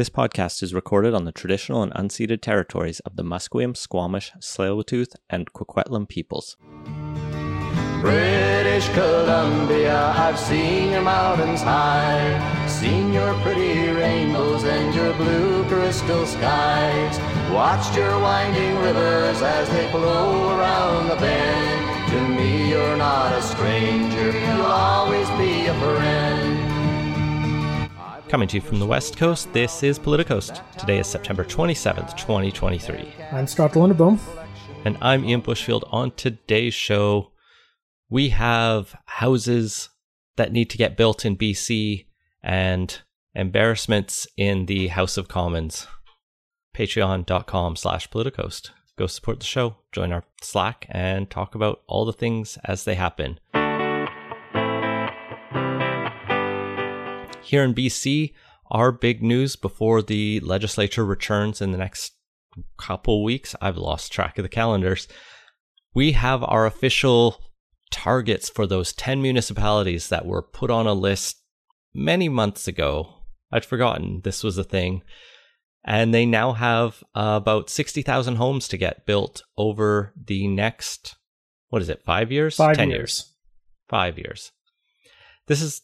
This 0.00 0.08
podcast 0.08 0.62
is 0.62 0.72
recorded 0.72 1.12
on 1.12 1.26
the 1.26 1.30
traditional 1.30 1.82
and 1.82 1.92
unceded 1.92 2.40
territories 2.40 3.00
of 3.00 3.16
the 3.16 3.22
Musqueam, 3.22 3.76
Squamish, 3.76 4.32
Tsleil-Waututh, 4.40 5.14
and 5.28 5.52
Kwikwetlem 5.52 6.08
peoples. 6.08 6.56
British 8.00 8.88
Columbia, 8.94 10.14
I've 10.16 10.38
seen 10.38 10.92
your 10.92 11.02
mountains 11.02 11.60
high, 11.60 12.66
seen 12.66 13.12
your 13.12 13.34
pretty 13.42 13.90
rainbows 13.90 14.64
and 14.64 14.94
your 14.94 15.12
blue 15.18 15.64
crystal 15.64 16.24
skies, 16.24 17.18
watched 17.52 17.94
your 17.94 18.18
winding 18.20 18.78
rivers 18.78 19.42
as 19.42 19.68
they 19.68 19.86
flow 19.90 20.56
around 20.58 21.10
the 21.10 21.16
bend. 21.16 22.10
To 22.12 22.20
me, 22.26 22.70
you're 22.70 22.96
not 22.96 23.34
a 23.34 23.42
stranger, 23.42 24.32
you'll 24.32 24.62
always 24.64 25.28
be 25.32 25.66
a 25.66 25.74
friend. 25.74 26.39
Coming 28.30 28.46
to 28.46 28.58
you 28.58 28.60
from 28.60 28.78
the 28.78 28.86
West 28.86 29.16
Coast, 29.16 29.52
this 29.52 29.82
is 29.82 29.98
Politicoast. 29.98 30.62
Today 30.78 31.00
is 31.00 31.08
September 31.08 31.42
27th, 31.42 32.16
2023. 32.16 33.12
I'm 33.32 33.48
Scott 33.48 33.72
de 33.72 33.80
Lange 33.80 33.92
Boom. 33.92 34.20
And 34.84 34.96
I'm 35.02 35.24
Ian 35.24 35.42
Bushfield. 35.42 35.82
On 35.90 36.12
today's 36.12 36.72
show, 36.72 37.32
we 38.08 38.28
have 38.28 38.94
houses 39.06 39.88
that 40.36 40.52
need 40.52 40.70
to 40.70 40.78
get 40.78 40.96
built 40.96 41.24
in 41.24 41.36
BC 41.36 42.06
and 42.40 43.00
embarrassments 43.34 44.28
in 44.36 44.66
the 44.66 44.86
House 44.86 45.16
of 45.16 45.26
Commons. 45.26 45.88
Patreon.com 46.72 47.74
slash 47.74 48.08
Politicoast. 48.10 48.70
Go 48.96 49.08
support 49.08 49.40
the 49.40 49.46
show, 49.46 49.78
join 49.90 50.12
our 50.12 50.22
Slack, 50.40 50.86
and 50.88 51.28
talk 51.28 51.56
about 51.56 51.82
all 51.88 52.04
the 52.04 52.12
things 52.12 52.58
as 52.62 52.84
they 52.84 52.94
happen. 52.94 53.40
Here 57.50 57.64
in 57.64 57.74
BC, 57.74 58.32
our 58.70 58.92
big 58.92 59.24
news 59.24 59.56
before 59.56 60.02
the 60.02 60.38
legislature 60.38 61.04
returns 61.04 61.60
in 61.60 61.72
the 61.72 61.78
next 61.78 62.12
couple 62.78 63.24
weeks, 63.24 63.56
I've 63.60 63.76
lost 63.76 64.12
track 64.12 64.38
of 64.38 64.44
the 64.44 64.48
calendars. 64.48 65.08
We 65.92 66.12
have 66.12 66.44
our 66.44 66.64
official 66.64 67.42
targets 67.90 68.48
for 68.48 68.68
those 68.68 68.92
10 68.92 69.20
municipalities 69.20 70.10
that 70.10 70.26
were 70.26 70.42
put 70.42 70.70
on 70.70 70.86
a 70.86 70.92
list 70.92 71.42
many 71.92 72.28
months 72.28 72.68
ago. 72.68 73.14
I'd 73.50 73.64
forgotten 73.64 74.20
this 74.22 74.44
was 74.44 74.56
a 74.56 74.62
thing. 74.62 75.02
And 75.84 76.14
they 76.14 76.26
now 76.26 76.52
have 76.52 77.02
uh, 77.16 77.40
about 77.42 77.68
60,000 77.68 78.36
homes 78.36 78.68
to 78.68 78.76
get 78.76 79.06
built 79.06 79.42
over 79.56 80.14
the 80.16 80.46
next, 80.46 81.16
what 81.70 81.82
is 81.82 81.88
it, 81.88 82.04
five 82.04 82.30
years? 82.30 82.54
Five 82.54 82.76
10 82.76 82.90
years. 82.90 82.96
years. 82.96 83.34
Five 83.88 84.18
years. 84.18 84.52
This 85.48 85.60
is 85.60 85.82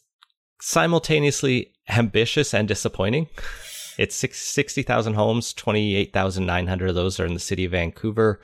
simultaneously 0.59 1.73
ambitious 1.89 2.53
and 2.53 2.67
disappointing. 2.67 3.27
It's 3.97 4.15
60,000 4.15 5.13
homes, 5.15 5.53
28,900 5.53 6.89
of 6.89 6.95
those 6.95 7.19
are 7.19 7.25
in 7.25 7.33
the 7.33 7.39
city 7.39 7.65
of 7.65 7.71
Vancouver. 7.71 8.39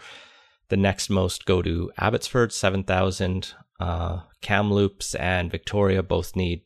The 0.69 0.77
next 0.77 1.09
most 1.09 1.45
go 1.45 1.61
to 1.61 1.91
Abbotsford, 1.97 2.51
7,000. 2.51 3.53
Uh, 3.79 4.21
Kamloops 4.41 5.13
and 5.15 5.51
Victoria 5.51 6.01
both 6.01 6.35
need, 6.35 6.63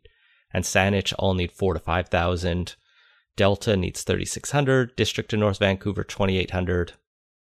and 0.54 0.64
Saanich 0.64 1.14
all 1.17 1.34
need 1.34 1.52
4 1.52 1.73
to 1.73 1.80
5,000. 1.80 2.76
Delta 3.36 3.76
needs 3.76 4.04
3,600. 4.04 4.95
District 4.95 5.34
of 5.34 5.39
North 5.39 5.59
Vancouver, 5.59 6.04
2,800. 6.04 6.94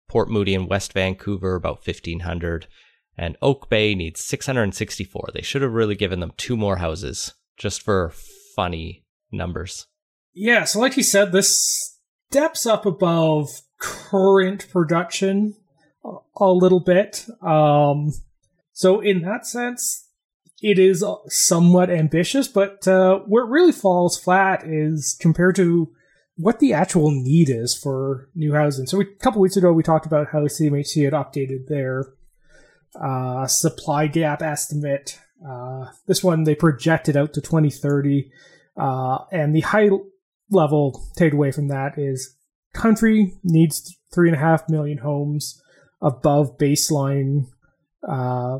Port 0.08 0.30
Moody 0.30 0.54
and 0.54 0.68
West 0.68 0.92
Vancouver, 0.92 1.54
about 1.54 1.86
1,500. 1.86 2.66
And 3.16 3.36
Oak 3.42 3.68
Bay 3.68 3.94
needs 3.94 4.24
664. 4.24 5.30
They 5.32 5.42
should 5.42 5.62
have 5.62 5.72
really 5.72 5.94
given 5.94 6.20
them 6.20 6.32
two 6.36 6.56
more 6.56 6.76
houses 6.76 7.34
just 7.56 7.82
for 7.82 8.12
funny 8.54 9.04
numbers. 9.30 9.86
Yeah, 10.32 10.64
so 10.64 10.80
like 10.80 10.96
you 10.96 11.02
said, 11.02 11.32
this 11.32 11.98
steps 12.30 12.66
up 12.66 12.86
above 12.86 13.48
current 13.78 14.68
production 14.70 15.54
a, 16.36 16.50
little 16.50 16.80
bit. 16.80 17.26
Um, 17.42 18.12
so 18.72 19.00
in 19.00 19.22
that 19.22 19.46
sense, 19.46 20.08
it 20.60 20.78
is 20.78 21.04
somewhat 21.28 21.90
ambitious, 21.90 22.48
but 22.48 22.86
uh, 22.88 23.20
where 23.26 23.44
it 23.44 23.50
really 23.50 23.72
falls 23.72 24.18
flat 24.18 24.64
is 24.66 25.16
compared 25.20 25.56
to 25.56 25.92
what 26.36 26.58
the 26.58 26.72
actual 26.72 27.10
need 27.10 27.48
is 27.48 27.74
for 27.74 28.28
new 28.34 28.54
housing. 28.54 28.86
So 28.86 28.98
we, 28.98 29.04
a 29.04 29.22
couple 29.22 29.40
weeks 29.40 29.56
ago, 29.56 29.72
we 29.72 29.82
talked 29.82 30.06
about 30.06 30.28
how 30.32 30.40
CMHC 30.40 31.04
had 31.04 31.12
updated 31.12 31.68
their 31.68 32.06
uh, 33.00 33.46
supply 33.46 34.06
gap 34.06 34.42
estimate. 34.42 35.20
Uh, 35.48 35.86
this 36.06 36.22
one 36.24 36.44
they 36.44 36.54
projected 36.54 37.16
out 37.16 37.32
to 37.34 37.40
2030, 37.40 38.30
uh, 38.76 39.18
and 39.30 39.54
the 39.54 39.60
high 39.60 39.88
level 40.50 41.08
takeaway 41.18 41.54
from 41.54 41.68
that 41.68 41.96
is 41.98 42.34
country 42.72 43.34
needs 43.42 43.96
three 44.12 44.28
and 44.28 44.36
a 44.36 44.40
half 44.40 44.68
million 44.68 44.98
homes 44.98 45.62
above 46.00 46.58
baseline 46.58 47.46
uh, 48.08 48.58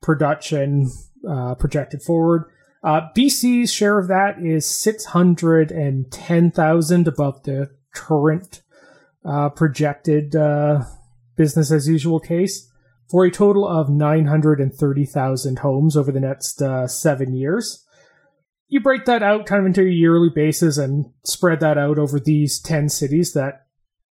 production 0.00 0.90
uh, 1.28 1.54
projected 1.54 2.02
forward. 2.02 2.44
Uh, 2.82 3.02
BC's 3.16 3.72
share 3.72 3.98
of 3.98 4.08
that 4.08 4.42
is 4.42 4.66
610,000 4.66 7.08
above 7.08 7.42
the 7.44 7.70
current 7.94 8.62
projected 9.54 10.34
business 11.36 11.70
as 11.70 11.86
usual 11.86 12.18
case 12.18 12.71
for 13.12 13.24
a 13.26 13.30
total 13.30 13.68
of 13.68 13.90
930,000 13.90 15.58
homes 15.58 15.96
over 15.98 16.10
the 16.10 16.18
next 16.18 16.62
uh, 16.62 16.88
seven 16.88 17.34
years. 17.34 17.84
You 18.68 18.80
break 18.80 19.04
that 19.04 19.22
out 19.22 19.44
kind 19.44 19.60
of 19.60 19.66
into 19.66 19.82
a 19.82 19.90
yearly 19.90 20.30
basis 20.34 20.78
and 20.78 21.12
spread 21.22 21.60
that 21.60 21.76
out 21.76 21.98
over 21.98 22.18
these 22.18 22.58
10 22.58 22.88
cities 22.88 23.34
that 23.34 23.66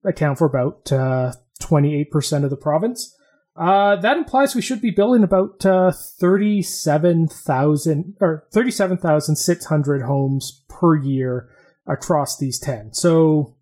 account 0.05 0.37
for 0.37 0.47
about 0.47 0.93
uh, 0.93 1.33
28% 1.62 2.44
of 2.44 2.50
the 2.50 2.59
province. 2.59 3.16
Uh, 3.56 3.97
that 3.97 4.19
implies 4.19 4.55
we 4.55 4.60
should 4.60 4.83
be 4.83 4.91
building 4.91 5.25
about 5.25 5.65
uh, 5.65 5.93
37,000 5.93 8.16
or 8.21 8.47
37,600 8.53 10.03
homes 10.03 10.62
per 10.69 10.94
year 10.94 11.49
across 11.87 12.37
these 12.37 12.59
10. 12.59 12.93
So 12.93 13.56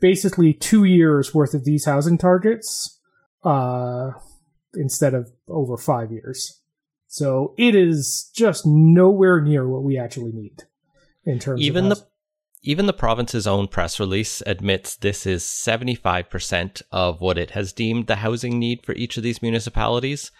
basically 0.00 0.52
two 0.52 0.82
years 0.82 1.32
worth 1.32 1.54
of 1.54 1.64
these 1.64 1.84
housing 1.84 2.18
targets 2.18 2.98
uh, 3.44 4.10
instead 4.74 5.14
of 5.14 5.30
over 5.48 5.76
five 5.76 6.12
years. 6.12 6.60
So 7.06 7.54
it 7.58 7.74
is 7.74 8.30
just 8.34 8.64
nowhere 8.64 9.40
near 9.40 9.68
what 9.68 9.82
we 9.82 9.98
actually 9.98 10.32
need 10.32 10.62
in 11.24 11.38
terms 11.38 11.60
Even 11.60 11.90
of 11.90 11.98
the 11.98 12.06
even 12.62 12.86
the 12.86 12.92
province's 12.92 13.46
own 13.46 13.68
press 13.68 13.98
release 13.98 14.42
admits 14.46 14.94
this 14.96 15.26
is 15.26 15.42
75% 15.42 16.82
of 16.92 17.20
what 17.20 17.38
it 17.38 17.52
has 17.52 17.72
deemed 17.72 18.06
the 18.06 18.16
housing 18.16 18.58
need 18.58 18.84
for 18.84 18.92
each 18.92 19.16
of 19.16 19.22
these 19.22 19.40
municipalities. 19.40 20.30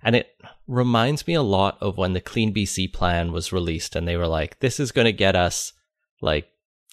And 0.00 0.14
it 0.14 0.28
reminds 0.68 1.26
me 1.26 1.34
a 1.34 1.42
lot 1.42 1.76
of 1.80 1.96
when 1.96 2.12
the 2.12 2.20
Clean 2.20 2.54
BC 2.54 2.92
plan 2.92 3.32
was 3.32 3.52
released 3.52 3.96
and 3.96 4.06
they 4.06 4.16
were 4.16 4.28
like, 4.28 4.60
this 4.60 4.78
is 4.78 4.92
going 4.92 5.06
to 5.06 5.12
get 5.12 5.34
us 5.34 5.72
like 6.20 6.46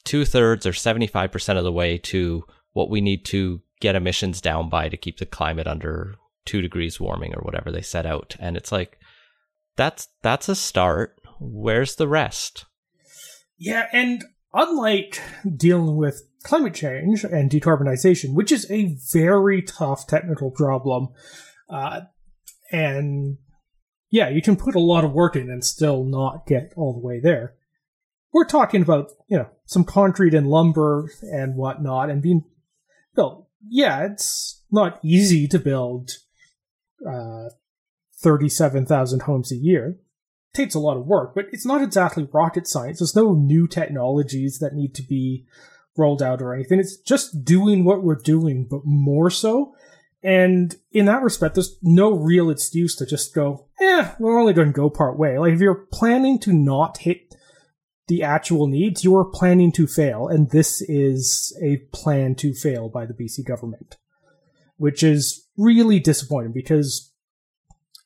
two 0.03 0.25
thirds 0.25 0.65
or 0.65 0.71
75% 0.71 1.57
of 1.57 1.63
the 1.63 1.71
way 1.71 1.97
to 1.99 2.43
what 2.73 2.89
we 2.89 3.01
need 3.01 3.23
to 3.25 3.61
get 3.81 3.95
emissions 3.95 4.41
down 4.41 4.69
by 4.69 4.89
to 4.89 4.97
keep 4.97 5.19
the 5.19 5.25
climate 5.25 5.67
under 5.67 6.15
two 6.45 6.61
degrees 6.61 6.99
warming 6.99 7.33
or 7.35 7.41
whatever 7.41 7.71
they 7.71 7.81
set 7.81 8.05
out. 8.05 8.35
And 8.39 8.57
it's 8.57 8.71
like, 8.71 8.97
that's, 9.75 10.07
that's 10.21 10.49
a 10.49 10.55
start. 10.55 11.19
Where's 11.39 11.95
the 11.95 12.07
rest? 12.07 12.65
Yeah, 13.57 13.87
and 13.93 14.23
unlike 14.53 15.21
dealing 15.55 15.95
with 15.95 16.23
climate 16.43 16.73
change 16.73 17.23
and 17.23 17.49
decarbonization, 17.49 18.33
which 18.33 18.51
is 18.51 18.69
a 18.71 18.97
very 19.13 19.61
tough 19.61 20.07
technical 20.07 20.51
problem, 20.51 21.09
uh, 21.69 22.01
and 22.71 23.37
yeah, 24.09 24.29
you 24.29 24.41
can 24.41 24.55
put 24.55 24.75
a 24.75 24.79
lot 24.79 25.03
of 25.03 25.13
work 25.13 25.35
in 25.35 25.49
and 25.49 25.63
still 25.63 26.03
not 26.03 26.45
get 26.45 26.73
all 26.75 26.93
the 26.93 27.05
way 27.05 27.19
there. 27.19 27.55
We're 28.33 28.45
talking 28.45 28.81
about, 28.81 29.11
you 29.27 29.37
know, 29.37 29.49
some 29.65 29.83
concrete 29.83 30.33
and 30.33 30.47
lumber 30.47 31.09
and 31.21 31.55
whatnot 31.55 32.09
and 32.09 32.21
being 32.21 32.43
built. 33.15 33.47
Yeah, 33.67 34.05
it's 34.05 34.63
not 34.71 34.99
easy 35.03 35.47
to 35.49 35.59
build 35.59 36.11
uh, 37.07 37.49
37,000 38.19 39.23
homes 39.23 39.51
a 39.51 39.55
year 39.55 39.97
takes 40.53 40.75
a 40.75 40.79
lot 40.79 40.97
of 40.97 41.05
work, 41.05 41.33
but 41.33 41.45
it's 41.51 41.65
not 41.65 41.81
exactly 41.81 42.27
rocket 42.31 42.67
science. 42.67 42.99
There's 42.99 43.15
no 43.15 43.33
new 43.33 43.67
technologies 43.67 44.59
that 44.59 44.73
need 44.73 44.93
to 44.95 45.03
be 45.03 45.45
rolled 45.97 46.21
out 46.21 46.41
or 46.41 46.53
anything. 46.53 46.79
It's 46.79 46.97
just 46.97 47.43
doing 47.43 47.83
what 47.83 48.03
we're 48.03 48.15
doing, 48.15 48.67
but 48.69 48.81
more 48.85 49.29
so. 49.29 49.73
And 50.23 50.75
in 50.91 51.05
that 51.05 51.23
respect, 51.23 51.55
there's 51.55 51.77
no 51.81 52.11
real 52.13 52.49
excuse 52.49 52.95
to 52.97 53.05
just 53.05 53.33
go, 53.33 53.67
eh, 53.79 54.11
we're 54.19 54.39
only 54.39 54.53
going 54.53 54.67
to 54.67 54.73
go 54.73 54.89
part 54.89 55.17
way. 55.17 55.37
Like, 55.39 55.53
if 55.53 55.61
you're 55.61 55.87
planning 55.91 56.37
to 56.39 56.53
not 56.53 56.99
hit 56.99 57.35
the 58.07 58.21
actual 58.23 58.67
needs, 58.67 59.03
you 59.03 59.15
are 59.15 59.25
planning 59.25 59.71
to 59.73 59.87
fail. 59.87 60.27
And 60.27 60.51
this 60.51 60.81
is 60.81 61.57
a 61.61 61.77
plan 61.91 62.35
to 62.35 62.53
fail 62.53 62.87
by 62.87 63.05
the 63.05 63.13
BC 63.13 63.45
government, 63.47 63.97
which 64.77 65.01
is 65.01 65.40
really 65.57 65.99
disappointing 65.99 66.53
because 66.53 67.11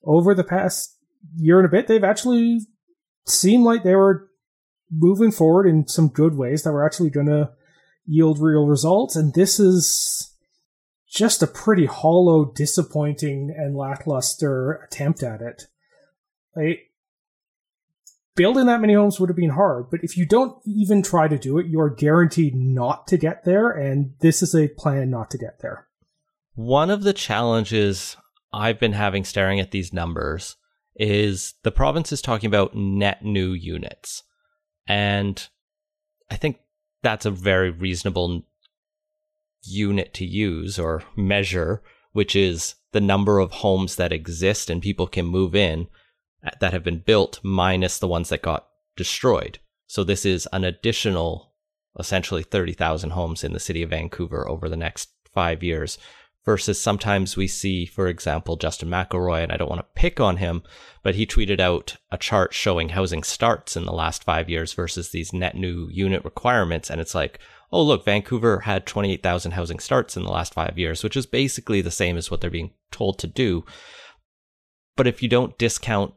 over 0.04 0.34
the 0.34 0.44
past 0.44 0.98
year 1.38 1.60
and 1.60 1.66
a 1.66 1.72
bit, 1.72 1.88
they've 1.88 2.04
actually 2.04 2.60
seemed 3.26 3.64
like 3.64 3.84
they 3.84 3.96
were 3.96 4.30
moving 4.92 5.32
forward 5.32 5.68
in 5.68 5.88
some 5.88 6.10
good 6.10 6.36
ways 6.36 6.64
that 6.64 6.72
were 6.72 6.86
actually 6.86 7.10
going 7.10 7.26
to 7.26 7.52
yield 8.06 8.40
real 8.40 8.68
results. 8.68 9.16
And 9.16 9.34
this 9.34 9.60
is 9.60 10.36
just 11.10 11.42
a 11.42 11.48
pretty 11.48 11.86
hollow, 11.86 12.52
disappointing, 12.54 13.54
and 13.56 13.76
lackluster 13.76 14.74
attempt 14.86 15.24
at 15.24 15.42
it. 15.42 15.68
Building 18.36 18.66
that 18.66 18.82
many 18.82 18.94
homes 18.94 19.20
would 19.20 19.30
have 19.30 19.38
been 19.38 19.52
hard, 19.52 19.90
but 19.90 20.02
if 20.04 20.18
you 20.18 20.26
don't 20.26 20.58
even 20.66 21.02
try 21.02 21.28
to 21.28 21.38
do 21.38 21.58
it, 21.58 21.68
you're 21.68 21.90
guaranteed 21.90 22.54
not 22.54 23.08
to 23.08 23.18
get 23.18 23.46
there, 23.46 23.70
and 23.70 24.14
this 24.20 24.44
is 24.44 24.54
a 24.54 24.68
plan 24.68 25.10
not 25.10 25.32
to 25.32 25.38
get 25.38 25.62
there. 25.62 25.88
One 26.56 26.90
of 26.90 27.04
the 27.04 27.14
challenges 27.14 28.16
I've 28.54 28.80
been 28.80 28.94
having 28.94 29.26
staring 29.26 29.60
at 29.60 29.72
these 29.72 29.92
numbers 29.92 30.56
is 30.96 31.54
the 31.64 31.72
province 31.72 32.14
is 32.14 32.22
talking 32.22 32.48
about 32.48 32.76
net 32.76 33.24
new 33.24 33.52
units. 33.52 34.24
And 34.88 35.46
I 36.32 36.38
think 36.38 36.60
that's 37.04 37.26
a 37.26 37.32
very 37.32 37.70
reasonable 37.70 38.44
unit 39.64 40.14
to 40.14 40.26
use 40.26 40.80
or 40.80 41.04
measure, 41.18 41.84
which 42.14 42.36
is 42.36 42.76
the 42.94 43.02
number 43.02 43.40
of 43.40 43.52
homes 43.52 43.98
that 43.98 44.14
exist 44.14 44.70
and 44.70 44.82
people 44.82 45.08
can 45.08 45.26
move 45.26 45.56
in 45.56 45.88
that 46.62 46.72
have 46.72 46.84
been 46.84 47.00
built 47.00 47.42
minus 47.44 48.00
the 48.00 48.08
ones 48.08 48.30
that 48.30 48.42
got 48.42 48.68
destroyed. 48.96 49.60
So 49.88 50.06
this 50.06 50.26
is 50.26 50.48
an 50.54 50.64
additional 50.64 51.54
essentially 52.00 52.44
30,000 52.44 53.12
homes 53.12 53.44
in 53.44 53.54
the 53.54 53.60
city 53.60 53.82
of 53.82 53.90
Vancouver 53.90 54.48
over 54.48 54.70
the 54.70 54.78
next 54.78 55.10
five 55.34 55.64
years 55.64 55.98
versus 56.46 56.80
sometimes 56.80 57.36
we 57.36 57.48
see, 57.48 57.86
for 57.86 58.08
example, 58.08 58.56
Justin 58.56 58.90
McElroy, 58.90 59.42
and 59.44 59.52
I 59.52 59.58
don't 59.58 59.70
want 59.70 59.80
to 59.82 60.00
pick 60.00 60.20
on 60.20 60.38
him, 60.38 60.62
but 61.02 61.16
he 61.16 61.26
tweeted 61.26 61.60
out 61.60 61.98
a 62.12 62.18
chart 62.18 62.54
showing 62.54 62.90
housing 62.90 63.24
starts 63.24 63.76
in 63.76 63.86
the 63.86 63.92
last 63.92 64.24
five 64.24 64.50
years 64.50 64.74
versus 64.74 65.10
these 65.10 65.34
net 65.34 65.56
new 65.56 65.90
unit 65.92 66.24
requirements. 66.24 66.90
And 66.90 67.02
it's 67.02 67.16
like, 67.16 67.40
oh, 67.72 67.82
look, 67.82 68.06
Vancouver 68.06 68.60
had 68.62 68.86
28,000 68.86 69.54
housing 69.54 69.80
starts 69.80 70.16
in 70.16 70.24
the 70.24 70.32
last 70.32 70.54
five 70.54 70.78
years, 70.78 71.04
which 71.04 71.18
is 71.18 71.26
basically 71.26 71.82
the 71.82 71.92
same 71.92 72.16
as 72.16 72.30
what 72.30 72.42
they're 72.42 72.50
being 72.52 72.72
told 72.92 73.18
to 73.20 73.28
do. 73.28 73.66
But 74.96 75.08
if 75.08 75.24
you 75.24 75.28
don't 75.28 75.58
discount 75.58 76.14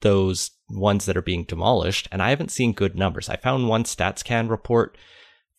those 0.00 0.50
ones 0.68 1.06
that 1.06 1.16
are 1.16 1.22
being 1.22 1.44
demolished, 1.44 2.08
and 2.12 2.22
I 2.22 2.30
haven't 2.30 2.50
seen 2.50 2.72
good 2.72 2.96
numbers. 2.96 3.28
I 3.28 3.36
found 3.36 3.68
one 3.68 3.84
StatsCan 3.84 4.48
report 4.48 4.96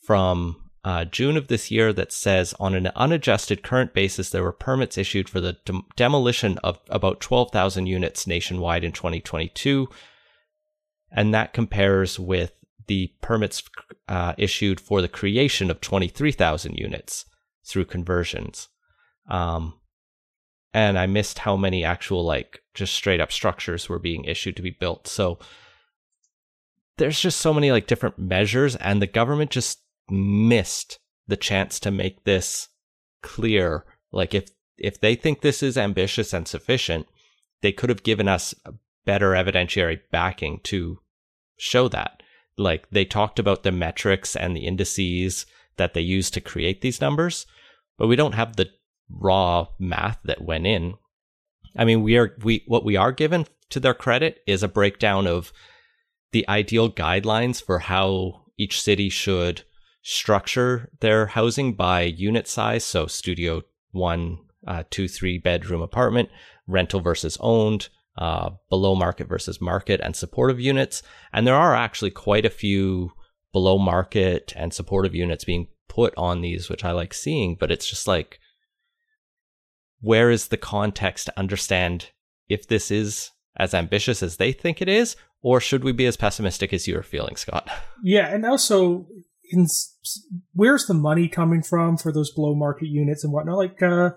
from 0.02 0.61
uh, 0.84 1.06
June 1.06 1.38
of 1.38 1.48
this 1.48 1.70
year 1.70 1.94
that 1.94 2.12
says 2.12 2.56
on 2.60 2.74
an 2.74 2.88
unadjusted 2.96 3.62
current 3.62 3.94
basis, 3.94 4.30
there 4.30 4.44
were 4.44 4.52
permits 4.52 4.98
issued 4.98 5.30
for 5.30 5.40
the 5.40 5.58
de- 5.66 5.82
demolition 5.96 6.58
of 6.60 6.80
about 6.90 7.20
12,000 7.20 7.86
units 7.86 8.26
nationwide 8.26 8.84
in 8.84 8.92
2022. 8.92 9.88
And 11.12 11.34
that 11.34 11.54
compares 11.54 12.20
with 12.20 12.54
the 12.88 13.14
permits 13.22 13.62
uh, 14.08 14.34
issued 14.38 14.80
for 14.80 15.02
the 15.02 15.08
creation 15.08 15.70
of 15.70 15.82
23,000 15.82 16.76
units 16.76 17.26
through 17.64 17.86
conversions. 17.86 18.68
Um, 19.30 19.76
and 20.74 20.98
I 20.98 21.06
missed 21.06 21.40
how 21.40 21.56
many 21.56 21.84
actual, 21.84 22.26
like, 22.26 22.62
just 22.74 22.94
straight 22.94 23.22
up 23.22 23.32
structures 23.32 23.88
were 23.88 24.00
being 24.00 24.24
issued 24.26 24.56
to 24.56 24.62
be 24.62 24.72
built. 24.72 25.08
So 25.08 25.38
there's 26.98 27.20
just 27.20 27.40
so 27.40 27.54
many, 27.54 27.72
like, 27.72 27.88
different 27.88 28.18
measures, 28.18 28.76
and 28.78 29.02
the 29.02 29.08
government 29.08 29.52
just 29.52 29.80
missed 30.10 31.00
the 31.28 31.38
chance 31.38 31.80
to 31.80 31.92
make 31.92 32.24
this 32.24 32.70
clear. 33.22 33.86
Like 34.12 34.34
if 34.34 34.50
if 34.78 35.00
they 35.00 35.16
think 35.16 35.42
this 35.42 35.62
is 35.62 35.78
ambitious 35.78 36.34
and 36.34 36.48
sufficient, 36.48 37.08
they 37.62 37.72
could 37.72 37.90
have 37.90 38.04
given 38.04 38.28
us 38.28 38.56
better 39.06 39.32
evidentiary 39.32 40.00
backing 40.12 40.60
to 40.64 41.00
show 41.58 41.88
that. 41.90 42.24
Like 42.58 42.90
they 42.90 43.06
talked 43.06 43.40
about 43.40 43.64
the 43.64 43.72
metrics 43.72 44.36
and 44.36 44.56
the 44.56 44.66
indices 44.66 45.46
that 45.78 45.94
they 45.94 46.02
use 46.02 46.30
to 46.32 46.42
create 46.42 46.82
these 46.82 47.02
numbers, 47.02 47.46
but 47.98 48.08
we 48.08 48.16
don't 48.16 48.34
have 48.34 48.56
the 48.56 48.70
raw 49.10 49.68
math 49.80 50.20
that 50.26 50.44
went 50.44 50.68
in. 50.68 50.96
I 51.78 51.86
mean, 51.86 52.02
we 52.02 52.18
are 52.18 52.36
we 52.44 52.64
what 52.68 52.84
we 52.84 52.98
are 52.98 53.12
given 53.12 53.46
to 53.70 53.80
their 53.80 53.94
credit 53.94 54.42
is 54.46 54.64
a 54.64 54.68
breakdown 54.68 55.28
of 55.28 55.54
the 56.32 56.48
ideal 56.50 56.92
guidelines 56.92 57.64
for 57.64 57.80
how 57.80 58.46
each 58.58 58.82
city 58.82 59.10
should 59.10 59.64
structure 60.02 60.90
their 61.00 61.28
housing 61.28 61.74
by 61.74 62.02
unit 62.02 62.48
size. 62.48 62.84
So 62.84 63.08
studio 63.08 63.62
one, 63.92 64.40
uh, 64.68 64.84
two, 64.90 65.08
three 65.08 65.38
bedroom 65.38 65.82
apartment, 65.82 66.30
rental 66.68 67.02
versus 67.02 67.38
owned, 67.40 67.90
uh, 68.18 68.52
below 68.70 68.96
market 68.96 69.28
versus 69.28 69.62
market 69.62 70.00
and 70.02 70.16
supportive 70.16 70.60
units. 70.60 71.04
And 71.34 71.46
there 71.46 71.56
are 71.56 71.76
actually 71.76 72.12
quite 72.12 72.46
a 72.46 72.50
few 72.50 73.12
below 73.54 73.78
market 73.78 74.54
and 74.56 74.74
supportive 74.74 75.16
units 75.16 75.44
being 75.44 75.68
put 75.88 76.14
on 76.18 76.42
these, 76.42 76.70
which 76.70 76.86
I 76.86 76.92
like 76.92 77.14
seeing, 77.14 77.56
but 77.60 77.72
it's 77.72 77.90
just 77.90 78.08
like, 78.08 78.40
where 80.00 80.32
is 80.32 80.48
the 80.48 80.58
context 80.58 81.28
to 81.28 81.40
understand 81.40 82.10
if 82.50 82.68
this 82.68 82.92
is 82.92 83.32
as 83.58 83.74
ambitious 83.74 84.24
as 84.24 84.38
they 84.38 84.52
think 84.52 84.82
it 84.82 84.90
is, 84.90 85.16
or 85.42 85.60
should 85.60 85.84
we 85.84 85.92
be 85.92 86.06
as 86.06 86.18
pessimistic 86.18 86.72
as 86.74 86.88
you 86.88 86.98
are 86.98 87.04
feeling, 87.04 87.36
Scott? 87.36 87.70
Yeah, 88.04 88.28
and 88.28 88.46
also 88.46 89.08
in 89.52 89.68
where's 90.54 90.86
the 90.86 90.94
money 90.94 91.28
coming 91.28 91.62
from 91.62 91.98
for 91.98 92.12
those 92.12 92.32
below 92.34 92.56
market 92.56 92.88
units 92.88 93.24
and 93.24 93.32
whatnot? 93.32 93.58
Like 93.58 93.82
uh, 93.82 94.12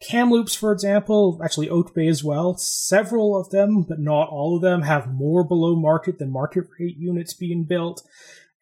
Kamloops, 0.00 0.54
for 0.54 0.72
example, 0.72 1.40
actually 1.44 1.68
Oak 1.68 1.94
Bay 1.94 2.08
as 2.08 2.24
well. 2.24 2.56
Several 2.56 3.38
of 3.38 3.50
them, 3.50 3.82
but 3.82 3.98
not 3.98 4.28
all 4.30 4.56
of 4.56 4.62
them, 4.62 4.82
have 4.82 5.12
more 5.12 5.44
below 5.44 5.76
market 5.76 6.18
than 6.18 6.32
market 6.32 6.64
rate 6.78 6.96
units 6.96 7.34
being 7.34 7.64
built. 7.64 8.02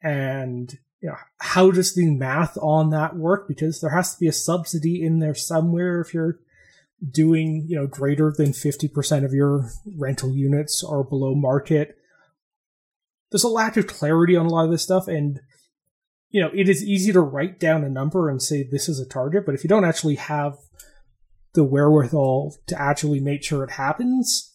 And 0.02 0.72
you 1.00 1.10
know, 1.10 1.16
how 1.38 1.70
does 1.70 1.94
the 1.94 2.10
math 2.10 2.58
on 2.60 2.90
that 2.90 3.16
work? 3.16 3.46
Because 3.46 3.80
there 3.80 3.90
has 3.90 4.14
to 4.14 4.20
be 4.20 4.26
a 4.26 4.32
subsidy 4.32 5.02
in 5.02 5.20
there 5.20 5.34
somewhere 5.34 6.00
if 6.00 6.12
you're 6.12 6.40
doing, 7.08 7.64
you 7.68 7.76
know, 7.76 7.86
greater 7.86 8.32
than 8.36 8.48
50% 8.48 9.24
of 9.24 9.32
your 9.32 9.70
rental 9.96 10.34
units 10.34 10.82
are 10.82 11.04
below 11.04 11.34
market. 11.34 11.96
There's 13.30 13.44
a 13.44 13.48
lack 13.48 13.76
of 13.76 13.86
clarity 13.86 14.34
on 14.36 14.46
a 14.46 14.48
lot 14.48 14.64
of 14.64 14.70
this 14.70 14.82
stuff, 14.82 15.06
and 15.06 15.38
you 16.30 16.40
know, 16.40 16.50
it 16.54 16.68
is 16.68 16.84
easy 16.84 17.12
to 17.12 17.20
write 17.20 17.58
down 17.58 17.84
a 17.84 17.88
number 17.88 18.28
and 18.28 18.42
say 18.42 18.62
this 18.62 18.88
is 18.88 19.00
a 19.00 19.08
target, 19.08 19.46
but 19.46 19.54
if 19.54 19.64
you 19.64 19.68
don't 19.68 19.84
actually 19.84 20.16
have 20.16 20.56
the 21.54 21.64
wherewithal 21.64 22.56
to 22.66 22.80
actually 22.80 23.20
make 23.20 23.42
sure 23.42 23.64
it 23.64 23.72
happens, 23.72 24.54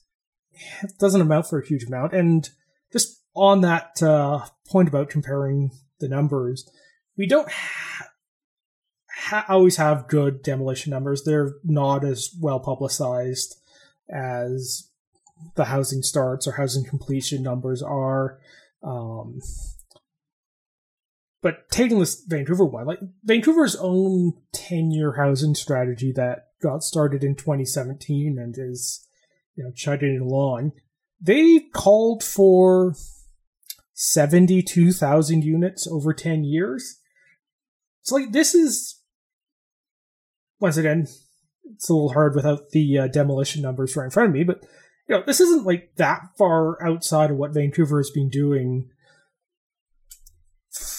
it 0.84 0.92
doesn't 1.00 1.22
amount 1.22 1.48
for 1.48 1.60
a 1.60 1.66
huge 1.66 1.84
amount. 1.86 2.14
And 2.14 2.50
just 2.92 3.22
on 3.36 3.62
that 3.62 4.02
uh, 4.04 4.46
point 4.68 4.88
about 4.88 5.10
comparing 5.10 5.72
the 6.00 6.08
numbers, 6.08 6.70
we 7.18 7.28
don't 7.28 7.50
ha- 7.52 8.10
ha- 9.10 9.46
always 9.50 9.78
have 9.78 10.08
good 10.08 10.44
demolition 10.44 10.92
numbers. 10.92 11.24
They're 11.24 11.54
not 11.64 12.06
as 12.06 12.30
well 12.40 12.60
publicized 12.60 13.56
as 14.10 14.90
the 15.56 15.66
housing 15.66 16.04
starts 16.04 16.48
or 16.48 16.54
housing 16.54 16.86
completion 16.86 17.42
numbers 17.42 17.82
are. 17.82 18.40
Um, 18.84 19.40
but 21.44 21.70
taking 21.70 22.00
this 22.00 22.24
Vancouver 22.26 22.64
one, 22.64 22.88
like 22.88 23.00
Vancouver's 23.26 23.76
own 23.76 24.32
10 24.54 24.92
year 24.92 25.16
housing 25.18 25.54
strategy 25.54 26.14
that 26.14 26.48
got 26.64 26.84
started 26.84 27.22
in 27.22 27.36
2017 27.36 28.40
and 28.40 28.56
is, 28.58 29.06
you 29.54 29.64
know, 29.66 29.72
chugging 29.76 30.20
along, 30.22 30.72
they 31.20 31.60
called 31.74 32.24
for 32.24 32.96
72,000 33.94 35.44
units 35.44 35.86
over 35.86 36.14
10 36.14 36.46
years. 36.46 37.02
It's 38.02 38.12
like, 38.12 38.32
this 38.32 38.56
is, 38.56 39.02
once 40.62 40.78
again, 40.78 41.08
it's 41.74 41.90
a 41.90 41.94
little 41.94 42.14
hard 42.14 42.36
without 42.36 42.70
the 42.70 43.00
uh, 43.00 43.08
demolition 43.08 43.62
numbers 43.62 43.98
right 43.98 44.06
in 44.06 44.12
front 44.12 44.30
of 44.30 44.34
me, 44.34 44.46
but, 44.46 44.64
you 45.10 45.16
know, 45.18 45.24
this 45.26 45.42
isn't 45.42 45.66
like 45.66 45.92
that 45.98 46.22
far 46.38 46.82
outside 46.82 47.32
of 47.32 47.38
what 47.38 47.54
Vancouver 47.54 48.00
has 48.00 48.12
been 48.12 48.30
doing 48.30 48.90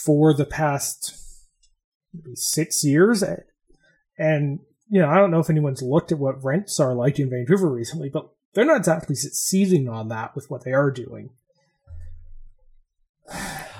for 0.05 0.35
the 0.35 0.45
past 0.45 1.15
six 2.35 2.85
years. 2.85 3.23
And, 4.19 4.61
you 4.89 5.01
know, 5.01 5.09
I 5.09 5.17
don't 5.17 5.31
know 5.31 5.41
if 5.41 5.51
anyone's 5.51 5.83
looked 5.83 6.13
at 6.13 6.19
what 6.19 6.43
rents 6.45 6.79
are 6.79 6.95
like 6.95 7.19
in 7.19 7.31
Vancouver 7.31 7.71
recently, 7.71 8.09
but 8.09 8.31
they're 8.55 8.65
not 8.65 8.77
exactly 8.77 9.17
succeeding 9.17 9.89
on 9.89 10.09
that 10.09 10.35
with 10.35 10.51
what 10.51 10.65
they 10.65 10.73
are 10.73 10.91
doing. 10.91 11.31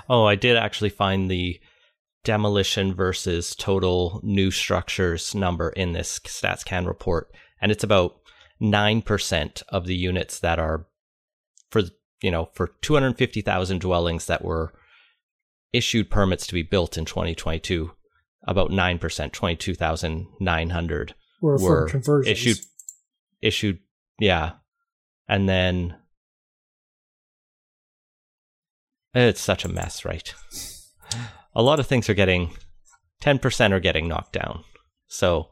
Oh, 0.09 0.25
I 0.25 0.35
did 0.35 0.57
actually 0.57 0.91
find 0.91 1.31
the 1.31 1.61
demolition 2.25 2.95
versus 2.95 3.55
total 3.55 4.21
new 4.23 4.51
structures 4.51 5.35
number 5.35 5.69
in 5.71 5.93
this 5.93 6.19
StatsCan 6.21 6.87
report, 6.87 7.31
and 7.61 7.71
it's 7.71 7.85
about 7.85 8.17
9% 8.61 9.63
of 9.69 9.87
the 9.87 9.95
units 9.95 10.41
that 10.41 10.59
are 10.59 10.87
for, 11.71 11.83
you 12.23 12.31
know, 12.31 12.49
for 12.55 12.69
250,000 12.81 13.81
dwellings 13.81 14.27
that 14.27 14.45
were 14.45 14.73
issued 15.75 16.09
permits 16.09 16.47
to 16.47 16.55
be 16.55 16.63
built 16.63 16.97
in 16.97 17.05
2022, 17.05 17.91
about 18.47 18.71
9%, 18.71 19.33
22,900 19.33 21.15
were, 21.43 21.59
were 21.59 21.89
conversions. 21.89 22.31
issued 22.31 22.59
issued 23.43 23.79
yeah. 24.21 24.53
And 25.29 25.49
then 25.49 25.97
it's 29.15 29.41
such 29.41 29.65
a 29.65 29.69
mess, 29.69 30.05
right? 30.05 30.33
A 31.55 31.63
lot 31.63 31.81
of 31.81 31.87
things 31.87 32.09
are 32.09 32.15
getting 32.15 32.53
10% 33.23 33.73
are 33.73 33.81
getting 33.81 34.07
knocked 34.09 34.33
down. 34.33 34.65
So, 35.09 35.51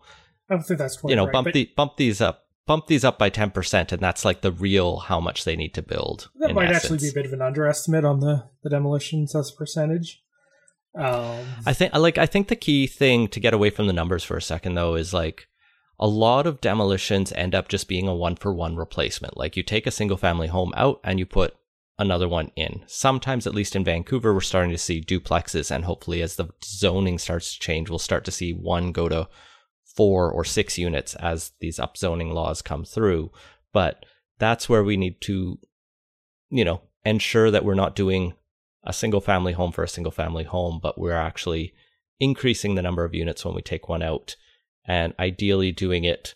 I 0.48 0.54
don't 0.54 0.62
think 0.62 0.78
that's 0.78 0.96
quite 0.96 1.10
you 1.10 1.16
know, 1.16 1.24
right, 1.24 1.32
bump 1.32 1.52
the 1.52 1.70
bump 1.76 1.96
these 1.96 2.20
up, 2.20 2.41
bump 2.66 2.86
these 2.86 3.04
up 3.04 3.18
by 3.18 3.30
10% 3.30 3.92
and 3.92 4.00
that's 4.00 4.24
like 4.24 4.40
the 4.40 4.52
real 4.52 4.98
how 4.98 5.20
much 5.20 5.44
they 5.44 5.56
need 5.56 5.74
to 5.74 5.82
build. 5.82 6.30
that 6.36 6.54
might 6.54 6.70
essence. 6.70 6.84
actually 6.84 6.98
be 6.98 7.08
a 7.08 7.14
bit 7.14 7.26
of 7.26 7.32
an 7.32 7.42
underestimate 7.42 8.04
on 8.04 8.20
the, 8.20 8.44
the 8.62 8.70
demolitions 8.70 9.34
as 9.34 9.50
a 9.50 9.56
percentage. 9.56 10.22
Um, 10.94 11.46
I 11.64 11.72
think 11.72 11.94
I 11.94 11.98
like 11.98 12.18
I 12.18 12.26
think 12.26 12.48
the 12.48 12.56
key 12.56 12.86
thing 12.86 13.26
to 13.28 13.40
get 13.40 13.54
away 13.54 13.70
from 13.70 13.86
the 13.86 13.94
numbers 13.94 14.24
for 14.24 14.36
a 14.36 14.42
second 14.42 14.74
though 14.74 14.94
is 14.94 15.14
like 15.14 15.48
a 15.98 16.06
lot 16.06 16.46
of 16.46 16.60
demolitions 16.60 17.32
end 17.32 17.54
up 17.54 17.68
just 17.68 17.88
being 17.88 18.08
a 18.08 18.14
one 18.14 18.36
for 18.36 18.52
one 18.52 18.76
replacement. 18.76 19.36
Like 19.36 19.56
you 19.56 19.62
take 19.62 19.86
a 19.86 19.90
single 19.90 20.18
family 20.18 20.48
home 20.48 20.72
out 20.76 21.00
and 21.02 21.18
you 21.18 21.24
put 21.24 21.56
another 21.98 22.28
one 22.28 22.50
in. 22.56 22.82
Sometimes 22.86 23.46
at 23.46 23.54
least 23.54 23.74
in 23.74 23.84
Vancouver 23.84 24.34
we're 24.34 24.40
starting 24.40 24.72
to 24.72 24.78
see 24.78 25.00
duplexes 25.00 25.70
and 25.70 25.86
hopefully 25.86 26.20
as 26.20 26.36
the 26.36 26.48
zoning 26.62 27.18
starts 27.18 27.54
to 27.54 27.60
change 27.60 27.88
we'll 27.88 27.98
start 27.98 28.24
to 28.26 28.30
see 28.30 28.52
one 28.52 28.92
go 28.92 29.08
to 29.08 29.28
4 29.96 30.30
or 30.30 30.44
6 30.44 30.78
units 30.78 31.14
as 31.16 31.52
these 31.60 31.78
upzoning 31.78 32.32
laws 32.32 32.62
come 32.62 32.84
through. 32.84 33.30
But 33.72 34.04
that's 34.38 34.68
where 34.68 34.84
we 34.84 34.96
need 34.96 35.20
to 35.22 35.58
you 36.50 36.64
know 36.64 36.82
ensure 37.04 37.50
that 37.50 37.64
we're 37.64 37.74
not 37.74 37.96
doing 37.96 38.34
a 38.84 38.92
single 38.92 39.20
family 39.20 39.52
home 39.52 39.72
for 39.72 39.84
a 39.84 39.88
single 39.88 40.12
family 40.12 40.44
home, 40.44 40.80
but 40.82 40.98
we're 40.98 41.12
actually 41.12 41.72
increasing 42.20 42.74
the 42.74 42.82
number 42.82 43.04
of 43.04 43.14
units 43.14 43.44
when 43.44 43.54
we 43.54 43.62
take 43.62 43.88
one 43.88 44.02
out 44.02 44.36
and 44.84 45.14
ideally 45.18 45.72
doing 45.72 46.04
it 46.04 46.34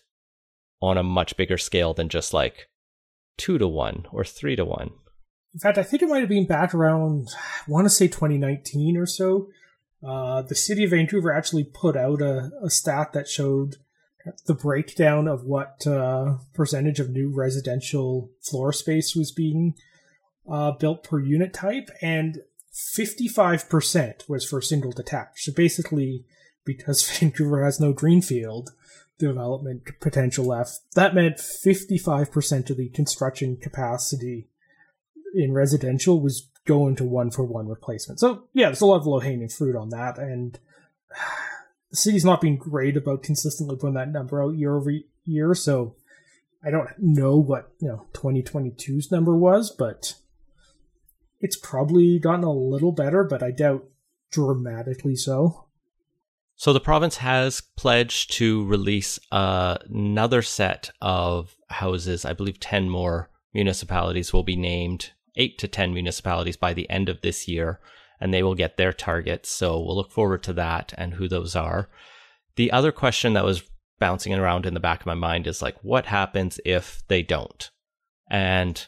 on 0.81 0.97
a 0.97 1.03
much 1.03 1.35
bigger 1.37 1.57
scale 1.57 1.93
than 1.93 2.09
just 2.09 2.33
like 2.33 2.67
two 3.37 3.57
to 3.57 3.67
one 3.67 4.05
or 4.11 4.23
three 4.23 4.55
to 4.55 4.65
one. 4.65 4.91
in 5.53 5.59
fact, 5.59 5.77
I 5.77 5.83
think 5.83 6.03
it 6.03 6.09
might 6.09 6.19
have 6.19 6.29
been 6.29 6.45
back 6.45 6.73
around, 6.73 7.29
I 7.35 7.71
want 7.71 7.85
to 7.85 7.89
say 7.89 8.07
2019 8.07 8.97
or 8.97 9.05
so. 9.05 9.49
Uh, 10.05 10.41
the 10.43 10.55
city 10.55 10.83
of 10.83 10.91
Vancouver 10.91 11.31
actually 11.31 11.63
put 11.63 11.97
out 11.97 12.21
a, 12.21 12.51
a 12.63 12.69
stat 12.69 13.13
that 13.13 13.27
showed 13.27 13.77
the 14.45 14.53
breakdown 14.53 15.27
of 15.27 15.43
what 15.43 15.85
uh, 15.87 16.37
percentage 16.53 16.99
of 16.99 17.09
new 17.09 17.33
residential 17.33 18.29
floor 18.41 18.73
space 18.73 19.15
was 19.15 19.31
being 19.31 19.73
uh, 20.49 20.71
built 20.71 21.03
per 21.03 21.19
unit 21.19 21.53
type, 21.53 21.89
and 22.01 22.39
55% 22.73 24.29
was 24.29 24.45
for 24.45 24.61
single 24.61 24.91
detached. 24.91 25.39
So 25.43 25.51
basically, 25.53 26.25
because 26.65 27.09
Vancouver 27.19 27.63
has 27.63 27.79
no 27.79 27.93
greenfield 27.93 28.71
development 29.17 29.83
potential 29.99 30.45
left, 30.45 30.79
that 30.95 31.15
meant 31.15 31.37
55% 31.37 32.69
of 32.69 32.77
the 32.77 32.89
construction 32.89 33.57
capacity 33.57 34.49
in 35.33 35.53
residential 35.53 36.21
was 36.21 36.47
going 36.67 36.89
into 36.89 37.03
one 37.03 37.31
for 37.31 37.43
one 37.43 37.67
replacement. 37.67 38.19
So 38.19 38.43
yeah, 38.53 38.67
there's 38.67 38.81
a 38.81 38.85
lot 38.85 38.97
of 38.97 39.07
low 39.07 39.19
hanging 39.19 39.49
fruit 39.49 39.75
on 39.75 39.89
that, 39.89 40.19
and 40.19 40.59
the 41.89 41.97
city's 41.97 42.25
not 42.25 42.41
been 42.41 42.57
great 42.57 42.95
about 42.95 43.23
consistently 43.23 43.75
putting 43.75 43.95
that 43.95 44.11
number 44.11 44.43
out 44.43 44.55
year 44.55 44.75
over 44.75 44.91
year. 45.25 45.55
So 45.55 45.95
I 46.63 46.69
don't 46.69 46.89
know 46.99 47.37
what 47.37 47.71
you 47.79 47.87
know 47.87 48.05
2022's 48.13 49.11
number 49.11 49.35
was, 49.35 49.71
but 49.71 50.15
it's 51.39 51.57
probably 51.57 52.19
gotten 52.19 52.43
a 52.43 52.53
little 52.53 52.91
better, 52.91 53.23
but 53.23 53.41
I 53.41 53.51
doubt 53.51 53.85
dramatically 54.31 55.15
so. 55.15 55.65
So 56.55 56.73
the 56.73 56.79
province 56.79 57.17
has 57.17 57.61
pledged 57.77 58.31
to 58.33 58.65
release 58.65 59.19
uh, 59.31 59.77
another 59.89 60.41
set 60.41 60.89
of 61.01 61.55
houses. 61.69 62.25
I 62.25 62.33
believe 62.33 62.59
10 62.59 62.89
more 62.89 63.29
municipalities 63.53 64.33
will 64.33 64.41
be 64.43 64.55
named, 64.55 65.11
8 65.37 65.57
to 65.59 65.67
10 65.67 65.93
municipalities 65.93 66.57
by 66.57 66.73
the 66.73 66.89
end 66.89 67.07
of 67.07 67.21
this 67.21 67.47
year, 67.47 67.79
and 68.19 68.33
they 68.33 68.43
will 68.43 68.55
get 68.55 68.77
their 68.77 68.91
targets. 68.91 69.49
So 69.49 69.79
we'll 69.79 69.95
look 69.95 70.11
forward 70.11 70.43
to 70.43 70.53
that 70.53 70.93
and 70.97 71.13
who 71.13 71.27
those 71.27 71.55
are. 71.55 71.89
The 72.55 72.71
other 72.71 72.91
question 72.91 73.33
that 73.33 73.45
was 73.45 73.63
bouncing 73.99 74.33
around 74.33 74.65
in 74.65 74.73
the 74.73 74.79
back 74.79 75.01
of 75.01 75.05
my 75.05 75.13
mind 75.13 75.47
is 75.47 75.61
like, 75.61 75.75
what 75.83 76.07
happens 76.07 76.59
if 76.65 77.03
they 77.07 77.21
don't? 77.21 77.69
And 78.29 78.85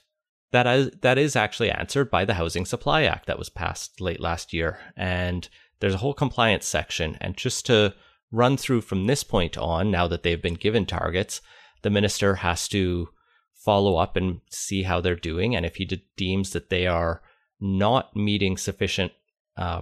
that 0.51 0.67
is, 0.67 0.91
that 1.01 1.17
is 1.17 1.35
actually 1.35 1.71
answered 1.71 2.09
by 2.09 2.25
the 2.25 2.33
Housing 2.33 2.65
Supply 2.65 3.03
Act 3.03 3.27
that 3.27 3.39
was 3.39 3.49
passed 3.49 4.01
late 4.01 4.19
last 4.19 4.53
year. 4.53 4.79
And 4.97 5.47
there's 5.79 5.93
a 5.93 5.99
whole 5.99 6.13
compliance 6.13 6.65
section. 6.65 7.17
And 7.21 7.37
just 7.37 7.65
to 7.67 7.93
run 8.31 8.57
through 8.57 8.81
from 8.81 9.07
this 9.07 9.23
point 9.23 9.57
on, 9.57 9.91
now 9.91 10.07
that 10.07 10.23
they've 10.23 10.41
been 10.41 10.55
given 10.55 10.85
targets, 10.85 11.41
the 11.81 11.89
minister 11.89 12.35
has 12.35 12.67
to 12.69 13.09
follow 13.63 13.97
up 13.97 14.15
and 14.15 14.41
see 14.49 14.83
how 14.83 15.01
they're 15.01 15.15
doing. 15.15 15.55
And 15.55 15.65
if 15.65 15.75
he 15.75 15.85
de- 15.85 16.01
deems 16.15 16.51
that 16.51 16.69
they 16.69 16.87
are 16.87 17.21
not 17.59 18.15
meeting 18.15 18.57
sufficient 18.57 19.11
uh, 19.57 19.81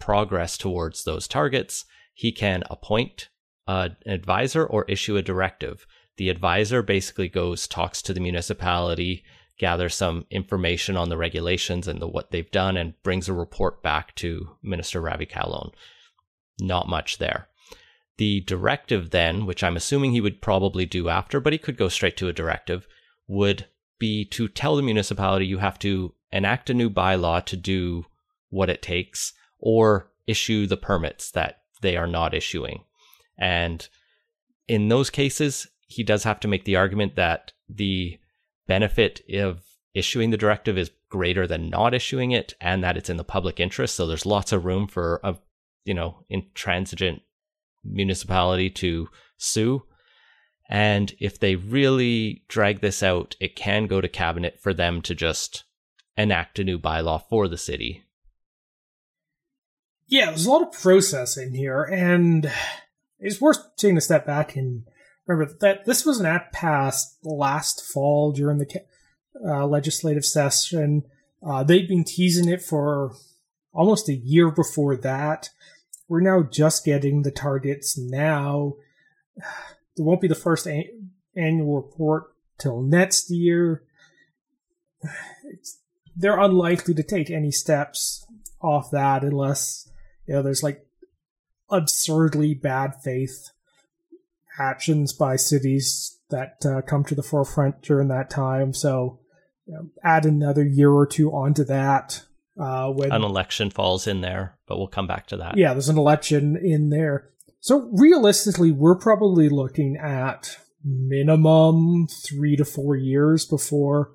progress 0.00 0.56
towards 0.56 1.04
those 1.04 1.28
targets, 1.28 1.84
he 2.14 2.32
can 2.32 2.62
appoint 2.70 3.28
uh, 3.66 3.90
an 4.06 4.12
advisor 4.12 4.64
or 4.64 4.84
issue 4.86 5.16
a 5.16 5.22
directive. 5.22 5.86
The 6.16 6.30
advisor 6.30 6.82
basically 6.82 7.28
goes, 7.28 7.66
talks 7.66 8.00
to 8.02 8.14
the 8.14 8.20
municipality, 8.20 9.24
gathers 9.58 9.94
some 9.94 10.26
information 10.30 10.96
on 10.96 11.08
the 11.08 11.16
regulations 11.16 11.88
and 11.88 12.00
the, 12.00 12.08
what 12.08 12.30
they've 12.30 12.50
done, 12.50 12.76
and 12.76 13.00
brings 13.02 13.28
a 13.28 13.32
report 13.32 13.82
back 13.82 14.14
to 14.16 14.56
Minister 14.62 15.00
Ravi 15.00 15.26
Kahlon. 15.26 15.72
Not 16.60 16.88
much 16.88 17.18
there. 17.18 17.48
The 18.16 18.40
directive, 18.42 19.10
then, 19.10 19.44
which 19.44 19.64
I'm 19.64 19.76
assuming 19.76 20.12
he 20.12 20.20
would 20.20 20.40
probably 20.40 20.86
do 20.86 21.08
after, 21.08 21.40
but 21.40 21.52
he 21.52 21.58
could 21.58 21.76
go 21.76 21.88
straight 21.88 22.16
to 22.18 22.28
a 22.28 22.32
directive, 22.32 22.86
would 23.26 23.66
be 23.98 24.24
to 24.26 24.48
tell 24.48 24.76
the 24.76 24.82
municipality 24.82 25.46
you 25.46 25.58
have 25.58 25.78
to 25.80 26.14
enact 26.30 26.70
a 26.70 26.74
new 26.74 26.90
bylaw 26.90 27.44
to 27.46 27.56
do 27.56 28.06
what 28.50 28.70
it 28.70 28.82
takes 28.82 29.32
or 29.58 30.10
issue 30.26 30.66
the 30.66 30.76
permits 30.76 31.30
that 31.30 31.62
they 31.80 31.96
are 31.96 32.06
not 32.06 32.34
issuing. 32.34 32.84
And 33.36 33.86
in 34.68 34.88
those 34.88 35.10
cases, 35.10 35.66
he 35.86 36.02
does 36.02 36.24
have 36.24 36.40
to 36.40 36.48
make 36.48 36.64
the 36.64 36.76
argument 36.76 37.16
that 37.16 37.52
the 37.68 38.18
benefit 38.66 39.22
of 39.34 39.62
issuing 39.94 40.30
the 40.30 40.36
directive 40.36 40.78
is 40.78 40.90
greater 41.08 41.46
than 41.46 41.70
not 41.70 41.94
issuing 41.94 42.32
it 42.32 42.54
and 42.60 42.82
that 42.82 42.96
it's 42.96 43.10
in 43.10 43.16
the 43.16 43.24
public 43.24 43.60
interest. 43.60 43.94
So 43.94 44.06
there's 44.06 44.26
lots 44.26 44.52
of 44.52 44.64
room 44.64 44.86
for 44.88 45.20
a, 45.22 45.36
you 45.84 45.94
know, 45.94 46.24
intransigent 46.28 47.22
municipality 47.84 48.70
to 48.70 49.08
sue. 49.36 49.82
And 50.68 51.14
if 51.20 51.38
they 51.38 51.56
really 51.56 52.44
drag 52.48 52.80
this 52.80 53.02
out, 53.02 53.36
it 53.40 53.56
can 53.56 53.86
go 53.86 54.00
to 54.00 54.08
cabinet 54.08 54.58
for 54.60 54.72
them 54.72 55.02
to 55.02 55.14
just 55.14 55.64
enact 56.16 56.58
a 56.58 56.64
new 56.64 56.78
bylaw 56.78 57.22
for 57.28 57.48
the 57.48 57.58
city. 57.58 58.04
Yeah, 60.06 60.26
there's 60.26 60.46
a 60.46 60.50
lot 60.50 60.62
of 60.62 60.72
process 60.72 61.36
in 61.36 61.54
here, 61.54 61.82
and 61.82 62.50
it's 63.18 63.40
worth 63.40 63.76
taking 63.76 63.96
a 63.96 64.02
step 64.02 64.26
back 64.26 64.54
and 64.54 64.84
remember 65.26 65.54
that 65.60 65.86
this 65.86 66.04
was 66.04 66.20
an 66.20 66.26
act 66.26 66.52
passed 66.52 67.16
last 67.22 67.82
fall 67.84 68.32
during 68.32 68.58
the 68.58 68.82
uh, 69.44 69.66
legislative 69.66 70.24
session. 70.24 71.04
Uh, 71.46 71.62
they'd 71.62 71.88
been 71.88 72.04
teasing 72.04 72.48
it 72.48 72.62
for 72.62 73.14
almost 73.72 74.08
a 74.08 74.14
year 74.14 74.50
before 74.50 74.96
that. 74.96 75.50
We're 76.08 76.20
now 76.20 76.42
just 76.42 76.84
getting 76.84 77.22
the 77.22 77.30
targets 77.30 77.98
now. 77.98 78.74
There 79.96 80.04
won't 80.04 80.20
be 80.20 80.26
the 80.26 80.34
first 80.34 80.66
a- 80.66 80.90
annual 81.36 81.76
report 81.76 82.34
till 82.58 82.82
next 82.82 83.30
year. 83.30 83.84
It's, 85.44 85.78
they're 86.16 86.40
unlikely 86.40 86.94
to 86.94 87.02
take 87.04 87.30
any 87.30 87.52
steps 87.52 88.26
off 88.60 88.90
that 88.90 89.22
unless 89.22 89.88
you 90.26 90.34
know 90.34 90.42
there's 90.42 90.62
like 90.62 90.86
absurdly 91.70 92.54
bad 92.54 92.94
faith 93.02 93.50
actions 94.58 95.12
by 95.12 95.36
cities 95.36 96.18
that 96.30 96.64
uh, 96.64 96.80
come 96.82 97.04
to 97.04 97.14
the 97.14 97.22
forefront 97.22 97.82
during 97.82 98.08
that 98.08 98.30
time. 98.30 98.72
So 98.72 99.20
you 99.66 99.74
know, 99.74 99.90
add 100.02 100.24
another 100.24 100.64
year 100.64 100.90
or 100.90 101.06
two 101.06 101.30
onto 101.30 101.64
that. 101.64 102.24
Uh, 102.58 102.88
when 102.90 103.10
An 103.10 103.22
election 103.22 103.70
falls 103.70 104.06
in 104.06 104.20
there, 104.20 104.56
but 104.66 104.78
we'll 104.78 104.86
come 104.86 105.06
back 105.06 105.26
to 105.28 105.36
that. 105.38 105.56
yeah, 105.56 105.72
there's 105.72 105.88
an 105.88 105.98
election 105.98 106.56
in 106.56 106.90
there. 106.90 107.30
So 107.60 107.90
realistically, 107.92 108.70
we're 108.70 108.94
probably 108.94 109.48
looking 109.48 109.96
at 109.96 110.56
minimum 110.84 112.06
three 112.06 112.56
to 112.56 112.64
four 112.64 112.94
years 112.94 113.44
before 113.46 114.12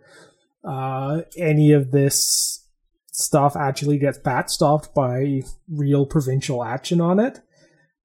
uh, 0.63 1.21
any 1.37 1.71
of 1.71 1.91
this 1.91 2.65
stuff 3.11 3.55
actually 3.55 3.97
gets 3.97 4.17
backstopped 4.19 4.93
by 4.93 5.41
real 5.67 6.05
provincial 6.05 6.63
action 6.63 7.01
on 7.01 7.19
it. 7.19 7.39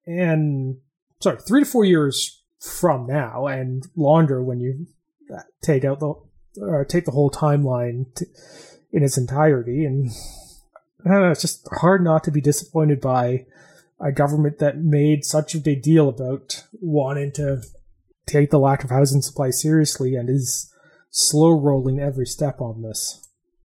And 0.06 0.78
sorry, 1.20 1.38
three 1.46 1.62
to 1.64 1.70
four 1.70 1.84
years 1.84 2.42
from 2.58 3.06
now, 3.06 3.46
and 3.46 3.86
longer 3.96 4.42
when 4.42 4.60
you 4.60 4.86
take 5.62 5.84
out 5.84 6.00
the 6.00 6.14
uh, 6.62 6.84
take 6.84 7.04
the 7.04 7.10
whole 7.10 7.30
timeline 7.30 8.12
to, 8.14 8.26
in 8.94 9.02
its 9.02 9.18
entirety. 9.18 9.84
And 9.84 10.10
I 11.04 11.10
don't 11.10 11.22
know, 11.22 11.30
it's 11.30 11.42
just 11.42 11.68
hard 11.80 12.02
not 12.02 12.24
to 12.24 12.30
be 12.30 12.40
disappointed 12.40 13.00
by 13.00 13.44
a 14.00 14.12
government 14.12 14.58
that 14.60 14.78
made 14.78 15.24
such 15.24 15.54
a 15.54 15.60
big 15.60 15.82
deal 15.82 16.08
about 16.08 16.64
wanting 16.80 17.32
to 17.32 17.62
take 18.26 18.50
the 18.50 18.58
lack 18.58 18.84
of 18.84 18.90
housing 18.90 19.20
supply 19.20 19.50
seriously 19.50 20.14
and 20.14 20.30
is 20.30 20.72
slow 21.10 21.50
rolling 21.50 22.00
every 22.00 22.26
step 22.26 22.60
on 22.60 22.82
this. 22.82 23.28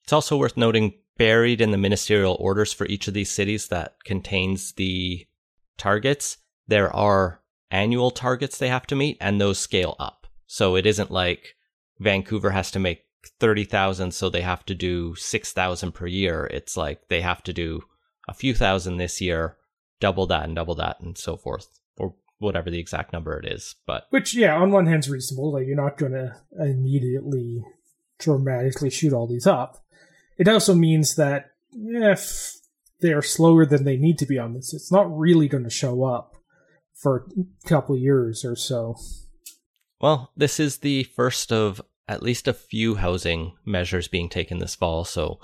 It's 0.04 0.12
also 0.12 0.36
worth 0.36 0.56
noting 0.56 0.94
buried 1.18 1.60
in 1.60 1.70
the 1.70 1.78
ministerial 1.78 2.36
orders 2.38 2.72
for 2.72 2.86
each 2.86 3.08
of 3.08 3.14
these 3.14 3.30
cities 3.30 3.68
that 3.68 3.96
contains 4.04 4.72
the 4.72 5.26
targets, 5.78 6.38
there 6.68 6.94
are 6.94 7.40
annual 7.70 8.10
targets 8.10 8.58
they 8.58 8.68
have 8.68 8.86
to 8.86 8.96
meet 8.96 9.16
and 9.20 9.40
those 9.40 9.58
scale 9.58 9.96
up. 9.98 10.26
So 10.46 10.76
it 10.76 10.86
isn't 10.86 11.10
like 11.10 11.56
Vancouver 11.98 12.50
has 12.50 12.70
to 12.72 12.78
make 12.78 13.05
30,000 13.40 14.12
so 14.12 14.28
they 14.28 14.42
have 14.42 14.64
to 14.66 14.74
do 14.74 15.14
6,000 15.14 15.92
per 15.92 16.06
year. 16.06 16.46
It's 16.46 16.76
like 16.76 17.08
they 17.08 17.20
have 17.20 17.42
to 17.44 17.52
do 17.52 17.82
a 18.28 18.34
few 18.34 18.54
thousand 18.54 18.96
this 18.96 19.20
year, 19.20 19.56
double 20.00 20.26
that 20.26 20.44
and 20.44 20.54
double 20.56 20.74
that 20.76 21.00
and 21.00 21.16
so 21.16 21.36
forth 21.36 21.68
or 21.96 22.14
whatever 22.38 22.70
the 22.70 22.78
exact 22.78 23.12
number 23.12 23.38
it 23.38 23.46
is. 23.46 23.76
But 23.86 24.06
Which, 24.10 24.34
yeah, 24.34 24.56
on 24.56 24.70
one 24.70 24.86
hand 24.86 25.04
is 25.04 25.10
reasonable. 25.10 25.52
Like, 25.52 25.66
you're 25.66 25.76
not 25.76 25.98
going 25.98 26.12
to 26.12 26.36
immediately 26.58 27.64
dramatically 28.18 28.90
shoot 28.90 29.12
all 29.12 29.26
these 29.26 29.46
up. 29.46 29.84
It 30.38 30.48
also 30.48 30.74
means 30.74 31.16
that 31.16 31.52
if 31.72 32.54
they're 33.00 33.22
slower 33.22 33.66
than 33.66 33.84
they 33.84 33.96
need 33.96 34.18
to 34.18 34.26
be 34.26 34.38
on 34.38 34.54
this, 34.54 34.72
it's 34.74 34.92
not 34.92 35.16
really 35.16 35.48
going 35.48 35.64
to 35.64 35.70
show 35.70 36.04
up 36.04 36.34
for 36.94 37.26
a 37.36 37.68
couple 37.68 37.96
years 37.96 38.44
or 38.44 38.56
so. 38.56 38.96
Well, 40.00 40.30
this 40.36 40.60
is 40.60 40.78
the 40.78 41.04
first 41.04 41.52
of 41.52 41.80
at 42.08 42.22
least 42.22 42.46
a 42.48 42.52
few 42.52 42.96
housing 42.96 43.52
measures 43.64 44.08
being 44.08 44.28
taken 44.28 44.58
this 44.58 44.74
fall. 44.74 45.04
So, 45.04 45.40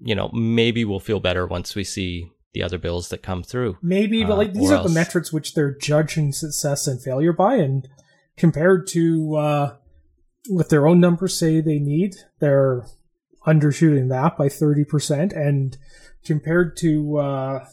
you 0.00 0.14
know, 0.14 0.30
maybe 0.32 0.84
we'll 0.84 1.00
feel 1.00 1.20
better 1.20 1.46
once 1.46 1.74
we 1.74 1.84
see 1.84 2.30
the 2.52 2.62
other 2.62 2.78
bills 2.78 3.08
that 3.08 3.22
come 3.22 3.42
through. 3.42 3.76
Maybe, 3.82 4.22
but 4.24 4.38
like 4.38 4.50
Uh, 4.50 4.52
these 4.52 4.70
or 4.70 4.76
are 4.76 4.82
the 4.84 4.88
metrics 4.94 5.32
which 5.32 5.54
they're 5.54 5.76
judging 5.76 6.32
success 6.32 6.86
and 6.86 7.02
failure 7.02 7.32
by, 7.32 7.56
and 7.56 7.88
compared 8.36 8.86
to 8.88 9.36
uh, 9.36 9.76
what 10.48 10.68
their 10.68 10.86
own 10.86 11.00
numbers 11.00 11.36
say 11.36 11.60
they 11.60 11.80
need, 11.80 12.14
they're 12.38 12.86
undershooting 13.46 14.08
that 14.10 14.38
by 14.38 14.48
thirty 14.48 14.84
percent, 14.84 15.32
and 15.32 15.76
compared 16.24 16.76
to 16.76 17.16
uh, 17.18 17.66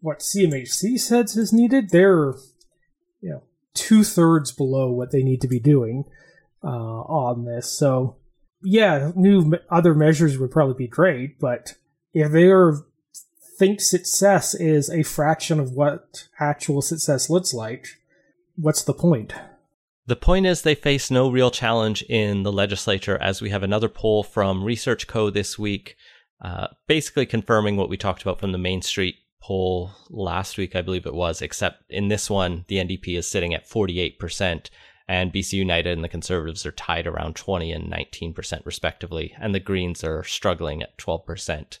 what 0.00 0.18
CMHC 0.18 0.98
says 0.98 1.36
is 1.36 1.52
needed, 1.52 1.90
they're 1.90 2.34
you 3.20 3.30
know 3.30 3.42
two 3.74 4.02
thirds 4.02 4.50
below 4.50 4.90
what 4.90 5.12
they 5.12 5.22
need 5.22 5.40
to 5.42 5.48
be 5.48 5.60
doing 5.60 6.04
uh, 6.62 6.66
on 6.68 7.44
this. 7.44 7.70
So 7.70 8.16
yeah, 8.62 9.12
new 9.14 9.54
other 9.70 9.94
measures 9.94 10.38
would 10.38 10.50
probably 10.50 10.74
be 10.74 10.88
great, 10.88 11.38
but 11.38 11.74
if 12.12 12.32
they 12.32 12.50
think 13.58 13.80
success 13.80 14.54
is 14.54 14.88
a 14.88 15.02
fraction 15.02 15.60
of 15.60 15.72
what 15.72 16.28
actual 16.40 16.82
success 16.82 17.28
looks 17.28 17.52
like, 17.52 17.86
what's 18.56 18.82
the 18.82 18.94
point? 18.94 19.32
The 20.06 20.16
point 20.16 20.46
is, 20.46 20.62
they 20.62 20.74
face 20.74 21.10
no 21.10 21.30
real 21.30 21.50
challenge 21.50 22.02
in 22.02 22.42
the 22.42 22.52
legislature, 22.52 23.18
as 23.20 23.42
we 23.42 23.50
have 23.50 23.62
another 23.62 23.90
poll 23.90 24.22
from 24.22 24.64
Research 24.64 25.06
Co. 25.06 25.28
this 25.28 25.58
week, 25.58 25.96
uh, 26.40 26.68
basically 26.86 27.26
confirming 27.26 27.76
what 27.76 27.90
we 27.90 27.98
talked 27.98 28.22
about 28.22 28.40
from 28.40 28.52
the 28.52 28.58
Mainstreet 28.58 29.16
poll 29.42 29.90
last 30.08 30.56
week, 30.56 30.74
I 30.74 30.82
believe 30.82 31.04
it 31.04 31.14
was, 31.14 31.42
except 31.42 31.82
in 31.90 32.08
this 32.08 32.30
one, 32.30 32.64
the 32.68 32.76
NDP 32.76 33.18
is 33.18 33.28
sitting 33.28 33.52
at 33.52 33.68
48%, 33.68 34.70
and 35.08 35.32
BC 35.32 35.54
United 35.54 35.94
and 35.94 36.04
the 36.04 36.08
Conservatives 36.08 36.66
are 36.66 36.72
tied 36.72 37.06
around 37.06 37.34
20 37.34 37.72
and 37.72 37.90
19%, 37.90 38.66
respectively, 38.66 39.34
and 39.40 39.54
the 39.54 39.60
Greens 39.60 40.04
are 40.04 40.22
struggling 40.22 40.82
at 40.82 40.98
12%. 40.98 41.78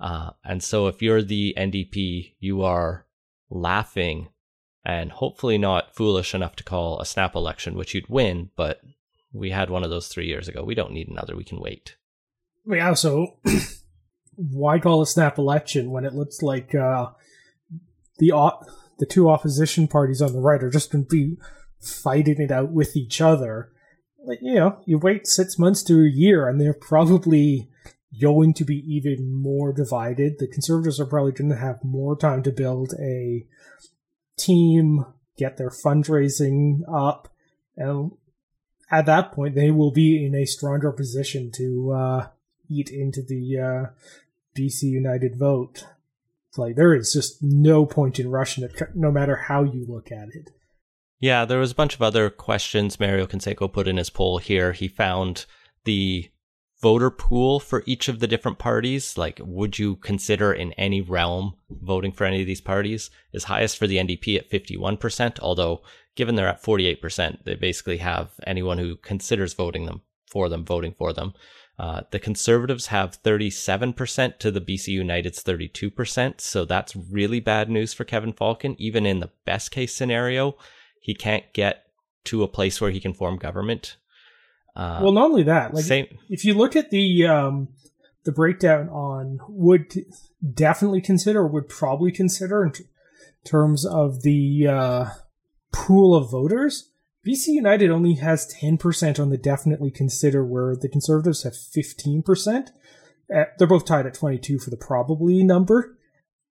Uh, 0.00 0.30
and 0.44 0.62
so 0.62 0.88
if 0.88 1.00
you're 1.00 1.22
the 1.22 1.54
NDP, 1.56 2.34
you 2.40 2.62
are 2.62 3.06
laughing 3.48 4.28
and 4.84 5.12
hopefully 5.12 5.58
not 5.58 5.94
foolish 5.94 6.34
enough 6.34 6.56
to 6.56 6.64
call 6.64 7.00
a 7.00 7.06
snap 7.06 7.34
election, 7.36 7.76
which 7.76 7.94
you'd 7.94 8.08
win, 8.08 8.50
but 8.56 8.80
we 9.32 9.50
had 9.50 9.70
one 9.70 9.84
of 9.84 9.90
those 9.90 10.08
three 10.08 10.26
years 10.26 10.48
ago. 10.48 10.64
We 10.64 10.74
don't 10.74 10.92
need 10.92 11.08
another. 11.08 11.36
We 11.36 11.44
can 11.44 11.60
wait. 11.60 11.96
Mean, 12.64 12.80
also, 12.80 13.38
why 14.34 14.80
call 14.80 15.02
a 15.02 15.06
snap 15.06 15.38
election 15.38 15.90
when 15.90 16.04
it 16.04 16.14
looks 16.14 16.42
like 16.42 16.74
uh, 16.74 17.10
the 18.18 18.32
the 18.98 19.06
two 19.06 19.28
opposition 19.28 19.86
parties 19.88 20.22
on 20.22 20.32
the 20.32 20.40
right 20.40 20.62
are 20.62 20.70
just 20.70 20.90
going 20.90 21.04
to 21.04 21.08
be 21.08 21.36
fighting 21.86 22.40
it 22.40 22.50
out 22.50 22.70
with 22.70 22.96
each 22.96 23.20
other? 23.20 23.70
You 24.40 24.54
know, 24.54 24.80
you 24.86 24.98
wait 24.98 25.26
six 25.26 25.58
months 25.58 25.82
to 25.84 26.02
a 26.02 26.08
year, 26.08 26.48
and 26.48 26.60
they're 26.60 26.74
probably 26.74 27.68
going 28.20 28.54
to 28.54 28.64
be 28.64 28.82
even 28.92 29.32
more 29.32 29.72
divided. 29.72 30.38
The 30.38 30.48
conservatives 30.48 30.98
are 31.00 31.06
probably 31.06 31.32
going 31.32 31.50
to 31.50 31.56
have 31.56 31.84
more 31.84 32.16
time 32.16 32.42
to 32.44 32.50
build 32.50 32.94
a 32.98 33.46
team, 34.36 35.04
get 35.36 35.56
their 35.56 35.70
fundraising 35.70 36.80
up, 36.92 37.28
and 37.76 38.12
at 38.90 39.06
that 39.06 39.32
point, 39.32 39.54
they 39.54 39.70
will 39.70 39.90
be 39.90 40.24
in 40.24 40.34
a 40.34 40.46
stronger 40.46 40.92
position 40.92 41.50
to 41.52 41.92
uh, 41.92 42.28
eat 42.68 42.90
into 42.90 43.22
the 43.22 43.58
uh, 43.58 43.86
BC 44.56 44.84
United 44.84 45.36
vote. 45.36 45.86
Like 46.56 46.76
there 46.76 46.94
is 46.94 47.12
just 47.12 47.42
no 47.42 47.84
point 47.84 48.18
in 48.18 48.30
rushing 48.30 48.64
it, 48.64 48.80
no 48.94 49.10
matter 49.10 49.36
how 49.36 49.62
you 49.62 49.84
look 49.86 50.10
at 50.10 50.28
it. 50.34 50.50
Yeah, 51.18 51.44
there 51.44 51.58
was 51.58 51.72
a 51.72 51.76
bunch 51.76 51.94
of 51.94 52.02
other 52.02 52.28
questions 52.28 53.00
Mario 53.00 53.26
Canseco 53.26 53.72
put 53.72 53.88
in 53.88 53.96
his 53.96 54.10
poll 54.10 54.38
here. 54.38 54.72
He 54.72 54.88
found 54.88 55.46
the 55.84 56.30
voter 56.82 57.10
pool 57.10 57.58
for 57.58 57.82
each 57.86 58.08
of 58.08 58.20
the 58.20 58.26
different 58.26 58.58
parties. 58.58 59.16
Like, 59.16 59.40
would 59.42 59.78
you 59.78 59.96
consider 59.96 60.52
in 60.52 60.72
any 60.74 61.00
realm 61.00 61.54
voting 61.70 62.12
for 62.12 62.24
any 62.24 62.42
of 62.42 62.46
these 62.46 62.60
parties? 62.60 63.10
Is 63.32 63.44
highest 63.44 63.78
for 63.78 63.86
the 63.86 63.96
NDP 63.96 64.36
at 64.36 64.50
51%, 64.50 65.40
although 65.40 65.82
given 66.16 66.34
they're 66.34 66.48
at 66.48 66.62
48%, 66.62 67.44
they 67.44 67.54
basically 67.54 67.98
have 67.98 68.32
anyone 68.46 68.78
who 68.78 68.96
considers 68.96 69.54
voting 69.54 69.86
them 69.86 70.02
for 70.26 70.48
them 70.48 70.64
voting 70.64 70.94
for 70.96 71.12
them. 71.12 71.32
Uh, 71.78 72.02
the 72.10 72.18
Conservatives 72.18 72.86
have 72.86 73.22
37% 73.22 74.38
to 74.38 74.50
the 74.50 74.60
BC 74.60 74.88
United's 74.88 75.42
32%. 75.42 76.40
So 76.40 76.64
that's 76.64 76.96
really 76.96 77.40
bad 77.40 77.68
news 77.68 77.92
for 77.92 78.04
Kevin 78.04 78.32
Falcon. 78.32 78.76
Even 78.78 79.04
in 79.04 79.20
the 79.20 79.30
best 79.44 79.70
case 79.70 79.94
scenario, 79.94 80.56
he 81.06 81.14
can't 81.14 81.44
get 81.52 81.84
to 82.24 82.42
a 82.42 82.48
place 82.48 82.80
where 82.80 82.90
he 82.90 82.98
can 82.98 83.14
form 83.14 83.36
government. 83.36 83.96
Uh, 84.74 84.98
well, 85.00 85.12
not 85.12 85.26
only 85.26 85.44
that, 85.44 85.72
like 85.72 85.84
same. 85.84 86.08
if 86.28 86.44
you 86.44 86.52
look 86.52 86.74
at 86.74 86.90
the 86.90 87.24
um, 87.24 87.68
the 88.24 88.32
breakdown 88.32 88.88
on 88.88 89.38
would 89.48 89.94
definitely 90.52 91.00
consider, 91.00 91.46
would 91.46 91.68
probably 91.68 92.10
consider 92.10 92.64
in 92.64 92.72
t- 92.72 92.84
terms 93.44 93.86
of 93.86 94.22
the 94.22 94.66
uh, 94.66 95.04
pool 95.72 96.12
of 96.12 96.28
voters, 96.28 96.90
BC 97.24 97.46
United 97.50 97.92
only 97.92 98.14
has 98.14 98.52
10% 98.60 99.20
on 99.20 99.30
the 99.30 99.38
definitely 99.38 99.92
consider, 99.92 100.44
where 100.44 100.74
the 100.74 100.88
Conservatives 100.88 101.44
have 101.44 101.52
15%. 101.52 102.70
Uh, 103.32 103.44
they're 103.56 103.68
both 103.68 103.84
tied 103.84 104.06
at 104.06 104.14
22 104.14 104.58
for 104.58 104.70
the 104.70 104.76
probably 104.76 105.44
number, 105.44 105.96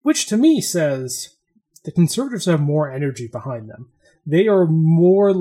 which 0.03 0.27
to 0.27 0.37
me 0.37 0.61
says 0.61 1.37
the 1.85 1.93
Conservatives 1.93 2.47
have 2.47 2.61
more 2.61 2.91
energy 2.91 3.29
behind 3.29 3.71
them. 3.71 3.93
They 4.31 4.47
are 4.47 4.66
more. 4.66 5.33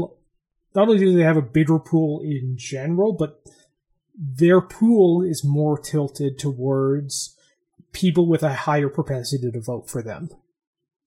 Not 0.75 0.87
only 0.87 0.97
do 0.97 1.15
they 1.15 1.23
have 1.23 1.37
a 1.37 1.41
bigger 1.41 1.79
pool 1.79 2.21
in 2.23 2.55
general, 2.57 3.13
but 3.13 3.41
their 4.15 4.61
pool 4.61 5.23
is 5.23 5.43
more 5.43 5.79
tilted 5.79 6.37
towards 6.37 7.37
people 7.91 8.27
with 8.27 8.43
a 8.43 8.53
higher 8.53 8.89
propensity 8.89 9.49
to 9.51 9.61
vote 9.61 9.89
for 9.89 10.01
them. 10.01 10.29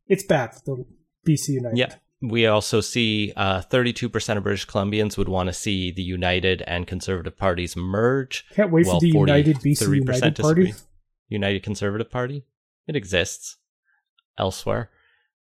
It's 0.07 0.25
bad 0.25 0.55
for 0.55 0.77
the 0.77 0.87
BC 1.27 1.49
United. 1.51 1.79
Yeah. 1.79 1.95
We 2.21 2.47
also 2.47 2.81
see 2.81 3.33
uh, 3.37 3.63
32% 3.63 4.37
of 4.37 4.45
British 4.45 4.67
Columbians 4.67 5.19
would 5.19 5.29
want 5.29 5.49
to 5.49 5.53
see 5.53 5.91
the 5.91 6.03
United 6.03 6.63
and 6.69 6.87
Conservative 6.87 7.37
parties 7.37 7.77
merge. 7.77 8.45
Can't 8.55 8.71
wait 8.71 8.87
for 8.87 9.01
the 9.01 9.09
United 9.09 9.57
BC 9.57 9.83
43% 9.83 9.95
United 9.97 10.21
Party. 10.21 10.33
disagree. 10.65 10.75
United 11.29 11.63
Conservative 11.65 12.11
Party. 12.11 12.45
It 12.87 12.95
exists 12.95 13.57
elsewhere. 14.39 14.91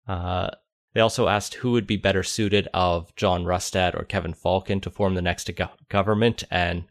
Uh, 0.07 0.49
they 0.93 1.01
also 1.01 1.27
asked 1.27 1.55
who 1.55 1.71
would 1.71 1.87
be 1.87 1.97
better 1.97 2.23
suited 2.23 2.67
of 2.73 3.15
John 3.15 3.45
Rustad 3.45 3.95
or 3.95 4.03
Kevin 4.03 4.33
Falcon 4.33 4.81
to 4.81 4.89
form 4.89 5.15
the 5.15 5.21
next 5.21 5.49
go- 5.55 5.69
government, 5.89 6.43
and 6.51 6.85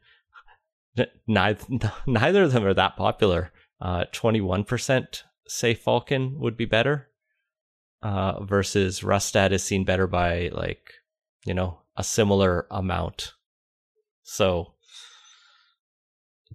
neither 1.27 1.65
neither 2.07 2.45
of 2.45 2.53
them 2.53 2.65
are 2.65 2.75
that 2.75 2.97
popular. 2.97 3.53
One 3.81 4.65
percent 4.65 5.25
say 5.47 5.75
Falcon 5.75 6.39
would 6.39 6.57
be 6.57 6.65
better, 6.65 7.09
uh, 8.03 8.43
versus 8.45 9.03
Rustad 9.03 9.53
is 9.53 9.63
seen 9.63 9.85
better 9.85 10.07
by 10.07 10.49
like 10.53 10.93
you 11.45 11.55
know 11.55 11.81
a 11.97 12.05
similar 12.05 12.67
amount. 12.71 13.35
So 14.23 14.75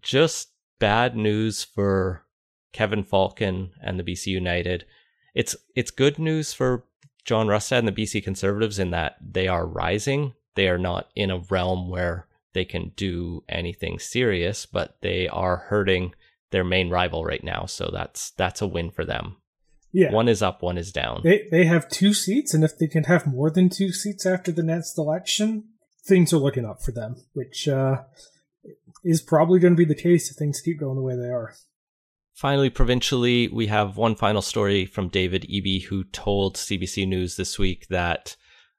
just 0.01 0.49
bad 0.79 1.15
news 1.15 1.63
for 1.63 2.25
Kevin 2.73 3.03
Falcon 3.03 3.71
and 3.81 3.99
the 3.99 4.03
BC 4.03 4.27
United. 4.27 4.85
It's 5.33 5.55
it's 5.75 5.91
good 5.91 6.17
news 6.17 6.53
for 6.53 6.85
John 7.25 7.47
Rustad 7.47 7.79
and 7.79 7.87
the 7.87 7.91
BC 7.91 8.23
Conservatives 8.23 8.79
in 8.79 8.91
that 8.91 9.17
they 9.21 9.47
are 9.47 9.65
rising. 9.65 10.33
They 10.55 10.69
are 10.69 10.77
not 10.77 11.09
in 11.15 11.31
a 11.31 11.39
realm 11.49 11.89
where 11.89 12.27
they 12.53 12.65
can 12.65 12.93
do 12.95 13.43
anything 13.49 13.99
serious, 13.99 14.65
but 14.65 14.97
they 15.01 15.27
are 15.27 15.57
hurting 15.57 16.13
their 16.51 16.63
main 16.63 16.89
rival 16.89 17.25
right 17.25 17.43
now. 17.43 17.65
So 17.65 17.89
that's 17.91 18.31
that's 18.31 18.61
a 18.61 18.67
win 18.67 18.91
for 18.91 19.03
them. 19.03 19.37
Yeah. 19.91 20.11
One 20.11 20.27
is 20.27 20.41
up, 20.41 20.61
one 20.61 20.77
is 20.77 20.91
down. 20.91 21.21
They 21.23 21.47
they 21.51 21.65
have 21.65 21.89
two 21.89 22.13
seats, 22.13 22.53
and 22.53 22.63
if 22.63 22.77
they 22.77 22.87
can 22.87 23.05
have 23.05 23.25
more 23.25 23.49
than 23.49 23.69
two 23.69 23.91
seats 23.91 24.25
after 24.25 24.51
the 24.51 24.63
next 24.63 24.97
election, 24.97 25.65
things 26.05 26.31
are 26.31 26.37
looking 26.37 26.65
up 26.65 26.81
for 26.81 26.91
them, 26.91 27.15
which 27.33 27.67
uh, 27.67 28.03
is 29.03 29.21
probably 29.21 29.59
going 29.59 29.73
to 29.73 29.77
be 29.77 29.85
the 29.85 29.99
case 29.99 30.29
if 30.29 30.37
things 30.37 30.61
keep 30.61 30.79
going 30.79 30.95
the 30.95 31.01
way 31.01 31.15
they 31.15 31.29
are. 31.29 31.53
Finally, 32.35 32.69
provincially, 32.69 33.47
we 33.47 33.67
have 33.67 33.95
one 33.95 34.13
final 34.13 34.41
story 34.41 34.85
from 34.85 35.07
David 35.07 35.43
Eby, 35.43 35.85
who 35.85 36.03
told 36.03 36.57
CBC 36.57 37.07
News 37.07 37.37
this 37.37 37.57
week 37.57 37.87
that 37.87 38.35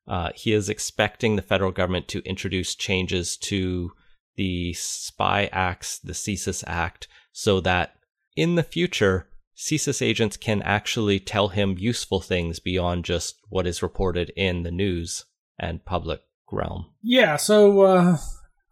uh, 0.06 0.30
he 0.34 0.52
is 0.52 0.68
expecting 0.68 1.36
the 1.36 1.42
federal 1.42 1.72
government 1.72 2.06
to 2.06 2.22
introduce 2.28 2.74
changes 2.74 3.34
to 3.38 3.92
the 4.36 4.74
Spy 4.74 5.48
Acts, 5.52 5.98
the 5.98 6.12
CSIS 6.12 6.64
Act, 6.66 7.08
so 7.32 7.58
that 7.60 7.94
in 8.36 8.56
the 8.56 8.62
future, 8.62 9.26
CSIS 9.56 10.02
agents 10.02 10.36
can 10.36 10.60
actually 10.60 11.18
tell 11.18 11.48
him 11.48 11.76
useful 11.78 12.20
things 12.20 12.60
beyond 12.60 13.06
just 13.06 13.36
what 13.48 13.66
is 13.66 13.82
reported 13.82 14.30
in 14.36 14.64
the 14.64 14.70
news 14.70 15.24
and 15.58 15.82
public 15.82 16.20
realm. 16.52 16.92
Yeah, 17.02 17.36
so 17.36 17.80
uh, 17.80 18.18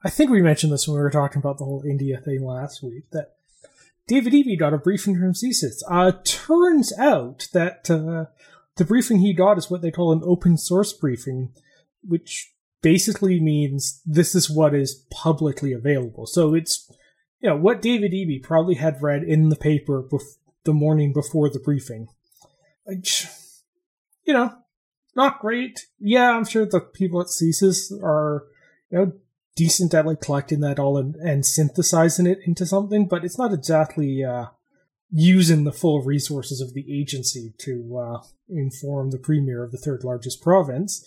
I 0.05 0.11
think 0.11 0.31
we 0.31 0.43
mentioned 0.43 0.75
this 0.75 0.87
when 0.87 0.97
we 0.97 1.03
were 1.03 1.11
talking 1.11 1.39
about 1.39 1.57
the 1.57 1.65
whole 1.65 1.83
India 1.89 2.21
thing 2.21 2.45
last 2.45 2.83
week 2.83 3.05
that 3.13 3.37
David 4.07 4.33
Eby 4.35 4.59
got 4.59 4.75
a 4.75 4.79
briefing 4.79 5.19
from 5.19 5.33
CSIS. 5.33 5.83
Uh, 5.91 6.13
turns 6.25 6.93
out 6.99 7.49
that 7.53 7.91
uh, 7.91 8.27
the 8.77 8.85
briefing 8.85 9.19
he 9.19 9.33
got 9.33 9.57
is 9.57 9.71
what 9.71 9.83
they 9.83 9.91
call 9.91 10.13
an 10.13 10.23
open 10.25 10.59
source 10.59 10.93
briefing, 10.93 11.53
which 12.03 12.53
basically 12.83 13.41
means 13.41 14.03
this 14.05 14.35
is 14.35 14.51
what 14.51 14.75
is 14.75 15.07
publicly 15.11 15.73
available. 15.73 16.27
So 16.27 16.55
it's 16.55 16.91
you 17.41 17.49
know 17.49 17.57
what 17.57 17.81
David 17.81 18.13
Eby 18.13 18.43
probably 18.43 18.75
had 18.75 19.03
read 19.03 19.23
in 19.23 19.49
the 19.49 19.57
paper 19.57 20.03
bef- 20.03 20.39
the 20.65 20.75
morning 20.75 21.13
before 21.13 21.49
the 21.49 21.59
briefing. 21.59 22.09
Which, 22.85 23.27
you 24.25 24.35
know, 24.35 24.53
not 25.17 25.41
great. 25.41 25.87
Yeah, 25.99 26.31
I'm 26.31 26.45
sure 26.45 26.67
the 26.67 26.81
people 26.81 27.23
at 27.23 27.29
CSIS 27.29 27.91
are 28.03 28.45
you 28.91 28.99
know 28.99 29.13
decent 29.57 29.95
at 29.95 30.07
like 30.07 30.21
collecting 30.21 30.61
that 30.61 30.79
all 30.79 30.97
and, 30.97 31.15
and 31.17 31.47
synthesizing 31.47 32.27
it 32.27 32.39
into 32.45 32.67
something, 32.67 33.07
but 33.07 33.25
it's 33.25 33.39
not 33.39 33.53
exactly 33.53 34.25
uh, 34.25 34.47
using 35.11 35.65
the 35.65 35.73
full 35.73 36.03
resources 36.03 36.61
of 36.61 36.75
the 36.75 36.85
agency 36.93 37.55
to 37.59 37.97
uh, 37.97 38.23
inform 38.49 39.11
the 39.11 39.19
premier 39.19 39.63
of 39.63 39.71
the 39.71 39.79
third 39.79 40.03
largest 40.05 40.43
province 40.43 41.05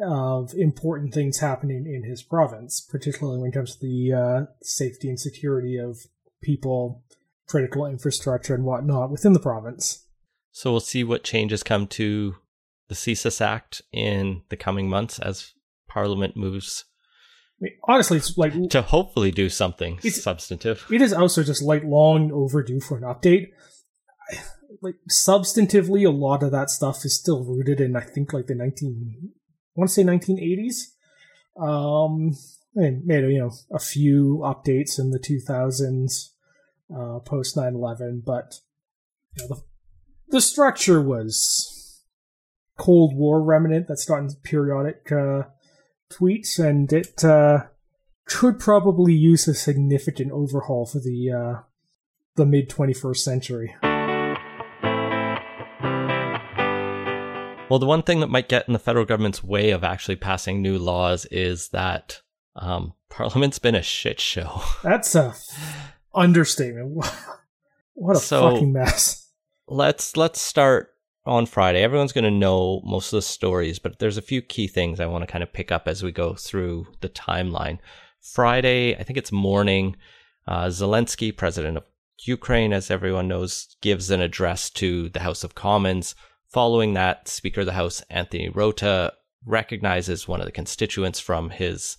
of 0.00 0.52
important 0.54 1.14
things 1.14 1.38
happening 1.38 1.86
in 1.86 2.02
his 2.08 2.22
province, 2.22 2.80
particularly 2.80 3.38
when 3.38 3.50
it 3.50 3.54
comes 3.54 3.76
to 3.76 3.80
the 3.80 4.12
uh, 4.12 4.52
safety 4.60 5.08
and 5.08 5.20
security 5.20 5.76
of 5.76 5.98
people, 6.42 7.04
critical 7.46 7.86
infrastructure, 7.86 8.54
and 8.54 8.64
whatnot 8.64 9.10
within 9.10 9.34
the 9.34 9.40
province. 9.40 10.06
So 10.50 10.72
we'll 10.72 10.80
see 10.80 11.04
what 11.04 11.22
changes 11.22 11.62
come 11.62 11.86
to 11.88 12.36
the 12.88 12.94
CSIS 12.94 13.40
Act 13.40 13.82
in 13.92 14.42
the 14.48 14.56
coming 14.56 14.88
months 14.88 15.18
as 15.18 15.52
Parliament 15.88 16.36
moves 16.36 16.86
mean, 17.64 17.72
honestly, 17.84 18.18
it's 18.18 18.36
like 18.36 18.70
to 18.70 18.82
hopefully 18.82 19.30
do 19.30 19.48
something 19.48 20.00
substantive. 20.00 20.86
It 20.90 21.02
is 21.02 21.12
also 21.12 21.42
just 21.42 21.62
like 21.62 21.82
long 21.84 22.30
overdue 22.32 22.80
for 22.80 22.96
an 22.96 23.04
update. 23.04 23.48
Like 24.82 24.96
substantively, 25.10 26.06
a 26.06 26.10
lot 26.10 26.42
of 26.42 26.50
that 26.52 26.70
stuff 26.70 27.04
is 27.04 27.18
still 27.18 27.44
rooted 27.44 27.80
in 27.80 27.96
I 27.96 28.00
think 28.00 28.32
like 28.32 28.46
the 28.46 28.54
nineteen, 28.54 29.32
I 29.76 29.80
want 29.80 29.88
to 29.88 29.94
say 29.94 30.02
nineteen 30.02 30.38
eighties. 30.38 30.94
Um, 31.60 32.36
and 32.74 33.06
made 33.06 33.24
you 33.30 33.38
know 33.38 33.52
a 33.72 33.78
few 33.78 34.42
updates 34.44 34.98
in 34.98 35.10
the 35.10 35.18
two 35.18 35.40
thousands, 35.40 36.34
uh, 36.94 37.20
post 37.20 37.56
9-11, 37.56 38.24
but 38.24 38.60
you 39.36 39.44
know, 39.44 39.54
the 39.54 39.62
the 40.28 40.40
structure 40.40 41.00
was 41.00 42.02
Cold 42.78 43.14
War 43.14 43.42
remnant 43.42 43.86
that's 43.86 44.04
gotten 44.04 44.30
periodic 44.42 45.10
uh, 45.12 45.42
tweets, 46.12 46.58
and 46.58 46.92
it 46.92 47.24
uh, 47.24 47.64
could 48.26 48.58
probably 48.58 49.12
use 49.12 49.48
a 49.48 49.54
significant 49.54 50.32
overhaul 50.32 50.86
for 50.86 50.98
the 50.98 51.30
uh, 51.32 51.60
the 52.36 52.46
mid 52.46 52.68
21st 52.68 53.16
century. 53.16 53.74
Well, 57.70 57.78
the 57.78 57.86
one 57.86 58.02
thing 58.02 58.20
that 58.20 58.30
might 58.30 58.48
get 58.48 58.66
in 58.68 58.72
the 58.72 58.78
federal 58.78 59.04
government's 59.04 59.42
way 59.42 59.70
of 59.70 59.82
actually 59.82 60.16
passing 60.16 60.60
new 60.60 60.78
laws 60.78 61.26
is 61.26 61.68
that 61.70 62.20
um, 62.54 62.92
Parliament's 63.10 63.58
been 63.58 63.74
a 63.74 63.82
shit 63.82 64.20
show. 64.20 64.62
That's 64.82 65.14
a 65.14 65.34
understatement. 66.14 67.04
What 67.96 68.16
a 68.16 68.18
so, 68.18 68.50
fucking 68.50 68.72
mess. 68.72 69.30
Let's 69.68 70.16
let's 70.16 70.40
start 70.40 70.93
on 71.26 71.46
Friday. 71.46 71.82
Everyone's 71.82 72.12
going 72.12 72.24
to 72.24 72.30
know 72.30 72.82
most 72.84 73.12
of 73.12 73.18
the 73.18 73.22
stories, 73.22 73.78
but 73.78 73.98
there's 73.98 74.18
a 74.18 74.22
few 74.22 74.42
key 74.42 74.66
things 74.66 75.00
I 75.00 75.06
want 75.06 75.22
to 75.22 75.30
kind 75.30 75.42
of 75.42 75.52
pick 75.52 75.72
up 75.72 75.88
as 75.88 76.02
we 76.02 76.12
go 76.12 76.34
through 76.34 76.86
the 77.00 77.08
timeline. 77.08 77.78
Friday, 78.20 78.94
I 78.96 79.02
think 79.02 79.18
it's 79.18 79.32
morning, 79.32 79.96
uh, 80.46 80.66
Zelensky, 80.66 81.34
president 81.34 81.76
of 81.76 81.84
Ukraine, 82.24 82.72
as 82.72 82.90
everyone 82.90 83.28
knows, 83.28 83.76
gives 83.80 84.10
an 84.10 84.20
address 84.20 84.70
to 84.70 85.08
the 85.10 85.20
House 85.20 85.44
of 85.44 85.54
Commons. 85.54 86.14
Following 86.48 86.94
that, 86.94 87.28
Speaker 87.28 87.60
of 87.60 87.66
the 87.66 87.72
House, 87.72 88.02
Anthony 88.10 88.48
Rota, 88.48 89.12
recognizes 89.44 90.28
one 90.28 90.40
of 90.40 90.46
the 90.46 90.52
constituents 90.52 91.20
from 91.20 91.50
his 91.50 91.96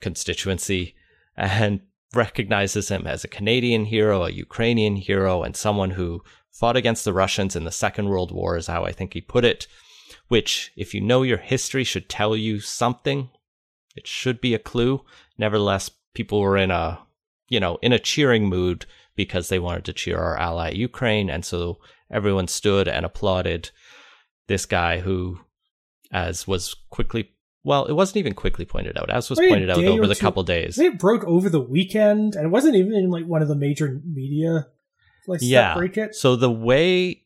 constituency 0.00 0.94
and 1.36 1.80
recognizes 2.14 2.88
him 2.88 3.06
as 3.06 3.24
a 3.24 3.28
Canadian 3.28 3.84
hero, 3.86 4.24
a 4.24 4.30
Ukrainian 4.30 4.96
hero, 4.96 5.42
and 5.42 5.54
someone 5.56 5.90
who 5.90 6.22
fought 6.50 6.76
against 6.76 7.04
the 7.04 7.12
Russians 7.12 7.54
in 7.54 7.64
the 7.64 7.70
Second 7.70 8.08
World 8.08 8.32
War, 8.32 8.56
is 8.56 8.66
how 8.66 8.84
I 8.84 8.92
think 8.92 9.14
he 9.14 9.20
put 9.20 9.44
it, 9.44 9.66
which, 10.28 10.72
if 10.76 10.94
you 10.94 11.00
know 11.00 11.22
your 11.22 11.38
history, 11.38 11.84
should 11.84 12.08
tell 12.08 12.36
you 12.36 12.60
something. 12.60 13.30
It 13.94 14.06
should 14.06 14.40
be 14.40 14.54
a 14.54 14.58
clue. 14.58 15.04
Nevertheless, 15.36 15.90
people 16.14 16.40
were 16.40 16.56
in 16.56 16.70
a, 16.70 17.00
you 17.48 17.60
know, 17.60 17.78
in 17.82 17.92
a 17.92 17.98
cheering 17.98 18.48
mood 18.48 18.86
because 19.14 19.48
they 19.48 19.58
wanted 19.58 19.84
to 19.84 19.92
cheer 19.92 20.18
our 20.18 20.38
ally 20.38 20.70
Ukraine. 20.70 21.28
And 21.28 21.44
so 21.44 21.78
everyone 22.10 22.48
stood 22.48 22.88
and 22.88 23.04
applauded 23.04 23.70
this 24.46 24.66
guy 24.66 25.00
who, 25.00 25.40
as 26.10 26.46
was 26.46 26.74
quickly 26.90 27.32
well, 27.68 27.84
it 27.84 27.92
wasn't 27.92 28.16
even 28.16 28.32
quickly 28.32 28.64
pointed 28.64 28.98
out, 28.98 29.10
as 29.10 29.28
was 29.28 29.38
pointed 29.38 29.68
out 29.68 29.84
over 29.84 30.06
the 30.06 30.14
two, 30.14 30.20
couple 30.20 30.42
days. 30.42 30.78
It 30.78 30.98
broke 30.98 31.22
over 31.24 31.50
the 31.50 31.60
weekend, 31.60 32.34
and 32.34 32.46
it 32.46 32.48
wasn't 32.48 32.76
even 32.76 32.94
in 32.94 33.10
like 33.10 33.26
one 33.26 33.42
of 33.42 33.48
the 33.48 33.54
major 33.54 34.00
media 34.04 34.66
like 35.28 35.40
yeah. 35.42 35.76
So 36.12 36.34
the 36.34 36.50
way 36.50 37.24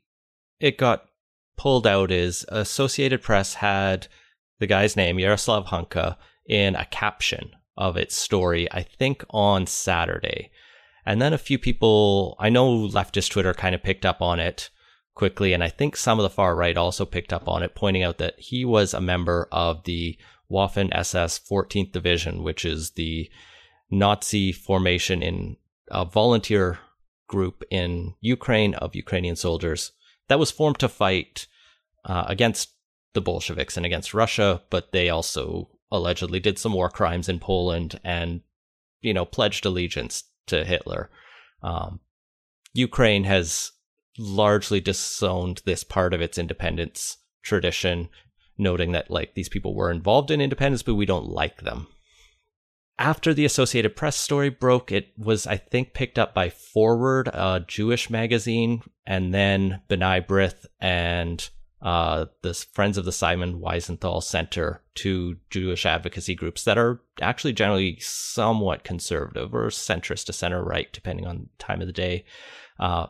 it 0.61 0.77
got 0.77 1.05
pulled 1.57 1.87
out 1.87 2.11
is 2.11 2.45
Associated 2.49 3.23
Press 3.23 3.55
had 3.55 4.09
the 4.59 4.67
guy's 4.67 4.97
name, 4.97 5.19
Yaroslav 5.19 5.67
Hunka, 5.67 6.17
in 6.47 6.75
a 6.75 6.85
caption 6.87 7.53
of 7.77 7.97
its 7.97 8.15
story, 8.15 8.71
I 8.73 8.83
think 8.83 9.25
on 9.31 9.67
Saturday. 9.67 10.51
And 11.07 11.23
then 11.23 11.33
a 11.33 11.39
few 11.39 11.59
people, 11.59 12.37
I 12.39 12.49
know 12.49 12.89
leftist 12.89 13.31
Twitter 13.31 13.55
kind 13.55 13.75
of 13.75 13.83
picked 13.83 14.05
up 14.05 14.21
on 14.21 14.41
it 14.41 14.71
quickly, 15.15 15.53
and 15.53 15.63
I 15.63 15.69
think 15.69 15.97
some 15.97 16.19
of 16.19 16.23
the 16.23 16.31
far 16.31 16.55
right 16.55 16.77
also 16.77 17.05
picked 17.05 17.33
up 17.33 17.49
on 17.49 17.63
it, 17.63 17.75
pointing 17.75 18.03
out 18.03 18.19
that 18.19 18.39
he 18.39 18.65
was 18.65 18.95
a 18.95 19.01
member 19.01 19.49
of 19.53 19.85
the 19.85 20.17
Waffen 20.53 20.91
SS 20.93 21.39
14th 21.39 21.93
Division, 21.93 22.43
which 22.43 22.65
is 22.65 22.91
the 22.91 23.31
Nazi 23.91 24.53
formation 24.53 25.23
in 25.23 25.57
a 25.91 26.05
volunteer 26.05 26.79
group 27.29 27.65
in 27.71 28.15
Ukraine 28.21 28.75
of 28.75 28.95
Ukrainian 28.95 29.37
soldiers 29.37 29.93
that 30.29 30.39
was 30.39 30.51
formed 30.51 30.79
to 30.81 30.89
fight 30.89 31.47
uh, 32.05 32.25
against 32.27 32.71
the 33.15 33.21
Bolsheviks 33.21 33.77
and 33.77 33.85
against 33.87 34.15
Russia, 34.15 34.63
but 34.71 34.93
they 34.93 35.09
also 35.09 35.69
allegedly 35.91 36.41
did 36.41 36.59
some 36.59 36.73
war 36.73 36.89
crimes 36.89 37.29
in 37.29 37.39
Poland 37.39 38.01
and, 38.03 38.41
you 39.01 39.13
know, 39.13 39.25
pledged 39.25 39.67
allegiance 39.67 40.25
to 40.47 40.65
Hitler. 40.65 41.11
Um, 41.63 42.01
Ukraine 42.73 43.25
has 43.25 43.73
largely 44.19 44.81
disowned 44.81 45.63
this 45.65 45.85
part 45.85 46.15
of 46.15 46.21
its 46.21 46.39
independence 46.39 47.19
tradition, 47.43 48.09
noting 48.59 48.93
that 48.93 49.11
like 49.11 49.35
these 49.35 49.49
people 49.49 49.75
were 49.75 49.91
involved 49.91 50.31
in 50.31 50.41
independence, 50.41 50.83
but 50.83 50.95
we 50.95 51.07
don't 51.07 51.29
like 51.29 51.63
them 51.63 51.87
after 53.03 53.35
the 53.35 53.45
Associated 53.45 53.97
Press 53.97 54.17
story 54.17 54.49
broke, 54.49 54.93
it 54.93 55.13
was, 55.19 55.47
I 55.47 55.57
think, 55.57 55.93
picked 55.93 56.21
up 56.21 56.35
by 56.35 56.51
Forward, 56.51 57.29
a 57.29 57.65
Jewish 57.67 58.11
magazine, 58.11 58.83
and 59.05 59.35
then 59.35 59.81
B'nai 59.89 60.25
B'rith 60.25 60.67
and 60.81 61.49
uh, 61.81 62.27
the 62.43 62.55
Friends 62.55 62.97
of 62.97 63.05
the 63.05 63.11
Simon 63.11 63.61
Wiesenthal 63.61 64.23
Center 64.23 64.83
to 64.97 65.37
Jewish 65.51 65.85
advocacy 65.85 66.37
groups 66.37 66.63
that 66.63 66.79
are 66.79 67.01
actually 67.21 67.53
generally 67.53 67.99
somewhat 67.99 68.85
conservative 68.85 69.53
or 69.53 69.67
centrist 69.67 70.27
to 70.27 70.33
center 70.33 70.63
right, 70.63 70.93
depending 70.93 71.27
on 71.27 71.49
time 71.59 71.81
of 71.81 71.89
the 71.89 71.93
day. 71.93 72.25
Uh, 72.79 73.07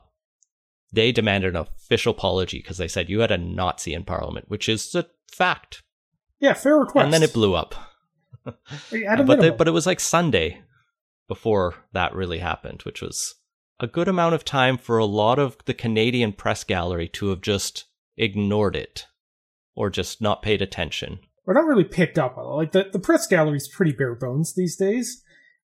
they 0.91 1.13
demanded 1.13 1.55
an 1.55 1.67
official 1.67 2.13
apology 2.13 2.59
because 2.59 2.79
they 2.79 2.89
said 2.89 3.11
you 3.11 3.21
had 3.21 3.31
a 3.31 3.37
Nazi 3.37 3.93
in 3.93 4.05
Parliament, 4.05 4.47
which 4.49 4.69
is 4.71 4.95
a 4.95 5.07
fact. 5.33 5.83
Yeah, 6.41 6.55
fair 6.55 6.77
request. 6.77 7.05
And 7.05 7.13
then 7.13 7.23
it 7.23 7.33
blew 7.33 7.55
up 7.55 7.75
but 8.45 9.41
they, 9.41 9.51
but 9.51 9.69
it 9.69 9.73
was 9.73 9.87
like 9.87 10.01
Sunday 10.01 10.63
before 11.29 11.75
that 11.93 12.15
really 12.15 12.39
happened, 12.39 12.83
which 12.83 13.01
was 13.01 13.35
a 13.81 13.87
good 13.87 14.09
amount 14.09 14.35
of 14.35 14.45
time 14.45 14.77
for 14.77 14.99
a 14.99 15.05
lot 15.05 15.39
of 15.39 15.57
the 15.65 15.75
Canadian 15.75 16.33
press 16.33 16.65
gallery 16.65 17.09
to 17.09 17.29
have 17.29 17.41
just 17.41 17.85
ignored 18.17 18.77
it 18.77 19.07
or 19.75 19.91
just 19.91 20.21
not 20.21 20.43
paid 20.43 20.61
attention. 20.61 21.19
Or 21.47 21.55
not 21.55 21.65
really 21.65 21.85
picked 21.85 22.19
up 22.19 22.37
on 22.39 22.45
it. 22.45 22.57
Like 22.57 22.73
the, 22.73 22.89
the 22.93 22.99
press 22.99 23.27
gallery 23.27 23.57
is 23.57 23.69
pretty 23.69 23.93
bare 23.93 24.15
bones 24.15 24.55
these 24.55 24.77
days. 24.77 25.23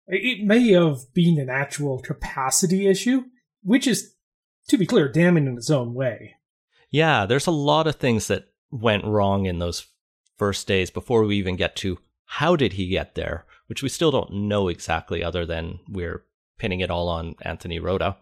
It 0.07 0.45
may 0.45 0.71
have 0.71 1.13
been 1.13 1.37
an 1.37 1.49
actual 1.49 1.99
capacity 1.99 2.87
issue. 2.87 3.23
which 3.61 3.85
is, 3.85 4.13
to 4.69 4.77
be 4.77 4.85
clear, 4.85 5.11
damning 5.11 5.47
in 5.47 5.57
its 5.57 5.69
own 5.69 5.93
way. 5.93 6.35
Yeah, 6.89 7.25
there's 7.25 7.47
a 7.47 7.51
lot 7.51 7.85
of 7.85 7.97
things 7.97 8.27
that 8.27 8.45
went 8.71 9.05
wrong 9.05 9.45
in 9.45 9.59
those 9.59 9.87
first 10.37 10.67
days 10.67 10.91
before 10.91 11.23
we 11.23 11.37
even 11.37 11.55
get 11.55 11.75
to 11.77 11.99
how 12.25 12.55
did 12.55 12.73
he 12.73 12.87
get 12.89 13.15
there, 13.15 13.45
which 13.67 13.81
we 13.81 13.89
still 13.89 14.11
don't 14.11 14.33
know 14.33 14.67
exactly, 14.67 15.23
other 15.23 15.45
than 15.45 15.79
we're 15.87 16.23
pinning 16.57 16.81
it 16.81 16.91
all 16.91 17.07
on 17.07 17.35
Anthony 17.41 17.79
Rota. 17.79 18.17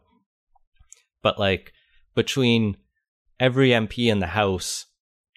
But 1.22 1.40
like 1.40 1.74
between 2.14 2.78
every 3.40 3.70
MP 3.70 4.08
in 4.08 4.20
the 4.20 4.28
House 4.28 4.86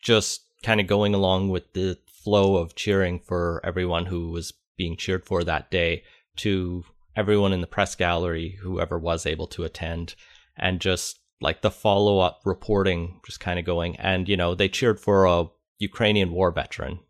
just 0.02 0.42
kind 0.62 0.80
of 0.80 0.86
going 0.86 1.14
along 1.14 1.48
with 1.48 1.72
the 1.72 1.98
flow 2.06 2.56
of 2.56 2.74
cheering 2.74 3.20
for 3.20 3.60
everyone 3.64 4.06
who 4.06 4.30
was 4.30 4.52
being 4.76 4.96
cheered 4.96 5.24
for 5.24 5.44
that 5.44 5.70
day 5.70 6.02
to 6.36 6.84
everyone 7.16 7.52
in 7.52 7.60
the 7.60 7.66
press 7.66 7.94
gallery, 7.94 8.58
whoever 8.60 8.98
was 8.98 9.26
able 9.26 9.46
to 9.48 9.64
attend, 9.64 10.14
and 10.56 10.80
just 10.80 11.20
like 11.40 11.62
the 11.62 11.70
follow 11.70 12.18
up 12.18 12.40
reporting 12.44 13.20
just 13.24 13.40
kind 13.40 13.58
of 13.58 13.64
going. 13.64 13.96
And, 13.96 14.28
you 14.28 14.36
know, 14.36 14.54
they 14.54 14.68
cheered 14.68 15.00
for 15.00 15.24
a 15.24 15.46
Ukrainian 15.78 16.32
war 16.32 16.50
veteran 16.50 17.00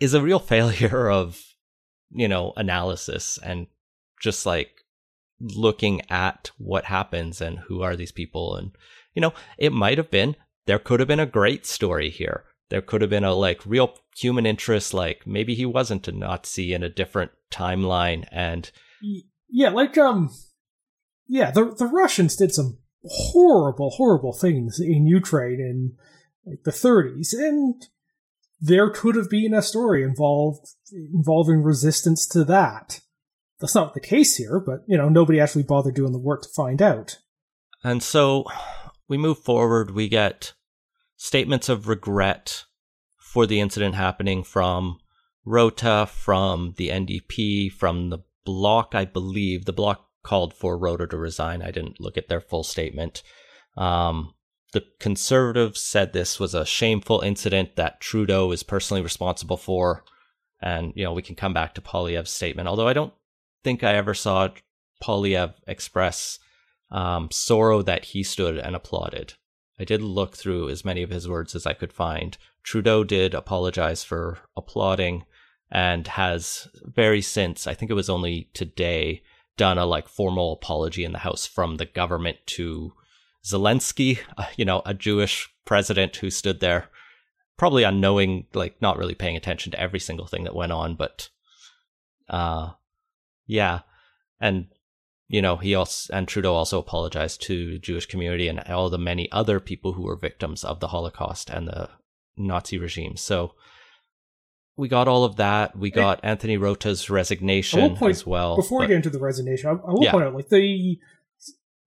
is 0.00 0.14
a 0.14 0.22
real 0.22 0.38
failure 0.54 1.10
of, 1.10 1.40
you 2.10 2.28
know, 2.28 2.52
analysis 2.56 3.38
and 3.42 3.66
just 4.20 4.46
like 4.46 4.70
looking 5.40 6.02
at 6.10 6.50
what 6.58 6.86
happens 6.86 7.40
and 7.40 7.58
who 7.60 7.82
are 7.82 7.94
these 7.94 8.12
people. 8.12 8.56
And, 8.56 8.72
you 9.14 9.20
know, 9.20 9.32
it 9.56 9.72
might 9.72 9.98
have 9.98 10.10
been, 10.10 10.34
there 10.66 10.78
could 10.78 11.00
have 11.00 11.08
been 11.08 11.20
a 11.20 11.26
great 11.26 11.66
story 11.66 12.10
here. 12.10 12.44
There 12.70 12.82
could 12.82 13.00
have 13.00 13.10
been 13.10 13.24
a 13.24 13.34
like 13.34 13.64
real 13.64 13.94
human 14.16 14.44
interest, 14.44 14.92
like 14.92 15.26
maybe 15.26 15.54
he 15.54 15.64
wasn't 15.64 16.08
a 16.08 16.12
Nazi 16.12 16.74
in 16.74 16.82
a 16.82 16.88
different 16.88 17.30
timeline. 17.50 18.26
And 18.30 18.70
yeah, 19.48 19.70
like, 19.70 19.96
um, 19.96 20.30
yeah, 21.26 21.50
the, 21.50 21.74
the 21.74 21.86
Russians 21.86 22.36
did 22.36 22.52
some 22.52 22.78
horrible, 23.04 23.90
horrible 23.90 24.32
things 24.32 24.80
in 24.80 25.06
Ukraine 25.06 25.60
in 25.60 25.92
like 26.44 26.64
the 26.64 26.70
30s, 26.70 27.32
and 27.32 27.86
there 28.60 28.90
could 28.90 29.14
have 29.14 29.30
been 29.30 29.54
a 29.54 29.62
story 29.62 30.02
involved 30.02 30.66
involving 30.92 31.62
resistance 31.62 32.26
to 32.28 32.44
that. 32.44 33.00
That's 33.60 33.74
not 33.74 33.94
the 33.94 34.00
case 34.00 34.36
here, 34.36 34.60
but 34.60 34.80
you 34.86 34.96
know, 34.96 35.08
nobody 35.08 35.40
actually 35.40 35.64
bothered 35.64 35.94
doing 35.94 36.12
the 36.12 36.18
work 36.18 36.42
to 36.42 36.48
find 36.48 36.80
out. 36.80 37.18
And 37.84 38.02
so 38.02 38.44
we 39.08 39.16
move 39.16 39.38
forward, 39.38 39.92
we 39.92 40.08
get 40.08 40.54
statements 41.16 41.68
of 41.68 41.88
regret 41.88 42.64
for 43.16 43.46
the 43.46 43.60
incident 43.60 43.94
happening 43.94 44.42
from 44.42 44.98
Rota, 45.44 46.08
from 46.10 46.74
the 46.76 46.88
NDP, 46.88 47.72
from 47.72 48.10
the 48.10 48.18
bloc, 48.44 48.94
I 48.94 49.04
believe. 49.04 49.64
The 49.64 49.72
bloc 49.72 50.07
called 50.28 50.52
for 50.52 50.76
Rota 50.76 51.06
to 51.06 51.16
resign. 51.16 51.62
I 51.62 51.70
didn't 51.70 52.00
look 52.00 52.18
at 52.18 52.28
their 52.28 52.40
full 52.40 52.62
statement. 52.62 53.22
Um, 53.78 54.34
the 54.74 54.84
conservatives 55.00 55.80
said 55.80 56.12
this 56.12 56.38
was 56.38 56.54
a 56.54 56.66
shameful 56.66 57.20
incident 57.22 57.76
that 57.76 58.02
Trudeau 58.02 58.52
is 58.52 58.62
personally 58.62 59.02
responsible 59.02 59.56
for. 59.56 60.04
And, 60.60 60.92
you 60.94 61.04
know, 61.04 61.14
we 61.14 61.22
can 61.22 61.34
come 61.34 61.54
back 61.54 61.74
to 61.74 61.80
Poilievre's 61.80 62.30
statement, 62.30 62.68
although 62.68 62.88
I 62.88 62.92
don't 62.92 63.14
think 63.64 63.82
I 63.82 63.94
ever 63.94 64.12
saw 64.12 64.48
Poilievre 65.02 65.54
express 65.66 66.38
um, 66.90 67.30
sorrow 67.32 67.80
that 67.80 68.04
he 68.06 68.22
stood 68.22 68.58
and 68.58 68.76
applauded. 68.76 69.32
I 69.80 69.84
did 69.84 70.02
look 70.02 70.36
through 70.36 70.68
as 70.68 70.84
many 70.84 71.02
of 71.02 71.10
his 71.10 71.26
words 71.26 71.54
as 71.54 71.64
I 71.64 71.72
could 71.72 71.92
find. 71.92 72.36
Trudeau 72.62 73.02
did 73.02 73.32
apologize 73.32 74.04
for 74.04 74.40
applauding 74.56 75.24
and 75.70 76.06
has 76.06 76.68
very 76.84 77.22
since, 77.22 77.66
I 77.66 77.72
think 77.72 77.90
it 77.90 77.94
was 77.94 78.10
only 78.10 78.50
today, 78.52 79.22
done 79.58 79.76
a 79.76 79.84
like 79.84 80.08
formal 80.08 80.54
apology 80.54 81.04
in 81.04 81.12
the 81.12 81.18
House 81.18 81.46
from 81.46 81.76
the 81.76 81.84
government 81.84 82.38
to 82.46 82.94
Zelensky, 83.44 84.20
uh, 84.38 84.46
you 84.56 84.64
know, 84.64 84.80
a 84.86 84.94
Jewish 84.94 85.50
president 85.66 86.16
who 86.16 86.30
stood 86.30 86.60
there, 86.60 86.88
probably 87.58 87.82
unknowing, 87.82 88.46
like 88.54 88.80
not 88.80 88.96
really 88.96 89.14
paying 89.14 89.36
attention 89.36 89.70
to 89.72 89.80
every 89.80 90.00
single 90.00 90.26
thing 90.26 90.44
that 90.44 90.54
went 90.54 90.72
on, 90.72 90.94
but, 90.94 91.28
uh, 92.30 92.70
yeah, 93.46 93.80
and 94.40 94.68
you 95.28 95.42
know, 95.42 95.56
he 95.56 95.74
also 95.74 96.14
and 96.14 96.26
Trudeau 96.26 96.54
also 96.54 96.78
apologized 96.78 97.42
to 97.42 97.72
the 97.72 97.78
Jewish 97.78 98.06
community 98.06 98.48
and 98.48 98.60
all 98.60 98.88
the 98.88 98.98
many 98.98 99.30
other 99.30 99.60
people 99.60 99.92
who 99.92 100.02
were 100.02 100.16
victims 100.16 100.64
of 100.64 100.80
the 100.80 100.88
Holocaust 100.88 101.50
and 101.50 101.68
the 101.68 101.90
Nazi 102.36 102.78
regime. 102.78 103.16
So 103.16 103.54
we 104.78 104.88
got 104.88 105.08
all 105.08 105.24
of 105.24 105.36
that. 105.36 105.76
We 105.76 105.90
got 105.90 106.20
and 106.22 106.30
Anthony 106.30 106.56
Rota's 106.56 107.10
resignation 107.10 107.96
point, 107.96 108.12
as 108.12 108.24
well. 108.24 108.54
Before 108.54 108.78
but, 108.78 108.84
we 108.84 108.88
get 108.88 108.96
into 108.96 109.10
the 109.10 109.18
resignation, 109.18 109.68
I, 109.68 109.72
I 109.72 109.92
will 109.92 110.04
yeah. 110.04 110.12
point 110.12 110.24
out 110.24 110.34
like 110.34 110.48
the 110.48 110.98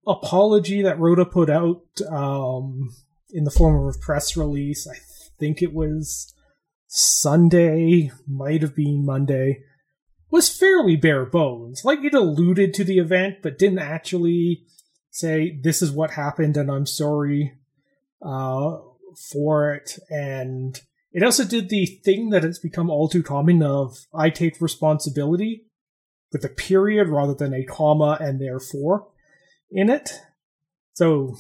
apology 0.06 0.82
that 0.82 1.00
Rota 1.00 1.26
put 1.26 1.50
out 1.50 1.84
um, 2.10 2.90
in 3.32 3.46
the 3.46 3.52
form 3.52 3.88
of 3.88 3.96
a 3.96 3.98
press 3.98 4.36
release. 4.36 4.86
I 4.88 4.98
think 5.40 5.62
it 5.62 5.74
was 5.74 6.36
Sunday, 6.88 8.12
might 8.28 8.62
have 8.62 8.76
been 8.76 9.06
Monday. 9.06 9.64
Was 10.30 10.50
fairly 10.50 10.98
bare 10.98 11.26
bones. 11.26 11.86
Like 11.86 12.04
it 12.04 12.14
alluded 12.14 12.74
to 12.74 12.84
the 12.84 13.00
event, 13.00 13.38
but 13.42 13.58
didn't 13.58 13.80
actually 13.80 14.66
say 15.12 15.58
this 15.64 15.82
is 15.82 15.92
what 15.92 16.12
happened 16.12 16.58
and 16.58 16.70
I'm 16.70 16.86
sorry 16.86 17.54
uh, 18.22 18.78
for 19.32 19.74
it. 19.74 19.98
And 20.10 20.80
it 21.12 21.24
also 21.24 21.44
did 21.44 21.70
the 21.70 21.86
thing 21.86 22.30
that 22.30 22.44
has 22.44 22.60
become 22.60 22.90
all 22.90 23.10
too 23.10 23.24
common 23.24 23.62
of 23.62 24.06
I 24.14 24.30
take 24.30 24.62
responsibility 24.62 25.66
with 26.32 26.46
a 26.46 26.50
period 26.50 27.10
rather 27.10 27.34
than 27.34 27.54
a 27.54 27.66
comma 27.66 28.18
and 28.22 28.40
therefore 28.40 29.08
in 29.70 29.90
it. 29.90 30.12
So 30.94 31.36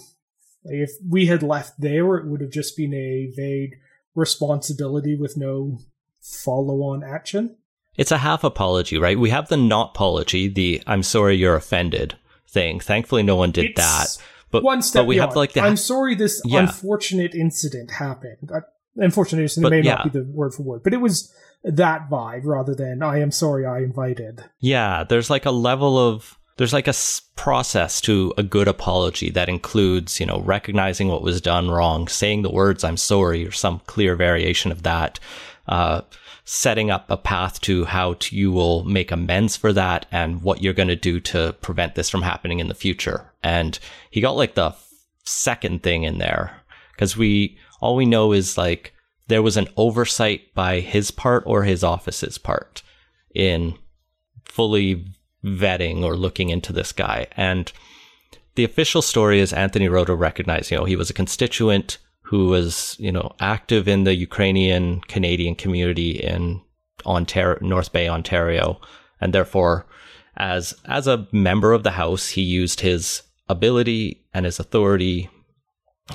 if 0.63 0.91
we 1.07 1.27
had 1.27 1.43
left 1.43 1.79
there, 1.79 2.15
it 2.15 2.25
would 2.25 2.41
have 2.41 2.51
just 2.51 2.75
been 2.75 2.93
a 2.93 3.31
vague 3.36 3.77
responsibility 4.15 5.15
with 5.15 5.38
no 5.38 5.79
follow 6.21 6.81
on 6.81 7.03
action. 7.03 7.57
It's 7.95 8.12
a 8.12 8.19
half 8.19 8.43
apology, 8.43 8.97
right? 8.97 9.19
We 9.19 9.29
have 9.31 9.47
the 9.47 9.57
not 9.57 9.91
apology, 9.91 10.47
the 10.47 10.81
I'm 10.88 11.03
sorry 11.03 11.36
you're 11.36 11.55
offended 11.55 12.17
thing. 12.47 12.79
Thankfully, 12.79 13.23
no 13.23 13.36
one 13.36 13.51
did 13.51 13.65
it's 13.65 13.77
that. 13.77 14.23
But, 14.49 14.63
one 14.63 14.81
step 14.81 15.01
but 15.01 15.07
we 15.07 15.15
beyond. 15.15 15.29
have 15.29 15.36
like 15.38 15.53
the, 15.53 15.62
I'm 15.62 15.77
sorry 15.77 16.15
this 16.15 16.41
yeah. 16.43 16.60
unfortunate 16.60 17.34
incident 17.34 17.91
happened 17.91 18.51
unfortunately, 18.95 19.45
it 19.45 19.69
may 19.69 19.82
yeah. 19.82 19.95
not 19.95 20.12
be 20.12 20.19
the 20.19 20.25
word 20.25 20.54
for 20.54 20.63
word, 20.63 20.84
but 20.84 20.93
it 20.93 21.01
was 21.01 21.34
that 21.63 22.10
vibe 22.10 22.45
rather 22.45 22.73
than 22.73 23.04
I 23.04 23.19
am 23.19 23.32
sorry 23.32 23.65
I 23.65 23.80
invited. 23.80 24.43
Yeah, 24.60 25.04
there's 25.04 25.30
like 25.30 25.45
a 25.45 25.51
level 25.51 25.97
of 25.97 26.38
there's 26.58 26.73
like 26.73 26.88
a 26.88 26.93
process 27.36 28.01
to 28.01 28.34
a 28.38 28.43
good 28.43 28.67
apology 28.67 29.30
that 29.32 29.49
includes, 29.49 30.19
you 30.19 30.25
know, 30.25 30.41
recognizing 30.41 31.08
what 31.08 31.23
was 31.23 31.41
done 31.41 31.71
wrong, 31.71 32.08
saying 32.08 32.41
the 32.41 32.51
words 32.51 32.84
"I'm 32.84 32.97
sorry" 32.97 33.47
or 33.47 33.51
some 33.51 33.82
clear 33.88 34.15
variation 34.15 34.71
of 34.71 34.84
that, 34.84 35.19
uh, 35.67 36.01
setting 36.43 36.91
up 36.91 37.10
a 37.10 37.17
path 37.17 37.62
to 37.62 37.86
how 37.86 38.15
to, 38.15 38.36
you 38.36 38.51
will 38.51 38.84
make 38.84 39.12
amends 39.12 39.56
for 39.56 39.71
that 39.73 40.06
and 40.12 40.41
what 40.41 40.62
you're 40.62 40.73
going 40.73 40.89
to 40.89 40.95
do 40.95 41.19
to 41.19 41.56
prevent 41.62 41.95
this 41.95 42.10
from 42.10 42.21
happening 42.21 42.60
in 42.60 42.67
the 42.67 42.75
future. 42.75 43.32
And 43.41 43.77
he 44.10 44.21
got 44.21 44.36
like 44.36 44.56
the 44.56 44.75
second 45.23 45.84
thing 45.84 46.04
in 46.04 46.17
there 46.17 46.62
because 46.91 47.15
we 47.15 47.58
all 47.82 47.96
we 47.96 48.06
know 48.06 48.32
is 48.32 48.58
like 48.58 48.94
there 49.28 49.41
was 49.41 49.58
an 49.58 49.67
oversight 49.76 50.54
by 50.54 50.80
his 50.80 51.12
part 51.12 51.44
or 51.46 51.63
his 51.63 51.84
office's 51.84 52.38
part 52.38 52.84
in 53.34 53.78
fully 54.46 55.06
vetting 55.44 56.04
or 56.04 56.15
looking 56.15 56.50
into 56.50 56.72
this 56.72 56.91
guy. 56.91 57.28
And 57.36 57.72
the 58.56 58.63
official 58.63 59.02
story 59.02 59.39
is 59.39 59.54
Anthony 59.54 59.88
Rota 59.88 60.13
recognized, 60.13 60.72
you 60.72 60.78
know, 60.78 60.86
he 60.86 60.96
was 60.96 61.10
a 61.10 61.13
constituent 61.13 61.98
who 62.22 62.48
was, 62.48 62.96
you 63.00 63.12
know, 63.12 63.34
active 63.39 63.88
in 63.88 64.04
the 64.04 64.15
Ukrainian 64.15 65.02
Canadian 65.02 65.56
community 65.56 66.12
in 66.12 66.62
Ontario, 67.06 67.60
North 67.62 67.91
Bay, 67.91 68.08
Ontario. 68.08 68.80
And 69.20 69.34
therefore, 69.34 69.86
as, 70.38 70.74
as 70.86 71.08
a 71.08 71.28
member 71.32 71.74
of 71.74 71.84
the 71.84 71.91
House, 71.91 72.30
he 72.30 72.41
used 72.41 72.82
his 72.82 73.24
ability 73.50 74.24
and 74.34 74.46
his 74.46 74.60
authority 74.60 75.30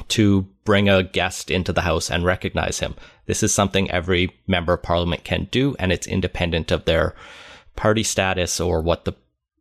to 0.08 0.46
bring 0.64 0.88
a 0.88 1.02
guest 1.02 1.50
into 1.50 1.72
the 1.72 1.82
house 1.82 2.10
and 2.10 2.24
recognize 2.24 2.80
him. 2.80 2.94
This 3.26 3.42
is 3.42 3.52
something 3.52 3.90
every 3.90 4.36
member 4.46 4.74
of 4.74 4.82
parliament 4.82 5.24
can 5.24 5.48
do, 5.50 5.76
and 5.78 5.92
it's 5.92 6.06
independent 6.06 6.70
of 6.70 6.84
their 6.84 7.14
party 7.74 8.02
status 8.02 8.60
or 8.60 8.80
what 8.80 9.04
the 9.04 9.14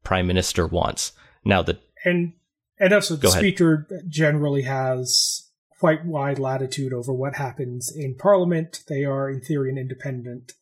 prime 0.04 0.28
minister 0.28 0.68
wants. 0.68 1.12
Now, 1.44 1.62
the 1.62 1.80
and 2.04 2.34
and 2.80 2.94
also 2.94 3.16
the 3.16 3.30
speaker 3.30 3.88
ahead. 3.90 4.10
generally 4.10 4.64
has 4.64 5.50
quite 5.80 6.06
wide 6.06 6.40
latitude 6.40 6.94
over 6.94 7.14
what 7.14 7.36
happens 7.36 7.94
in 7.96 8.16
parliament. 8.16 8.84
They 8.88 9.04
are, 9.04 9.30
in 9.30 9.42
theory, 9.42 9.70
an 9.70 9.78
independent 9.78 10.54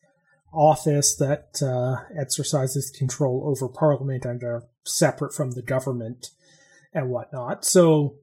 office 0.52 1.14
that 1.16 1.60
uh, 1.62 2.04
exercises 2.18 2.90
control 2.90 3.42
over 3.46 3.68
parliament 3.68 4.24
and 4.24 4.42
are 4.42 4.64
separate 4.84 5.34
from 5.34 5.52
the 5.52 5.62
government 5.62 6.30
and 6.92 7.10
whatnot. 7.10 7.64
So 7.64 8.16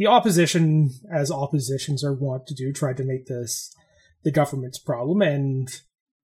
the 0.00 0.06
opposition, 0.06 0.88
as 1.12 1.30
oppositions 1.30 2.02
are 2.02 2.14
wont 2.14 2.46
to 2.46 2.54
do, 2.54 2.72
tried 2.72 2.96
to 2.96 3.04
make 3.04 3.26
this 3.26 3.70
the 4.24 4.30
government's 4.30 4.78
problem. 4.78 5.20
And, 5.20 5.68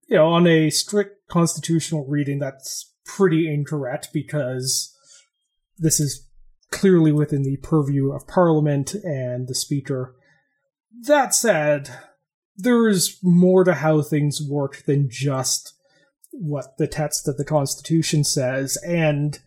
you 0.09 0.17
know, 0.17 0.29
on 0.29 0.47
a 0.47 0.71
strict 0.71 1.29
constitutional 1.29 2.07
reading, 2.09 2.39
that's 2.39 2.95
pretty 3.05 3.53
incorrect 3.53 4.09
because 4.15 4.97
this 5.77 6.01
is 6.01 6.27
clearly 6.71 7.13
within 7.13 7.43
the 7.43 7.59
purview 7.59 8.13
of 8.13 8.27
Parliament 8.27 8.95
and 8.95 9.47
the 9.47 9.55
Speaker. 9.55 10.17
That 11.03 11.35
said, 11.35 11.91
there 12.57 12.89
is 12.89 13.19
more 13.23 13.63
to 13.63 13.75
how 13.75 14.01
things 14.01 14.41
work 14.41 14.85
than 14.87 15.11
just 15.11 15.75
what 16.33 16.79
the 16.79 16.89
text 16.89 17.29
of 17.29 17.37
the 17.37 17.45
Constitution 17.45 18.25
says, 18.25 18.79
and 18.87 19.39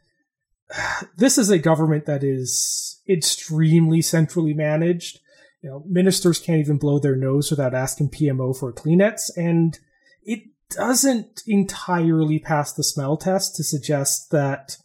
this 1.17 1.37
is 1.37 1.49
a 1.49 1.59
government 1.59 2.05
that 2.05 2.23
is 2.23 3.01
extremely 3.07 4.01
centrally 4.01 4.53
managed. 4.53 5.19
You 5.61 5.69
know, 5.69 5.83
ministers 5.85 6.39
can't 6.39 6.59
even 6.59 6.77
blow 6.77 6.99
their 6.99 7.15
nose 7.15 7.49
without 7.49 7.73
asking 7.73 8.09
PMO 8.09 8.57
for 8.57 8.71
Kleenex, 8.71 9.29
and 9.35 9.77
it 10.23 10.43
doesn't 10.69 11.41
entirely 11.47 12.39
pass 12.39 12.71
the 12.71 12.83
smell 12.83 13.17
test 13.17 13.55
to 13.55 13.63
suggest 13.63 14.31
that 14.31 14.77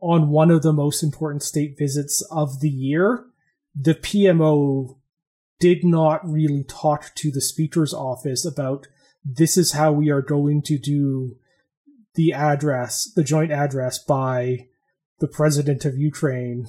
on 0.00 0.28
one 0.28 0.50
of 0.50 0.62
the 0.62 0.72
most 0.72 1.02
important 1.02 1.42
state 1.42 1.76
visits 1.78 2.22
of 2.30 2.60
the 2.60 2.68
year, 2.68 3.24
the 3.74 3.94
PMO 3.94 4.98
did 5.58 5.82
not 5.82 6.20
really 6.28 6.64
talk 6.64 7.12
to 7.14 7.30
the 7.30 7.40
speaker's 7.40 7.94
office 7.94 8.44
about 8.44 8.86
this 9.24 9.56
is 9.56 9.72
how 9.72 9.90
we 9.90 10.10
are 10.10 10.20
going 10.20 10.60
to 10.62 10.78
do 10.78 11.36
the 12.14 12.32
address, 12.32 13.10
the 13.16 13.24
joint 13.24 13.50
address 13.50 13.98
by 13.98 14.68
the 15.20 15.28
president 15.28 15.84
of 15.84 15.96
Ukraine 15.96 16.66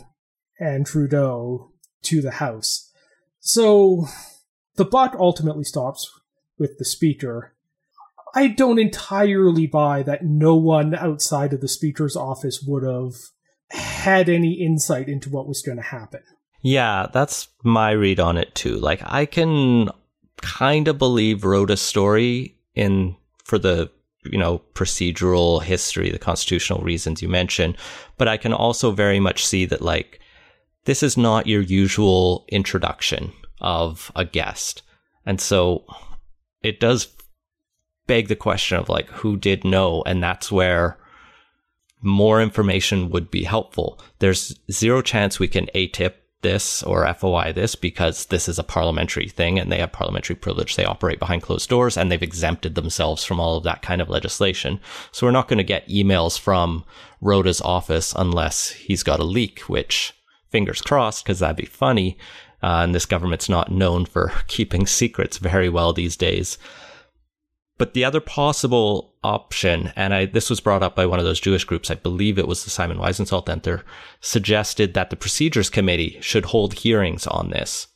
and 0.60 0.86
Trudeau 0.86 1.72
to 2.04 2.22
the 2.22 2.32
House. 2.32 2.92
So 3.40 4.08
the 4.76 4.86
buck 4.86 5.16
ultimately 5.18 5.64
stops 5.64 6.10
with 6.58 6.78
the 6.78 6.86
speaker. 6.86 7.54
I 8.34 8.48
don't 8.48 8.80
entirely 8.80 9.68
buy 9.68 10.04
that 10.04 10.26
no 10.26 10.56
one 10.56 10.94
outside 10.94 11.54
of 11.54 11.62
the 11.62 11.68
speaker's 11.68 12.16
office 12.16 12.62
would 12.66 12.84
have 12.84 13.14
had 13.70 14.30
any 14.30 14.54
insight 14.54 15.08
into 15.08 15.30
what 15.30 15.48
was 15.48 15.62
going 15.62 15.78
to 15.78 15.84
happen. 15.84 16.22
Yeah, 16.62 17.08
that's 17.12 17.48
my 17.64 17.92
read 17.92 18.20
on 18.20 18.38
it 18.38 18.54
too. 18.56 18.78
Like 18.78 19.02
I 19.06 19.26
can 19.26 19.90
kind 20.38 20.88
of 20.88 20.98
believe 20.98 21.46
Rota's 21.46 21.82
story 21.82 22.58
in 22.74 23.16
for 23.44 23.58
the 23.58 23.92
you 24.32 24.38
know 24.38 24.62
procedural 24.74 25.62
history, 25.62 26.10
the 26.10 26.20
constitutional 26.20 26.82
reasons 26.82 27.22
you 27.22 27.30
mentioned, 27.30 27.78
but 28.18 28.28
I 28.28 28.38
can 28.38 28.54
also 28.54 28.92
very 28.92 29.20
much 29.20 29.46
see 29.46 29.66
that 29.66 29.82
like 29.82 30.20
this 30.86 31.04
is 31.04 31.18
not 31.18 31.48
your 31.48 31.62
usual 31.62 32.46
introduction 32.50 33.34
of 33.60 34.12
a 34.16 34.26
guest. 34.26 34.82
And 35.26 35.42
so 35.42 35.86
it 36.62 36.80
does 36.80 37.08
beg 38.08 38.28
the 38.28 38.36
question 38.36 38.78
of 38.78 38.90
like 38.90 39.10
who 39.10 39.36
did 39.36 39.64
know 39.64 40.04
and 40.06 40.22
that's 40.22 40.52
where 40.52 40.98
more 42.02 42.42
information 42.42 43.10
would 43.10 43.32
be 43.32 43.44
helpful. 43.44 44.00
There's 44.20 44.60
zero 44.72 45.02
chance 45.02 45.40
we 45.40 45.48
can 45.48 45.66
ATIP 45.74 46.14
this 46.46 46.84
or 46.84 47.12
FOI 47.12 47.52
this 47.54 47.74
because 47.74 48.28
this 48.28 48.48
is 48.48 48.60
a 48.60 48.64
parliamentary 48.64 49.28
thing 49.28 49.58
and 49.58 49.72
they 49.72 49.80
have 49.80 49.92
parliamentary 49.92 50.36
privilege. 50.36 50.76
They 50.76 50.86
operate 50.86 51.18
behind 51.18 51.42
closed 51.42 51.68
doors 51.68 51.98
and 51.98 52.12
they've 52.12 52.22
exempted 52.22 52.76
themselves 52.76 53.24
from 53.24 53.40
all 53.40 53.58
of 53.58 53.64
that 53.64 53.82
kind 53.82 54.00
of 54.00 54.12
legislation. 54.12 54.80
So 55.12 55.26
we're 55.26 55.32
not 55.32 55.48
going 55.48 55.58
to 55.58 55.64
get 55.64 55.90
emails 55.90 56.40
from 56.40 56.86
Rota's 57.20 57.62
office 57.62 58.14
unless 58.16 58.70
he's 58.70 59.02
got 59.02 59.20
a 59.20 59.24
leak, 59.24 59.62
which 59.62 60.14
fingers 60.52 60.84
crossed 60.84 61.26
because 61.26 61.40
that'd 61.40 61.56
be 61.56 61.66
funny. 61.66 62.16
Uh, 62.62 62.82
and 62.84 62.94
this 62.94 63.08
government's 63.08 63.50
not 63.50 63.72
known 63.72 64.06
for 64.06 64.32
keeping 64.48 64.86
secrets 64.86 65.40
very 65.40 65.68
well 65.68 65.94
these 65.94 66.16
days. 66.16 66.60
But 67.78 67.94
the 67.94 68.06
other 68.06 68.22
possible 68.22 69.16
option, 69.24 69.92
and 69.98 70.14
I, 70.14 70.26
this 70.26 70.50
was 70.50 70.62
brought 70.62 70.84
up 70.84 70.96
by 70.96 71.06
one 71.06 71.20
of 71.20 71.26
those 71.26 71.42
Jewish 71.42 71.66
groups, 71.66 71.92
I 71.92 71.96
believe 71.96 72.38
it 72.38 72.48
was 72.48 72.64
the 72.64 72.70
Simon 72.70 72.98
Wiesenthal 72.98 73.46
Center, 73.46 73.84
suggested 74.22 74.94
that 74.94 75.10
the 75.10 75.18
Procedures 75.18 75.70
Committee 75.70 76.18
should 76.22 76.46
hold 76.46 76.76
hearings 76.76 77.28
on 77.28 77.50
this 77.50 77.88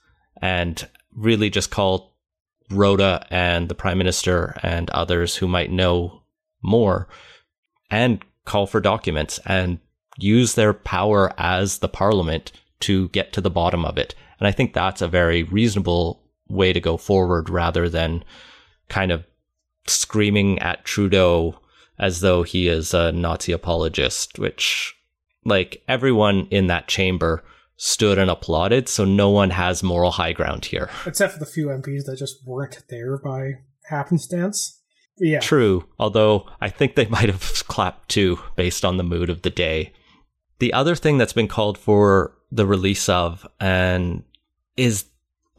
and 0.41 0.87
really 1.15 1.49
just 1.49 1.71
call 1.71 2.17
Rota 2.69 3.25
and 3.29 3.69
the 3.69 3.75
Prime 3.75 3.97
Minister 3.97 4.57
and 4.61 4.89
others 4.89 5.37
who 5.37 5.47
might 5.47 5.71
know 5.71 6.23
more 6.61 7.07
and 7.89 8.23
call 8.45 8.67
for 8.67 8.81
documents 8.81 9.39
and 9.45 9.79
use 10.17 10.55
their 10.55 10.73
power 10.73 11.33
as 11.37 11.79
the 11.79 11.89
Parliament 11.89 12.51
to 12.81 13.07
get 13.09 13.31
to 13.33 13.41
the 13.41 13.49
bottom 13.49 13.85
of 13.85 13.97
it. 13.97 14.13
And 14.39 14.47
I 14.47 14.51
think 14.51 14.73
that's 14.73 15.01
a 15.01 15.07
very 15.07 15.43
reasonable 15.43 16.21
way 16.49 16.73
to 16.73 16.79
go 16.79 16.97
forward 16.97 17.49
rather 17.49 17.87
than 17.87 18.23
kind 18.89 19.11
of 19.11 19.23
screaming 19.89 20.59
at 20.59 20.85
Trudeau 20.85 21.59
as 21.97 22.21
though 22.21 22.43
he 22.43 22.67
is 22.67 22.93
a 22.93 23.11
Nazi 23.11 23.51
apologist, 23.51 24.39
which, 24.39 24.95
like, 25.43 25.83
everyone 25.87 26.47
in 26.49 26.67
that 26.67 26.87
chamber 26.87 27.43
stood 27.75 28.17
and 28.17 28.29
applauded, 28.29 28.87
so 28.89 29.05
no 29.05 29.29
one 29.29 29.49
has 29.49 29.83
moral 29.83 30.11
high 30.11 30.33
ground 30.33 30.65
here. 30.65 30.89
Except 31.05 31.33
for 31.33 31.39
the 31.39 31.45
few 31.45 31.67
MPs 31.67 32.05
that 32.05 32.17
just 32.17 32.45
weren't 32.45 32.83
there 32.89 33.17
by 33.17 33.53
happenstance. 33.85 34.81
Yeah. 35.17 35.39
True, 35.39 35.85
although 35.97 36.49
I 36.61 36.69
think 36.69 36.95
they 36.95 37.05
might 37.09 37.29
have 37.29 37.41
clapped 37.67 38.09
too, 38.09 38.39
based 38.55 38.85
on 38.85 38.97
the 38.97 39.03
mood 39.03 39.29
of 39.29 39.41
the 39.41 39.49
day. 39.49 39.93
The 40.59 40.73
other 40.73 40.95
thing 40.95 41.17
that's 41.17 41.33
been 41.33 41.47
called 41.47 41.77
for 41.77 42.35
the 42.51 42.65
release 42.65 43.07
of 43.07 43.47
and 43.59 44.23
is 44.75 45.05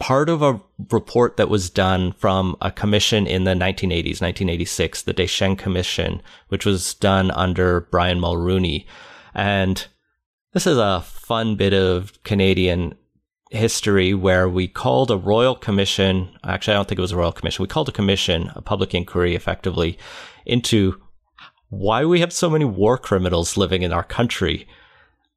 part 0.00 0.30
of 0.30 0.42
a 0.42 0.60
report 0.90 1.36
that 1.36 1.50
was 1.50 1.70
done 1.70 2.12
from 2.12 2.56
a 2.60 2.72
commission 2.72 3.26
in 3.26 3.44
the 3.44 3.52
1980s, 3.52 4.20
1986, 4.20 5.02
the 5.02 5.14
Deschênes 5.14 5.58
Commission, 5.58 6.22
which 6.48 6.66
was 6.66 6.94
done 6.94 7.30
under 7.32 7.82
Brian 7.82 8.18
Mulroney. 8.18 8.86
And 9.34 9.86
this 10.52 10.66
is 10.66 10.78
a 10.78 11.02
fun 11.02 11.54
bit 11.54 11.74
of 11.74 12.20
Canadian 12.24 12.96
history 13.50 14.14
where 14.14 14.48
we 14.48 14.66
called 14.66 15.10
a 15.10 15.16
royal 15.16 15.54
commission. 15.54 16.30
Actually, 16.44 16.74
I 16.74 16.76
don't 16.78 16.88
think 16.88 16.98
it 16.98 17.02
was 17.02 17.12
a 17.12 17.16
royal 17.16 17.32
commission. 17.32 17.62
We 17.62 17.68
called 17.68 17.88
a 17.88 17.92
commission, 17.92 18.50
a 18.54 18.62
public 18.62 18.94
inquiry 18.94 19.34
effectively 19.34 19.98
into 20.46 21.00
why 21.68 22.04
we 22.04 22.20
have 22.20 22.32
so 22.32 22.48
many 22.48 22.64
war 22.64 22.96
criminals 22.96 23.56
living 23.56 23.82
in 23.82 23.92
our 23.92 24.02
country. 24.02 24.66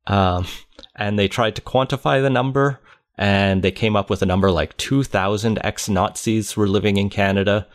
Um, 0.08 0.48
and 0.96 1.20
they 1.20 1.28
tried 1.28 1.56
to 1.58 1.62
quantify 1.62 2.22
the 2.22 2.30
number 2.30 2.80
and 3.18 3.62
they 3.62 3.72
came 3.72 3.96
up 3.96 4.10
with 4.10 4.22
a 4.22 4.26
number 4.26 4.52
like 4.52 4.76
2,000 4.78 5.60
ex 5.64 5.88
Nazis 5.88 6.58
were 6.58 6.68
living 6.68 6.98
in 6.98 7.10
Canada. 7.10 7.68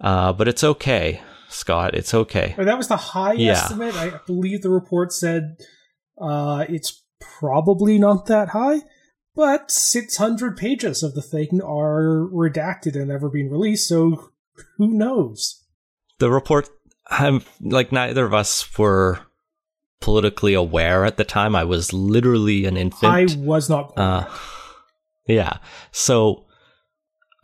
Uh, 0.00 0.32
but 0.32 0.48
it's 0.48 0.64
okay, 0.64 1.20
Scott. 1.48 1.94
It's 1.94 2.12
okay. 2.12 2.54
Oh, 2.58 2.64
that 2.64 2.78
was 2.78 2.88
the 2.88 2.96
high 2.96 3.34
yeah. 3.34 3.52
estimate. 3.52 3.94
I 3.94 4.20
believe 4.26 4.62
the 4.62 4.70
report 4.70 5.12
said 5.12 5.56
uh, 6.20 6.66
it's 6.68 7.02
probably 7.20 7.98
not 7.98 8.26
that 8.26 8.50
high, 8.50 8.82
but 9.34 9.70
600 9.70 10.56
pages 10.56 11.02
of 11.02 11.14
the 11.14 11.22
thing 11.22 11.60
are 11.62 12.28
redacted 12.32 12.94
and 12.94 13.08
never 13.08 13.28
been 13.28 13.50
released, 13.50 13.88
so 13.88 14.30
who 14.78 14.88
knows? 14.88 15.62
The 16.18 16.30
report, 16.30 16.68
I'm 17.08 17.42
like, 17.60 17.92
neither 17.92 18.24
of 18.24 18.34
us 18.34 18.78
were 18.78 19.20
politically 20.00 20.54
aware 20.54 21.04
at 21.04 21.16
the 21.16 21.24
time. 21.24 21.54
I 21.54 21.64
was 21.64 21.92
literally 21.92 22.64
an 22.64 22.76
infant. 22.76 23.12
I 23.12 23.26
was 23.38 23.68
not. 23.68 23.96
Uh, 23.96 24.26
yeah. 25.26 25.58
So 25.92 26.46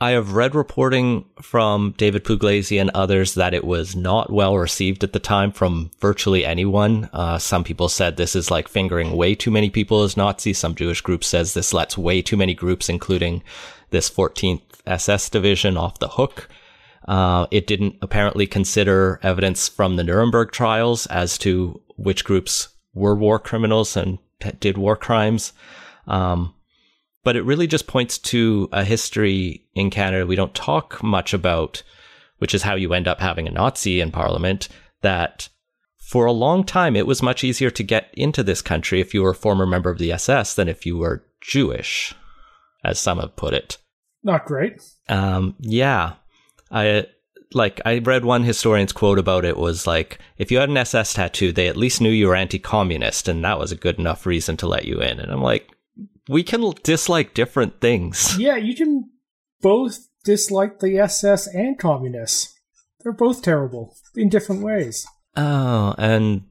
I 0.03 0.11
have 0.11 0.33
read 0.33 0.57
reporting 0.57 1.27
from 1.41 1.95
David 1.97 2.25
Pugliese 2.25 2.81
and 2.81 2.91
others 2.91 3.35
that 3.35 3.55
it 3.55 3.65
was 3.65 3.95
not 3.95 4.33
well 4.33 4.59
received 4.59 5.05
at 5.05 5.13
the 5.13 5.21
time 5.21 5.53
from 5.53 5.93
virtually 6.01 6.45
anyone. 6.45 7.09
Uh, 7.13 7.39
some 7.39 7.63
people 7.63 7.89
said 7.89 8.17
this 8.17 8.35
is 8.35 8.51
like 8.51 8.67
fingering 8.67 9.17
way 9.17 9.37
too 9.37 9.53
many 9.53 9.71
people 9.71 10.03
as 10.03 10.17
Nazis. 10.17 10.59
Some 10.59 10.75
Jewish 10.75 11.01
groups 11.03 11.29
says 11.29 11.55
this 11.55 11.73
lets 11.73 11.97
way 11.97 12.21
too 12.21 12.37
many 12.37 12.53
groups, 12.53 12.89
including 12.89 13.45
this 13.91 14.11
14th 14.11 14.63
SS 14.89 15.31
division, 15.31 15.77
off 15.77 16.01
the 16.01 16.09
hook. 16.09 16.49
Uh, 17.07 17.47
it 17.53 17.69
didn't 17.69 17.95
apparently 18.03 18.49
consider 18.49 19.21
evidence 19.23 19.69
from 19.69 19.95
the 19.95 20.03
Nuremberg 20.03 20.51
trials 20.51 21.07
as 21.07 21.39
to 21.39 21.81
which 21.97 22.25
groups 22.25 22.71
were 22.93 23.15
war 23.15 23.39
criminals 23.39 23.97
and 23.97 24.19
did 24.59 24.77
war 24.77 24.97
crimes. 24.97 25.53
Um, 26.09 26.55
but 27.25 27.37
it 27.37 27.45
really 27.45 27.67
just 27.67 27.87
points 27.87 28.19
to 28.19 28.69
a 28.73 28.85
history 28.85 29.65
in 29.75 29.91
Canada 29.91 30.27
we 30.27 30.37
don't 30.37 30.55
talk 30.55 31.03
much 31.03 31.33
about, 31.33 31.83
which 32.39 32.55
is 32.55 32.63
how 32.63 32.75
you 32.75 32.93
end 32.93 33.09
up 33.09 33.21
having 33.21 33.47
a 33.47 33.53
Nazi 33.53 34.01
in 34.01 34.11
parliament, 34.11 34.69
that 35.03 35.49
for 35.99 36.27
a 36.27 36.33
long 36.33 36.65
time 36.65 36.97
it 36.97 37.07
was 37.07 37.23
much 37.23 37.45
easier 37.45 37.71
to 37.71 37.83
get 37.83 38.11
into 38.15 38.43
this 38.43 38.61
country 38.61 39.01
if 39.01 39.15
you 39.15 39.23
were 39.23 39.31
a 39.31 39.35
former 39.35 39.67
member 39.67 39.91
of 39.91 39.99
the 39.99 40.13
SS 40.13 40.55
than 40.55 40.69
if 40.69 40.85
you 40.85 40.97
were 40.99 41.25
Jewish, 41.41 42.15
as 42.85 42.99
some 42.99 43.19
have 43.19 43.37
put 43.37 43.55
it. 43.55 43.79
Not 44.23 44.45
great. 44.45 44.83
Um, 45.09 45.57
yeah. 45.59 46.15
I 46.71 47.07
like 47.55 47.81
I 47.85 47.99
read 47.99 48.25
one 48.25 48.45
historian's 48.45 48.93
quote 48.93 49.19
about 49.19 49.45
it 49.45 49.57
was 49.57 49.87
like 49.87 50.19
if 50.39 50.51
you 50.51 50.59
had 50.59 50.69
an 50.69 50.77
SS 50.77 51.15
tattoo, 51.15 51.53
they 51.53 51.69
at 51.69 51.77
least 51.77 52.01
knew 52.01 52.11
you 52.11 52.29
were 52.29 52.37
anti-communist, 52.37 53.29
and 53.29 53.45
that 53.45 53.59
was 53.59 53.73
a 53.73 53.77
good 53.77 53.99
enough 53.99 54.27
reason 54.27 54.57
to 54.59 54.67
let 54.67 54.85
you 54.85 55.01
in. 55.01 55.21
And 55.21 55.31
I'm 55.31 55.43
like, 55.43 55.72
we 56.33 56.43
can 56.43 56.73
dislike 56.83 57.35
different 57.35 57.81
things. 57.81 58.37
Yeah, 58.39 58.57
you 58.57 58.75
can 58.75 59.11
both 59.61 60.09
dislike 60.25 60.81
the 60.81 60.99
SS 60.99 61.47
and 61.47 61.79
communists. 61.79 62.59
They're 63.01 63.13
both 63.13 63.43
terrible 63.43 63.95
in 64.17 64.29
different 64.29 64.63
ways. 64.63 65.07
Oh, 65.37 65.95
and 65.99 66.45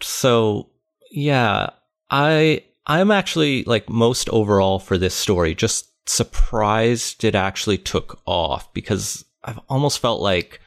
so 0.00 0.70
yeah, 1.10 1.70
I 2.10 2.64
I'm 2.86 3.10
actually 3.10 3.64
like 3.64 3.88
most 3.88 4.28
overall 4.30 4.78
for 4.78 4.96
this 4.98 5.14
story, 5.14 5.54
just 5.54 5.90
surprised 6.08 7.24
it 7.24 7.34
actually 7.34 7.78
took 7.78 8.20
off 8.26 8.72
because 8.72 9.24
I've 9.42 9.60
almost 9.68 9.98
felt 9.98 10.20
like 10.20 10.60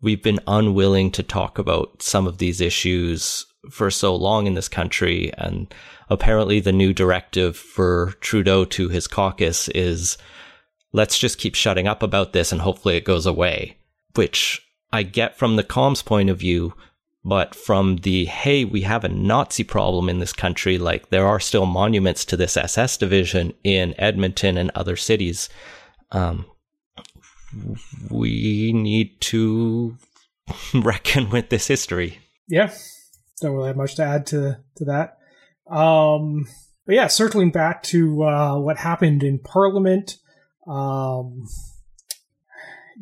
we've 0.00 0.22
been 0.22 0.40
unwilling 0.46 1.10
to 1.12 1.22
talk 1.22 1.58
about 1.58 2.02
some 2.02 2.26
of 2.26 2.38
these 2.38 2.60
issues 2.60 3.46
for 3.70 3.90
so 3.90 4.14
long 4.14 4.46
in 4.46 4.54
this 4.54 4.68
country. 4.68 5.32
And 5.38 5.72
apparently, 6.08 6.60
the 6.60 6.72
new 6.72 6.92
directive 6.92 7.56
for 7.56 8.14
Trudeau 8.20 8.64
to 8.66 8.88
his 8.88 9.06
caucus 9.06 9.68
is 9.68 10.18
let's 10.92 11.18
just 11.18 11.38
keep 11.38 11.54
shutting 11.54 11.86
up 11.86 12.02
about 12.02 12.32
this 12.32 12.52
and 12.52 12.60
hopefully 12.60 12.96
it 12.96 13.04
goes 13.04 13.26
away, 13.26 13.78
which 14.14 14.60
I 14.92 15.02
get 15.02 15.38
from 15.38 15.56
the 15.56 15.64
comms 15.64 16.04
point 16.04 16.30
of 16.30 16.38
view. 16.38 16.74
But 17.24 17.54
from 17.54 17.98
the, 17.98 18.24
hey, 18.24 18.64
we 18.64 18.82
have 18.82 19.04
a 19.04 19.08
Nazi 19.08 19.62
problem 19.62 20.08
in 20.08 20.18
this 20.18 20.32
country, 20.32 20.76
like 20.76 21.10
there 21.10 21.26
are 21.26 21.38
still 21.38 21.66
monuments 21.66 22.24
to 22.24 22.36
this 22.36 22.56
SS 22.56 22.96
division 22.96 23.54
in 23.62 23.94
Edmonton 23.96 24.58
and 24.58 24.72
other 24.74 24.96
cities. 24.96 25.48
Um, 26.10 26.46
we 28.10 28.72
need 28.74 29.20
to 29.20 29.96
reckon 30.74 31.30
with 31.30 31.48
this 31.48 31.68
history. 31.68 32.18
Yeah, 32.48 32.72
don't 33.42 33.54
really 33.54 33.68
have 33.68 33.76
much 33.76 33.96
to 33.96 34.04
add 34.04 34.26
to 34.26 34.58
to 34.76 34.84
that. 34.86 35.18
Um, 35.70 36.46
but 36.86 36.94
yeah, 36.94 37.06
circling 37.06 37.50
back 37.50 37.82
to 37.84 38.24
uh, 38.24 38.58
what 38.58 38.78
happened 38.78 39.22
in 39.22 39.38
Parliament. 39.38 40.18
Um, 40.66 41.46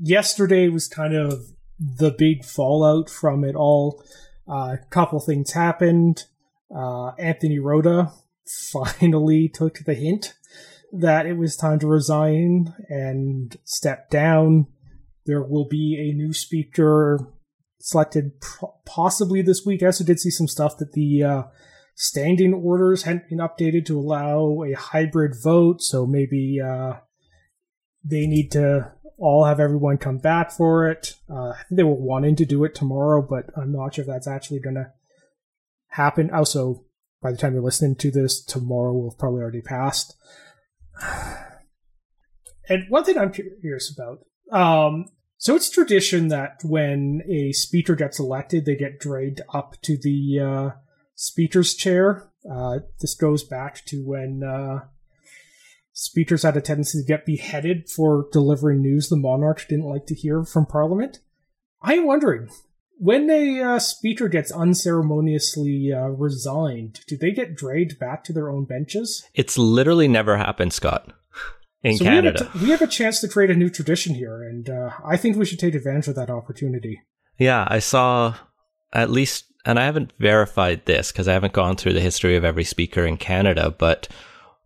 yesterday 0.00 0.68
was 0.68 0.88
kind 0.88 1.14
of 1.14 1.40
the 1.78 2.10
big 2.10 2.44
fallout 2.44 3.08
from 3.08 3.44
it 3.44 3.54
all. 3.54 4.02
Uh, 4.48 4.76
a 4.80 4.86
couple 4.90 5.20
things 5.20 5.52
happened. 5.52 6.24
Uh, 6.74 7.08
Anthony 7.18 7.58
Rota 7.58 8.12
finally 8.72 9.48
took 9.48 9.78
the 9.78 9.94
hint 9.94 10.34
that 10.92 11.26
it 11.26 11.36
was 11.36 11.56
time 11.56 11.78
to 11.78 11.86
resign 11.86 12.74
and 12.88 13.56
step 13.64 14.10
down. 14.10 14.66
There 15.26 15.42
will 15.42 15.68
be 15.68 15.96
a 16.10 16.16
new 16.16 16.32
speaker 16.32 17.32
selected 17.80 18.32
possibly 18.84 19.42
this 19.42 19.64
week. 19.64 19.82
I 19.82 19.86
also 19.86 20.04
did 20.04 20.20
see 20.20 20.30
some 20.30 20.48
stuff 20.48 20.76
that 20.78 20.92
the 20.92 21.22
uh, 21.22 21.42
standing 21.94 22.54
orders 22.54 23.02
hadn't 23.02 23.28
been 23.28 23.38
updated 23.38 23.86
to 23.86 23.98
allow 23.98 24.62
a 24.62 24.72
hybrid 24.72 25.34
vote, 25.42 25.82
so 25.82 26.06
maybe 26.06 26.60
uh, 26.60 26.94
they 28.04 28.26
need 28.26 28.50
to 28.52 28.92
all 29.18 29.44
have 29.44 29.60
everyone 29.60 29.98
come 29.98 30.18
back 30.18 30.50
for 30.50 30.88
it. 30.88 31.14
Uh, 31.28 31.50
I 31.50 31.62
think 31.68 31.76
they 31.76 31.84
were 31.84 31.94
wanting 31.94 32.36
to 32.36 32.46
do 32.46 32.64
it 32.64 32.74
tomorrow, 32.74 33.20
but 33.20 33.46
I'm 33.56 33.72
not 33.72 33.94
sure 33.94 34.02
if 34.02 34.08
that's 34.08 34.28
actually 34.28 34.60
going 34.60 34.76
to 34.76 34.92
happen. 35.88 36.30
Also, 36.30 36.84
by 37.22 37.30
the 37.30 37.36
time 37.36 37.52
you're 37.52 37.62
listening 37.62 37.96
to 37.96 38.10
this, 38.10 38.42
tomorrow 38.42 38.92
will 38.94 39.14
probably 39.18 39.42
already 39.42 39.62
passed. 39.62 40.16
And 42.68 42.84
one 42.88 43.02
thing 43.02 43.18
I'm 43.18 43.32
curious 43.32 43.92
about, 43.92 44.20
um, 44.56 45.06
so 45.40 45.56
it's 45.56 45.70
tradition 45.70 46.28
that 46.28 46.60
when 46.62 47.22
a 47.26 47.52
speaker 47.52 47.94
gets 47.94 48.20
elected, 48.20 48.66
they 48.66 48.76
get 48.76 49.00
dragged 49.00 49.40
up 49.54 49.80
to 49.80 49.96
the 49.96 50.38
uh, 50.38 50.70
speaker's 51.14 51.74
chair. 51.74 52.28
Uh, 52.48 52.80
this 53.00 53.14
goes 53.14 53.42
back 53.42 53.82
to 53.86 54.04
when 54.04 54.42
uh, 54.44 54.80
speakers 55.94 56.42
had 56.42 56.58
a 56.58 56.60
tendency 56.60 57.00
to 57.00 57.08
get 57.08 57.24
beheaded 57.24 57.88
for 57.88 58.28
delivering 58.32 58.82
news 58.82 59.08
the 59.08 59.16
monarch 59.16 59.66
didn't 59.66 59.86
like 59.86 60.04
to 60.08 60.14
hear 60.14 60.44
from 60.44 60.66
Parliament. 60.66 61.20
I'm 61.80 62.04
wondering, 62.04 62.50
when 62.98 63.30
a 63.30 63.62
uh, 63.62 63.78
speaker 63.78 64.28
gets 64.28 64.52
unceremoniously 64.52 65.90
uh, 65.90 66.08
resigned, 66.08 67.00
do 67.06 67.16
they 67.16 67.30
get 67.30 67.56
dragged 67.56 67.98
back 67.98 68.24
to 68.24 68.34
their 68.34 68.50
own 68.50 68.66
benches? 68.66 69.24
It's 69.32 69.56
literally 69.56 70.06
never 70.06 70.36
happened, 70.36 70.74
Scott. 70.74 71.14
In 71.82 71.96
so 71.96 72.04
Canada, 72.04 72.40
we 72.40 72.44
have, 72.44 72.52
t- 72.52 72.64
we 72.64 72.70
have, 72.70 72.82
a 72.82 72.86
chance 72.86 73.20
to 73.20 73.28
create 73.28 73.50
a 73.50 73.54
new 73.54 73.70
tradition 73.70 74.14
here, 74.14 74.42
and 74.42 74.68
uh, 74.68 74.90
I 75.04 75.16
think 75.16 75.36
we 75.36 75.46
should 75.46 75.58
take 75.58 75.74
advantage 75.74 76.08
of 76.08 76.14
that 76.16 76.28
opportunity. 76.28 77.00
Yeah, 77.38 77.66
I 77.68 77.78
saw 77.78 78.34
at 78.92 79.10
least, 79.10 79.46
and 79.64 79.78
I 79.78 79.86
haven't 79.86 80.12
verified 80.18 80.84
this 80.84 81.10
because 81.10 81.26
I 81.26 81.32
haven't 81.32 81.54
gone 81.54 81.76
through 81.76 81.94
the 81.94 82.00
history 82.00 82.36
of 82.36 82.44
every 82.44 82.64
speaker 82.64 83.06
in 83.06 83.16
Canada, 83.16 83.74
but 83.76 84.08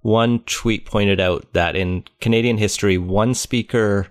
one 0.01 0.41
tweet 0.41 0.87
pointed 0.87 1.21
out 1.21 1.53
that 1.53 1.77
in 1.77 2.05
Canadian 2.21 2.59
history, 2.59 2.99
one 2.99 3.33
speaker 3.33 4.09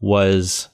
was 0.00 0.68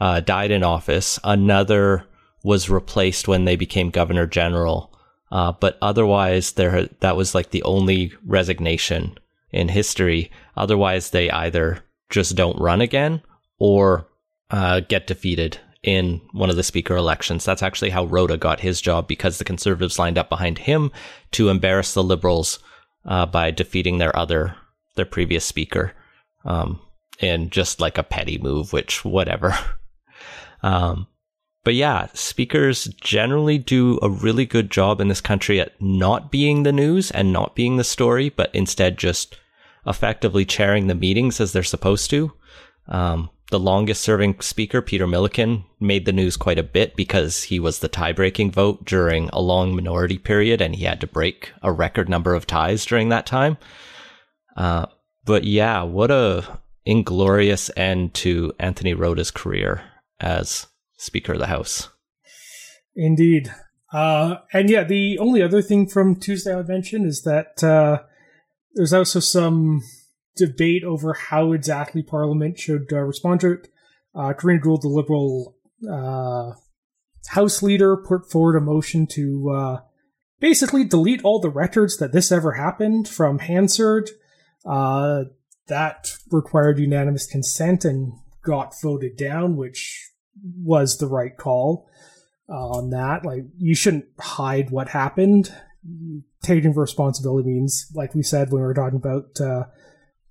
uh, 0.00 0.20
died 0.20 0.50
in 0.50 0.64
office, 0.64 1.18
another 1.24 2.06
was 2.42 2.70
replaced 2.70 3.28
when 3.28 3.44
they 3.44 3.56
became 3.56 3.90
governor 3.90 4.26
general. 4.26 4.92
Uh, 5.30 5.52
but 5.52 5.78
otherwise, 5.80 6.52
there 6.52 6.88
that 7.00 7.16
was 7.16 7.34
like 7.34 7.50
the 7.50 7.62
only 7.62 8.12
resignation 8.26 9.16
in 9.52 9.68
history. 9.68 10.30
Otherwise, 10.56 11.10
they 11.10 11.30
either 11.30 11.84
just 12.10 12.34
don't 12.36 12.60
run 12.60 12.80
again 12.80 13.22
or 13.58 14.08
uh, 14.50 14.80
get 14.80 15.06
defeated 15.06 15.58
in 15.82 16.20
one 16.32 16.50
of 16.50 16.56
the 16.56 16.62
speaker 16.62 16.96
elections. 16.96 17.44
That's 17.44 17.62
actually 17.62 17.90
how 17.90 18.04
Rota 18.04 18.36
got 18.36 18.60
his 18.60 18.80
job 18.80 19.08
because 19.08 19.38
the 19.38 19.44
conservatives 19.44 19.98
lined 19.98 20.18
up 20.18 20.28
behind 20.28 20.58
him 20.58 20.92
to 21.32 21.48
embarrass 21.48 21.94
the 21.94 22.02
liberals 22.02 22.58
uh, 23.04 23.26
by 23.26 23.50
defeating 23.50 23.98
their 23.98 24.16
other 24.16 24.56
their 24.94 25.06
previous 25.06 25.44
speaker 25.44 25.94
um, 26.44 26.78
in 27.18 27.50
just 27.50 27.80
like 27.80 27.98
a 27.98 28.02
petty 28.02 28.38
move, 28.38 28.72
which 28.72 29.04
whatever. 29.04 29.56
um, 30.62 31.06
but 31.64 31.74
yeah, 31.74 32.08
speakers 32.12 32.84
generally 33.00 33.56
do 33.56 33.98
a 34.02 34.10
really 34.10 34.44
good 34.44 34.70
job 34.70 35.00
in 35.00 35.08
this 35.08 35.20
country 35.20 35.60
at 35.60 35.80
not 35.80 36.30
being 36.30 36.62
the 36.62 36.72
news 36.72 37.10
and 37.10 37.32
not 37.32 37.54
being 37.54 37.76
the 37.76 37.84
story, 37.84 38.28
but 38.28 38.54
instead 38.54 38.98
just 38.98 39.36
effectively 39.86 40.44
chairing 40.44 40.86
the 40.86 40.94
meetings 40.94 41.40
as 41.40 41.52
they're 41.52 41.62
supposed 41.62 42.10
to. 42.10 42.32
Um, 42.88 43.30
the 43.50 43.60
longest 43.60 44.02
serving 44.02 44.40
speaker, 44.40 44.80
Peter 44.80 45.06
Milliken, 45.06 45.64
made 45.78 46.06
the 46.06 46.12
news 46.12 46.36
quite 46.36 46.58
a 46.58 46.62
bit 46.62 46.96
because 46.96 47.44
he 47.44 47.60
was 47.60 47.78
the 47.78 47.88
tie 47.88 48.12
breaking 48.12 48.50
vote 48.50 48.84
during 48.84 49.28
a 49.28 49.40
long 49.40 49.74
minority 49.76 50.18
period 50.18 50.62
and 50.62 50.74
he 50.74 50.84
had 50.84 51.00
to 51.00 51.06
break 51.06 51.52
a 51.62 51.70
record 51.70 52.08
number 52.08 52.34
of 52.34 52.46
ties 52.46 52.86
during 52.86 53.10
that 53.10 53.26
time. 53.26 53.58
Uh, 54.56 54.86
but 55.24 55.44
yeah, 55.44 55.82
what 55.82 56.10
a 56.10 56.60
inglorious 56.84 57.70
end 57.76 58.14
to 58.14 58.52
Anthony 58.58 58.94
Rota's 58.94 59.30
career 59.30 59.82
as 60.18 60.66
Speaker 60.96 61.34
of 61.34 61.38
the 61.38 61.46
House. 61.46 61.88
Indeed. 62.96 63.52
Uh, 63.92 64.36
and 64.52 64.70
yeah, 64.70 64.84
the 64.84 65.18
only 65.18 65.42
other 65.42 65.60
thing 65.60 65.86
from 65.86 66.16
Tuesday 66.16 66.52
I 66.52 66.56
would 66.56 66.68
mention 66.68 67.04
is 67.04 67.22
that 67.22 67.62
uh, 67.62 68.02
there's 68.74 68.92
also 68.92 69.20
some 69.20 69.82
debate 70.36 70.84
over 70.84 71.12
how 71.14 71.52
exactly 71.52 72.02
Parliament 72.02 72.58
should 72.58 72.92
uh, 72.92 73.00
respond 73.00 73.40
to 73.40 73.52
it. 73.52 73.68
Uh, 74.14 74.32
Karina 74.32 74.60
Gould, 74.60 74.82
the 74.82 74.88
Liberal 74.88 75.56
uh, 75.90 76.52
House 77.28 77.62
leader, 77.62 77.96
put 77.96 78.30
forward 78.30 78.56
a 78.56 78.60
motion 78.60 79.06
to 79.08 79.50
uh, 79.50 79.80
basically 80.40 80.84
delete 80.84 81.22
all 81.22 81.40
the 81.40 81.50
records 81.50 81.98
that 81.98 82.12
this 82.12 82.32
ever 82.32 82.52
happened 82.52 83.08
from 83.08 83.38
Hansard. 83.38 84.10
Uh, 84.64 85.24
that 85.68 86.12
required 86.30 86.78
unanimous 86.78 87.26
consent 87.26 87.84
and 87.84 88.12
got 88.44 88.74
voted 88.80 89.16
down, 89.16 89.56
which 89.56 90.10
was 90.62 90.98
the 90.98 91.06
right 91.06 91.36
call 91.36 91.88
on 92.48 92.90
that. 92.90 93.24
Like, 93.24 93.44
you 93.56 93.74
shouldn't 93.74 94.06
hide 94.18 94.70
what 94.70 94.88
happened. 94.88 95.54
Taking 96.42 96.74
responsibility 96.74 97.48
means, 97.48 97.90
like 97.94 98.14
we 98.14 98.22
said 98.22 98.50
when 98.50 98.62
we 98.62 98.66
were 98.66 98.74
talking 98.74 98.98
about 98.98 99.40
uh, 99.40 99.64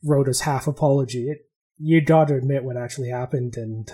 Rota's 0.04 0.42
half 0.42 0.68
apology, 0.68 1.30
it, 1.30 1.50
you 1.78 2.02
got 2.02 2.30
to 2.30 2.36
admit 2.36 2.64
what 2.64 2.78
actually 2.78 3.10
happened, 3.10 3.58
and 3.58 3.92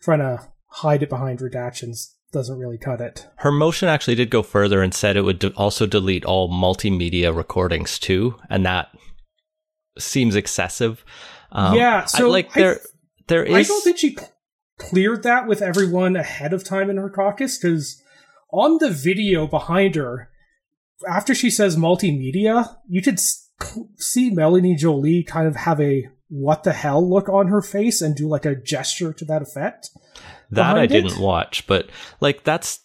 trying 0.00 0.18
to 0.18 0.48
hide 0.66 1.02
it 1.02 1.08
behind 1.08 1.38
redactions 1.38 2.14
doesn't 2.32 2.58
really 2.58 2.78
cut 2.78 3.00
it. 3.00 3.26
Her 3.36 3.52
motion 3.52 3.88
actually 3.88 4.16
did 4.16 4.30
go 4.30 4.42
further 4.42 4.82
and 4.82 4.92
said 4.92 5.16
it 5.16 5.22
would 5.22 5.38
de- 5.38 5.52
also 5.54 5.86
delete 5.86 6.24
all 6.24 6.50
multimedia 6.50 7.34
recordings 7.34 7.98
too, 7.98 8.36
and 8.50 8.66
that 8.66 8.88
seems 9.98 10.34
excessive. 10.34 11.04
Um, 11.52 11.76
yeah, 11.76 12.04
so 12.04 12.26
I, 12.26 12.30
like 12.30 12.52
there, 12.52 12.74
I, 12.74 12.86
there 13.28 13.44
is. 13.44 13.54
I 13.54 13.62
don't 13.62 13.84
think 13.84 13.98
she 13.98 14.16
cleared 14.78 15.22
that 15.22 15.46
with 15.46 15.62
everyone 15.62 16.16
ahead 16.16 16.52
of 16.52 16.64
time 16.64 16.90
in 16.90 16.96
her 16.96 17.08
caucus 17.08 17.58
because 17.58 18.02
on 18.52 18.78
the 18.78 18.90
video 18.90 19.46
behind 19.46 19.94
her, 19.94 20.30
after 21.08 21.34
she 21.34 21.50
says 21.50 21.76
multimedia, 21.76 22.76
you 22.88 23.02
could 23.02 23.18
see 23.96 24.30
Melanie 24.30 24.76
Joly 24.76 25.22
kind 25.22 25.46
of 25.46 25.56
have 25.56 25.80
a 25.80 26.08
what 26.28 26.64
the 26.64 26.72
hell 26.72 27.08
look 27.08 27.28
on 27.28 27.48
her 27.48 27.62
face 27.62 28.00
and 28.00 28.16
do 28.16 28.28
like 28.28 28.44
a 28.44 28.56
gesture 28.56 29.12
to 29.12 29.24
that 29.26 29.42
effect. 29.42 29.90
That 30.50 30.76
I 30.76 30.86
didn't 30.86 31.18
watch, 31.18 31.66
but 31.66 31.88
like 32.20 32.44
that's 32.44 32.80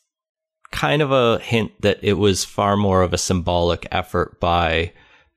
kind 0.72 1.02
of 1.02 1.12
a 1.12 1.40
hint 1.40 1.72
that 1.82 2.00
it 2.02 2.14
was 2.14 2.46
far 2.46 2.78
more 2.78 3.02
of 3.02 3.14
a 3.14 3.18
symbolic 3.18 3.88
effort 3.92 4.40
by 4.40 4.94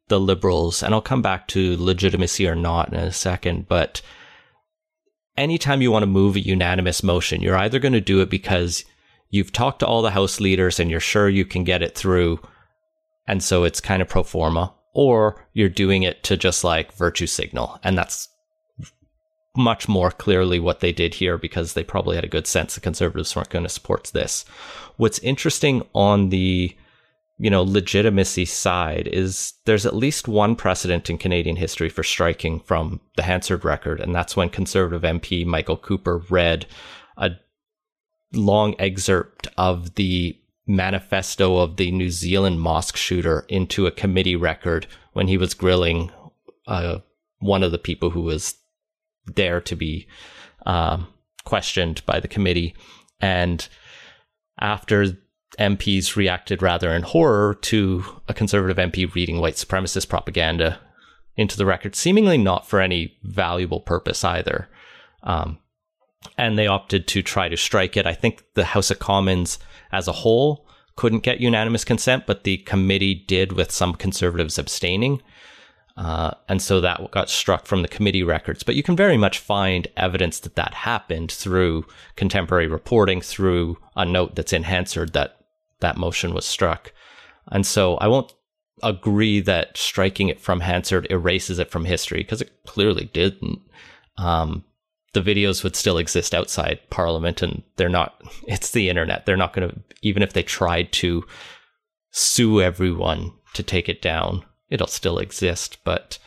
the 0.08 0.20
liberals. 0.20 0.82
And 0.82 0.94
I'll 0.94 1.00
come 1.00 1.22
back 1.22 1.48
to 1.48 1.76
legitimacy 1.82 2.46
or 2.46 2.54
not 2.54 2.92
in 2.92 2.98
a 2.98 3.12
second, 3.12 3.68
but 3.68 4.00
anytime 5.36 5.82
you 5.82 5.90
want 5.90 6.02
to 6.02 6.06
move 6.06 6.36
a 6.36 6.40
unanimous 6.40 7.02
motion, 7.02 7.42
you're 7.42 7.56
either 7.56 7.78
going 7.78 7.92
to 7.94 8.00
do 8.00 8.20
it 8.20 8.30
because 8.30 8.84
you've 9.30 9.52
talked 9.52 9.80
to 9.80 9.86
all 9.86 10.02
the 10.02 10.10
House 10.10 10.40
leaders 10.40 10.78
and 10.78 10.90
you're 10.90 11.00
sure 11.00 11.28
you 11.28 11.44
can 11.44 11.64
get 11.64 11.82
it 11.82 11.96
through, 11.96 12.38
and 13.26 13.42
so 13.42 13.64
it's 13.64 13.80
kind 13.80 14.02
of 14.02 14.08
pro 14.08 14.22
forma, 14.22 14.74
or 14.92 15.46
you're 15.52 15.68
doing 15.68 16.02
it 16.02 16.22
to 16.24 16.36
just 16.36 16.64
like 16.64 16.92
virtue 16.92 17.26
signal. 17.26 17.78
And 17.82 17.96
that's 17.96 18.28
much 19.56 19.88
more 19.88 20.10
clearly 20.10 20.58
what 20.58 20.80
they 20.80 20.92
did 20.92 21.14
here 21.14 21.38
because 21.38 21.74
they 21.74 21.84
probably 21.84 22.16
had 22.16 22.24
a 22.24 22.28
good 22.28 22.46
sense 22.46 22.74
the 22.74 22.80
conservatives 22.80 23.34
weren't 23.36 23.50
going 23.50 23.64
to 23.64 23.68
support 23.68 24.10
this. 24.12 24.44
What's 24.96 25.18
interesting 25.20 25.82
on 25.94 26.30
the 26.30 26.76
you 27.38 27.50
know 27.50 27.62
legitimacy 27.62 28.44
side 28.44 29.08
is 29.08 29.54
there's 29.64 29.86
at 29.86 29.96
least 29.96 30.28
one 30.28 30.54
precedent 30.54 31.10
in 31.10 31.18
Canadian 31.18 31.56
history 31.56 31.88
for 31.88 32.02
striking 32.02 32.60
from 32.60 33.00
the 33.16 33.22
Hansard 33.22 33.64
record, 33.64 34.00
and 34.00 34.14
that's 34.14 34.36
when 34.36 34.48
Conservative 34.48 35.02
MP 35.02 35.44
Michael 35.44 35.76
Cooper 35.76 36.18
read 36.30 36.66
a 37.16 37.30
long 38.32 38.74
excerpt 38.78 39.48
of 39.56 39.94
the 39.94 40.36
manifesto 40.66 41.58
of 41.58 41.76
the 41.76 41.90
New 41.90 42.10
Zealand 42.10 42.60
mosque 42.60 42.96
shooter 42.96 43.44
into 43.48 43.86
a 43.86 43.90
committee 43.90 44.36
record 44.36 44.86
when 45.12 45.28
he 45.28 45.36
was 45.36 45.54
grilling 45.54 46.10
uh, 46.66 46.98
one 47.38 47.62
of 47.62 47.72
the 47.72 47.78
people 47.78 48.10
who 48.10 48.22
was 48.22 48.54
there 49.26 49.60
to 49.60 49.76
be 49.76 50.06
um, 50.66 51.06
questioned 51.44 52.02
by 52.06 52.20
the 52.20 52.28
committee. 52.28 52.74
And 53.20 53.66
after 54.58 55.16
MPs 55.58 56.16
reacted 56.16 56.62
rather 56.62 56.92
in 56.92 57.02
horror 57.02 57.54
to 57.54 58.04
a 58.28 58.34
conservative 58.34 58.76
MP 58.76 59.12
reading 59.14 59.40
white 59.40 59.54
supremacist 59.54 60.08
propaganda 60.08 60.80
into 61.36 61.56
the 61.56 61.66
record, 61.66 61.94
seemingly 61.94 62.38
not 62.38 62.68
for 62.68 62.80
any 62.80 63.16
valuable 63.22 63.80
purpose 63.80 64.24
either. 64.24 64.68
Um, 65.22 65.58
and 66.36 66.58
they 66.58 66.66
opted 66.66 67.06
to 67.08 67.22
try 67.22 67.48
to 67.48 67.56
strike 67.56 67.96
it. 67.96 68.06
I 68.06 68.14
think 68.14 68.44
the 68.54 68.64
House 68.64 68.90
of 68.90 68.98
Commons 68.98 69.58
as 69.92 70.08
a 70.08 70.12
whole 70.12 70.66
couldn't 70.96 71.22
get 71.22 71.40
unanimous 71.40 71.84
consent, 71.84 72.24
but 72.26 72.44
the 72.44 72.58
committee 72.58 73.14
did 73.14 73.52
with 73.52 73.70
some 73.70 73.94
conservatives 73.94 74.58
abstaining. 74.58 75.20
Uh, 75.96 76.32
and 76.48 76.60
so 76.60 76.80
that 76.80 77.10
got 77.12 77.30
struck 77.30 77.66
from 77.66 77.82
the 77.82 77.88
committee 77.88 78.22
records. 78.22 78.62
But 78.62 78.74
you 78.74 78.82
can 78.82 78.96
very 78.96 79.16
much 79.16 79.38
find 79.38 79.86
evidence 79.96 80.40
that 80.40 80.56
that 80.56 80.74
happened 80.74 81.30
through 81.30 81.86
contemporary 82.16 82.66
reporting, 82.66 83.20
through 83.20 83.78
a 83.96 84.04
note 84.04 84.34
that's 84.34 84.52
in 84.52 84.64
Hansard 84.64 85.12
that 85.12 85.38
that 85.80 85.96
motion 85.96 86.34
was 86.34 86.44
struck. 86.44 86.92
And 87.52 87.64
so 87.64 87.96
I 87.96 88.08
won't 88.08 88.32
agree 88.82 89.40
that 89.40 89.76
striking 89.76 90.28
it 90.28 90.40
from 90.40 90.60
Hansard 90.60 91.06
erases 91.10 91.58
it 91.58 91.70
from 91.70 91.84
history 91.84 92.18
because 92.18 92.42
it 92.42 92.52
clearly 92.66 93.04
didn't. 93.12 93.60
Um, 94.16 94.64
the 95.14 95.22
videos 95.22 95.64
would 95.64 95.74
still 95.74 95.98
exist 95.98 96.34
outside 96.34 96.80
Parliament, 96.90 97.42
and 97.42 97.62
they're 97.76 97.88
not. 97.88 98.20
It's 98.46 98.70
the 98.72 98.88
internet. 98.90 99.24
They're 99.24 99.36
not 99.36 99.52
going 99.54 99.68
to 99.68 99.76
even 100.02 100.22
if 100.22 100.34
they 100.34 100.42
tried 100.42 100.92
to 100.92 101.24
sue 102.10 102.60
everyone 102.60 103.32
to 103.54 103.62
take 103.62 103.88
it 103.88 104.02
down 104.02 104.44
it'll 104.74 104.86
still 104.86 105.18
exist. 105.18 105.78
But 105.84 106.18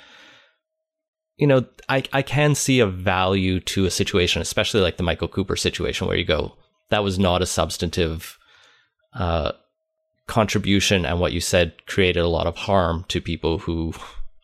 you 1.38 1.46
know, 1.46 1.66
I 1.90 2.04
I 2.14 2.22
can 2.22 2.56
see 2.56 2.80
a 2.80 2.88
value 2.88 3.60
to 3.60 3.86
a 3.86 3.92
situation, 3.92 4.42
especially 4.42 4.82
like 4.82 4.98
the 4.98 5.04
Michael 5.04 5.28
Cooper 5.28 5.56
situation, 5.56 6.08
where 6.08 6.18
you 6.18 6.26
go, 6.26 6.54
that 6.90 7.04
was 7.04 7.20
not 7.20 7.42
a 7.42 7.46
substantive 7.46 8.38
uh, 9.14 9.52
contribution, 10.28 11.06
and 11.06 11.20
what 11.20 11.34
you 11.34 11.42
said 11.42 11.86
created 11.86 12.22
a 12.22 12.30
lot 12.30 12.48
of 12.48 12.56
harm 12.56 13.06
to 13.10 13.22
people 13.22 13.60
who 13.60 13.94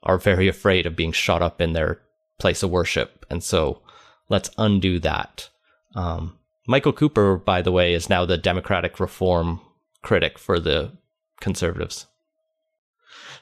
are 0.04 0.18
very 0.18 0.48
afraid 0.48 0.86
of 0.86 0.96
being 0.96 1.14
shot 1.14 1.42
up 1.42 1.62
in 1.62 1.74
their 1.74 2.02
place 2.40 2.62
of 2.62 2.70
worship, 2.70 3.26
and 3.30 3.44
so 3.44 3.82
let's 4.30 4.50
undo 4.58 5.00
that. 5.00 5.50
Um, 5.96 6.38
Michael 6.68 6.94
Cooper, 6.94 7.38
by 7.38 7.62
the 7.62 7.72
way, 7.72 7.94
is 7.94 8.10
now 8.10 8.26
the 8.26 8.38
Democratic 8.38 9.00
reform 9.00 9.60
critic 10.02 10.38
for 10.38 10.60
the 10.60 10.92
conservatives 11.40 12.08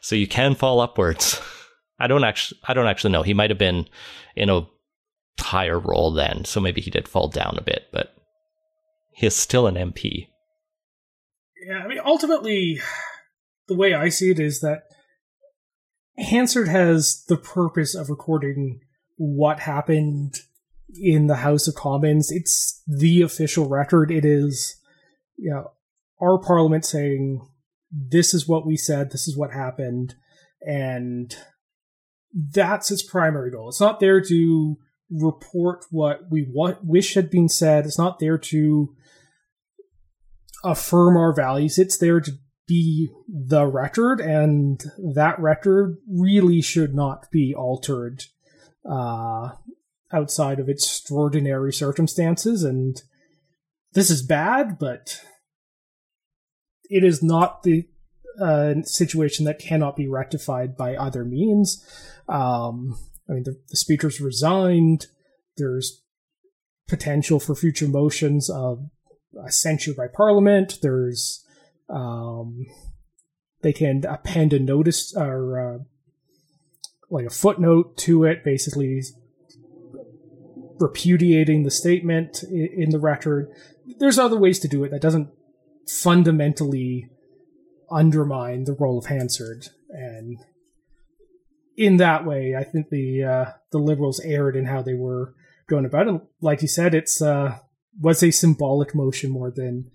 so 0.01 0.15
you 0.15 0.27
can 0.27 0.55
fall 0.55 0.81
upwards. 0.81 1.39
I 1.99 2.07
don't 2.07 2.23
actually, 2.23 2.59
I 2.67 2.73
don't 2.73 2.87
actually 2.87 3.11
know. 3.11 3.21
He 3.21 3.35
might 3.35 3.51
have 3.51 3.59
been 3.59 3.87
in 4.35 4.49
a 4.49 4.67
higher 5.39 5.79
role 5.79 6.11
then, 6.11 6.43
so 6.43 6.59
maybe 6.59 6.81
he 6.81 6.91
did 6.91 7.07
fall 7.07 7.27
down 7.27 7.55
a 7.57 7.63
bit, 7.63 7.87
but 7.93 8.13
he 9.11 9.27
is 9.27 9.35
still 9.35 9.67
an 9.67 9.75
MP. 9.75 10.27
Yeah, 11.63 11.77
I 11.77 11.87
mean, 11.87 11.99
ultimately, 12.03 12.81
the 13.67 13.75
way 13.75 13.93
I 13.93 14.09
see 14.09 14.31
it 14.31 14.39
is 14.39 14.61
that 14.61 14.85
Hansard 16.17 16.67
has 16.67 17.23
the 17.27 17.37
purpose 17.37 17.93
of 17.93 18.09
recording 18.09 18.81
what 19.17 19.59
happened 19.59 20.39
in 20.95 21.27
the 21.27 21.37
House 21.37 21.67
of 21.67 21.75
Commons. 21.75 22.31
It's 22.31 22.81
the 22.87 23.21
official 23.21 23.67
record. 23.67 24.11
It 24.11 24.25
is, 24.25 24.75
you 25.37 25.51
know, 25.51 25.71
our 26.21 26.37
parliament 26.37 26.85
saying 26.85 27.47
this 27.91 28.33
is 28.33 28.47
what 28.47 28.65
we 28.65 28.77
said, 28.77 29.11
this 29.11 29.27
is 29.27 29.37
what 29.37 29.51
happened, 29.51 30.15
and 30.61 31.35
that's 32.33 32.91
its 32.91 33.03
primary 33.03 33.51
goal. 33.51 33.69
It's 33.69 33.81
not 33.81 33.99
there 33.99 34.21
to 34.21 34.77
report 35.09 35.85
what 35.89 36.21
we 36.29 36.47
want, 36.49 36.85
wish 36.85 37.15
had 37.15 37.29
been 37.29 37.49
said. 37.49 37.85
It's 37.85 37.97
not 37.97 38.19
there 38.19 38.37
to 38.37 38.95
affirm 40.63 41.17
our 41.17 41.33
values. 41.33 41.77
It's 41.77 41.97
there 41.97 42.21
to 42.21 42.31
be 42.67 43.09
the 43.27 43.65
record, 43.65 44.21
and 44.21 44.81
that 45.13 45.39
record 45.39 45.97
really 46.07 46.61
should 46.61 46.93
not 46.93 47.29
be 47.31 47.53
altered 47.53 48.23
uh, 48.89 49.49
outside 50.13 50.59
of 50.59 50.69
extraordinary 50.69 51.73
circumstances. 51.73 52.63
And 52.63 53.01
this 53.93 54.09
is 54.09 54.21
bad, 54.21 54.77
but 54.79 55.21
it 56.89 57.03
is 57.03 57.23
not 57.23 57.63
the 57.63 57.87
uh, 58.41 58.75
situation 58.83 59.45
that 59.45 59.59
cannot 59.59 59.95
be 59.95 60.07
rectified 60.07 60.77
by 60.77 60.95
other 60.95 61.25
means. 61.25 61.85
Um, 62.27 62.97
I 63.29 63.33
mean, 63.33 63.43
the, 63.43 63.59
the 63.69 63.77
speaker's 63.77 64.21
resigned. 64.21 65.07
There's 65.57 66.01
potential 66.87 67.39
for 67.39 67.55
future 67.55 67.87
motions 67.87 68.49
of 68.49 68.89
censure 69.47 69.93
by 69.93 70.07
Parliament. 70.07 70.79
There's 70.81 71.45
um, 71.89 72.65
they 73.61 73.73
can 73.73 74.05
append 74.05 74.53
a 74.53 74.59
notice 74.59 75.13
or 75.15 75.59
uh, 75.59 75.83
like 77.09 77.25
a 77.25 77.29
footnote 77.29 77.97
to 77.97 78.23
it, 78.23 78.43
basically 78.43 79.01
repudiating 80.81 81.63
the 81.63 81.71
statement 81.71 82.43
in, 82.43 82.89
the 82.89 82.99
record. 82.99 83.51
There's 83.99 84.19
other 84.19 84.37
ways 84.37 84.59
to 84.59 84.67
do 84.67 84.83
it 84.83 84.91
that 84.91 85.01
doesn't 85.01 85.29
fundamentally 85.87 87.09
undermine 87.89 88.63
the 88.63 88.73
role 88.73 88.97
of 88.97 89.05
Hansard, 89.05 89.67
and 89.89 90.39
in 91.77 91.97
that 91.97 92.25
way, 92.25 92.55
I 92.55 92.63
think 92.63 92.89
the 92.89 93.23
uh, 93.23 93.45
the 93.71 93.79
liberals 93.79 94.19
erred 94.19 94.55
in 94.55 94.65
how 94.65 94.81
they 94.81 94.93
were 94.93 95.33
going 95.67 95.85
about 95.85 96.07
it. 96.07 96.21
Like 96.41 96.61
you 96.61 96.67
said, 96.67 96.93
it's 96.93 97.21
uh, 97.21 97.57
was 97.99 98.23
a 98.23 98.31
symbolic 98.31 98.93
motion 98.93 99.31
more 99.31 99.51
than 99.51 99.91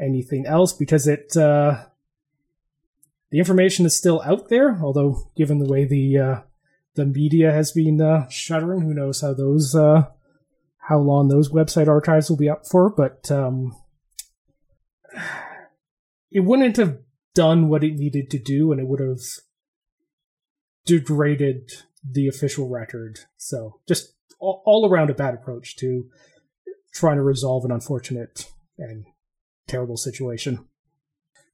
anything 0.00 0.46
else 0.46 0.72
because 0.72 1.06
it 1.06 1.36
uh, 1.36 1.84
the 3.30 3.38
information 3.38 3.86
is 3.86 3.94
still 3.94 4.22
out 4.24 4.48
there. 4.48 4.78
Although, 4.82 5.30
given 5.36 5.58
the 5.58 5.68
way 5.70 5.84
the 5.84 6.18
uh, 6.18 6.40
the 6.94 7.06
media 7.06 7.52
has 7.52 7.72
been 7.72 8.00
uh, 8.00 8.28
shuttering, 8.28 8.80
who 8.80 8.94
knows 8.94 9.20
how 9.20 9.34
those 9.34 9.74
uh, 9.74 10.06
how 10.88 10.98
long 10.98 11.28
those 11.28 11.50
website 11.50 11.88
archives 11.88 12.30
will 12.30 12.36
be 12.36 12.48
up 12.48 12.66
for? 12.66 12.90
But 12.90 13.30
um, 13.30 13.76
it 16.30 16.40
wouldn't 16.40 16.76
have 16.76 16.98
done 17.34 17.68
what 17.68 17.84
it 17.84 17.94
needed 17.94 18.30
to 18.30 18.38
do, 18.38 18.72
and 18.72 18.80
it 18.80 18.86
would 18.86 19.00
have 19.00 19.20
degraded 20.84 21.70
the 22.08 22.28
official 22.28 22.68
record. 22.68 23.18
So, 23.36 23.80
just 23.88 24.14
all, 24.38 24.62
all 24.64 24.88
around 24.88 25.10
a 25.10 25.14
bad 25.14 25.34
approach 25.34 25.76
to 25.76 26.08
trying 26.92 27.16
to 27.16 27.22
resolve 27.22 27.64
an 27.64 27.72
unfortunate 27.72 28.48
and 28.78 29.06
terrible 29.66 29.96
situation. 29.96 30.66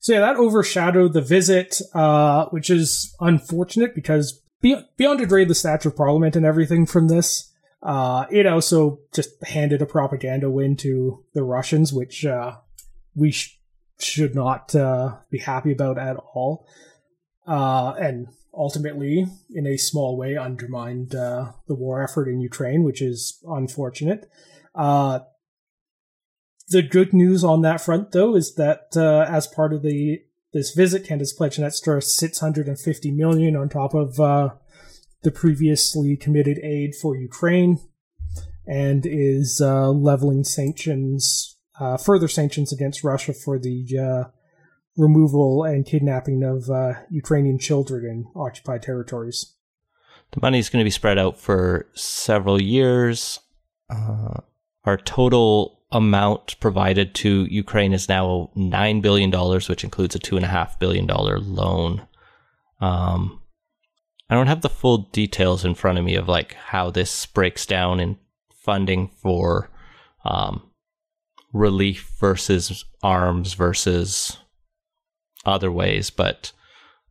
So 0.00 0.12
yeah, 0.12 0.20
that 0.20 0.36
overshadowed 0.36 1.12
the 1.12 1.20
visit, 1.20 1.80
uh, 1.94 2.46
which 2.46 2.70
is 2.70 3.14
unfortunate 3.20 3.94
because 3.94 4.42
beyond 4.60 5.18
degrade 5.18 5.48
the 5.48 5.54
stature 5.54 5.90
of 5.90 5.96
Parliament 5.96 6.36
and 6.36 6.44
everything 6.44 6.86
from 6.86 7.08
this, 7.08 7.51
uh, 7.82 8.26
it 8.30 8.46
also 8.46 9.00
just 9.12 9.30
handed 9.44 9.82
a 9.82 9.86
propaganda 9.86 10.48
win 10.48 10.76
to 10.76 11.24
the 11.34 11.42
Russians, 11.42 11.92
which 11.92 12.24
uh, 12.24 12.56
we 13.14 13.32
sh- 13.32 13.58
should 13.98 14.34
not 14.34 14.74
uh, 14.74 15.16
be 15.30 15.38
happy 15.38 15.72
about 15.72 15.98
at 15.98 16.16
all. 16.16 16.66
Uh, 17.46 17.94
and 18.00 18.28
ultimately, 18.54 19.26
in 19.52 19.66
a 19.66 19.76
small 19.76 20.16
way, 20.16 20.36
undermined 20.36 21.14
uh, 21.14 21.52
the 21.66 21.74
war 21.74 22.02
effort 22.02 22.28
in 22.28 22.40
Ukraine, 22.40 22.84
which 22.84 23.02
is 23.02 23.42
unfortunate. 23.48 24.30
Uh, 24.76 25.20
the 26.68 26.82
good 26.82 27.12
news 27.12 27.42
on 27.42 27.62
that 27.62 27.80
front, 27.80 28.12
though, 28.12 28.36
is 28.36 28.54
that 28.54 28.96
as 28.96 29.48
part 29.48 29.72
of 29.72 29.82
the 29.82 30.20
this 30.52 30.72
visit, 30.72 31.06
Canada's 31.06 31.32
pledged 31.32 31.58
an 31.58 31.64
extra 31.64 32.00
650 32.00 33.10
million 33.10 33.56
on 33.56 33.68
top 33.68 33.94
of 33.94 34.20
the 35.22 35.30
previously 35.30 36.16
committed 36.16 36.58
aid 36.62 36.94
for 36.94 37.16
Ukraine, 37.16 37.80
and 38.66 39.04
is 39.06 39.60
leveling 39.60 40.44
sanctions 40.44 41.52
uh, 41.82 41.96
further 41.96 42.28
sanctions 42.28 42.72
against 42.72 43.02
Russia 43.02 43.32
for 43.32 43.58
the 43.58 43.86
uh, 43.98 44.30
removal 44.96 45.64
and 45.64 45.84
kidnapping 45.84 46.44
of 46.44 46.70
uh, 46.70 46.94
Ukrainian 47.10 47.58
children 47.58 48.04
in 48.04 48.26
occupied 48.40 48.82
territories. 48.82 49.54
The 50.30 50.40
money 50.40 50.60
is 50.60 50.68
going 50.68 50.80
to 50.80 50.86
be 50.86 50.90
spread 50.90 51.18
out 51.18 51.38
for 51.38 51.86
several 51.94 52.62
years. 52.62 53.40
Uh, 53.90 54.40
our 54.84 54.96
total 54.96 55.80
amount 55.90 56.58
provided 56.60 57.14
to 57.16 57.46
Ukraine 57.50 57.92
is 57.92 58.08
now 58.08 58.50
$9 58.56 59.02
billion, 59.02 59.30
which 59.30 59.84
includes 59.84 60.14
a 60.14 60.20
$2.5 60.20 60.78
billion 60.78 61.06
loan. 61.06 62.06
Um, 62.80 63.41
I 64.30 64.34
don't 64.34 64.46
have 64.46 64.62
the 64.62 64.68
full 64.70 64.98
details 65.12 65.64
in 65.64 65.74
front 65.74 65.98
of 65.98 66.04
me 66.04 66.14
of 66.14 66.28
like 66.28 66.54
how 66.54 66.90
this 66.90 67.26
breaks 67.26 67.66
down 67.66 68.00
in 68.00 68.16
funding 68.64 69.08
for 69.08 69.70
um, 70.24 70.70
relief 71.52 72.10
versus 72.18 72.84
arms 73.02 73.54
versus 73.54 74.38
other 75.44 75.70
ways, 75.70 76.10
but 76.10 76.52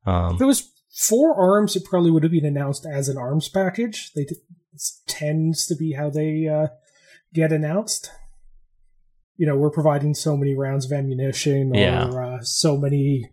um, 0.06 0.36
if 0.36 0.42
it 0.42 0.46
was 0.46 0.72
for 1.08 1.36
arms, 1.36 1.76
it 1.76 1.86
probably 1.86 2.12
would 2.12 2.24
have 2.24 2.32
been 2.32 2.46
announced 2.46 2.86
as 2.86 3.08
an 3.08 3.18
arms 3.18 3.50
package. 3.50 4.12
They 4.14 4.26
tends 5.08 5.68
to 5.68 5.76
be 5.76 5.94
how 5.94 6.10
they 6.10 6.48
uh, 6.48 6.68
get 7.34 7.52
announced. 7.52 8.10
You 9.36 9.46
know, 9.48 9.56
we're 9.58 9.70
providing 9.72 10.14
so 10.14 10.38
many 10.38 10.56
rounds 10.56 10.86
of 10.86 10.92
ammunition 10.92 11.76
or 11.76 11.80
Yeah. 11.80 12.06
uh, 12.06 12.40
so 12.42 12.78
many 12.78 13.30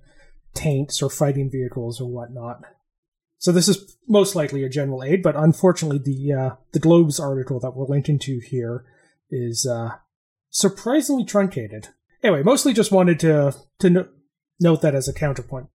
tanks 0.55 1.01
or 1.03 1.11
fighting 1.11 1.51
vehicles 1.51 2.01
or 2.01 2.09
whatnot. 2.11 2.63
So 3.39 3.53
this 3.53 3.69
is 3.69 3.97
most 4.09 4.35
likely 4.35 4.65
a 4.65 4.69
general 4.69 5.03
aid, 5.03 5.23
but 5.23 5.37
unfortunately, 5.37 5.99
the 5.99 6.33
uh, 6.33 6.51
the 6.73 6.81
Globe's 6.81 7.21
article 7.21 7.61
that 7.61 7.77
we're 7.77 7.87
linking 7.87 8.19
to 8.21 8.41
here 8.41 8.85
is 9.31 9.67
uh, 9.67 9.97
surprisingly 10.51 11.25
truncated. 11.25 11.89
Anyway, 12.23 12.43
mostly 12.43 12.73
just 12.73 12.93
wanted 12.93 13.21
to 13.21 13.55
to 13.79 13.91
no- 13.91 14.09
note 14.61 14.83
that 14.83 14.95
as 14.95 15.09
a 15.09 15.13
counterpoint. 15.13 15.69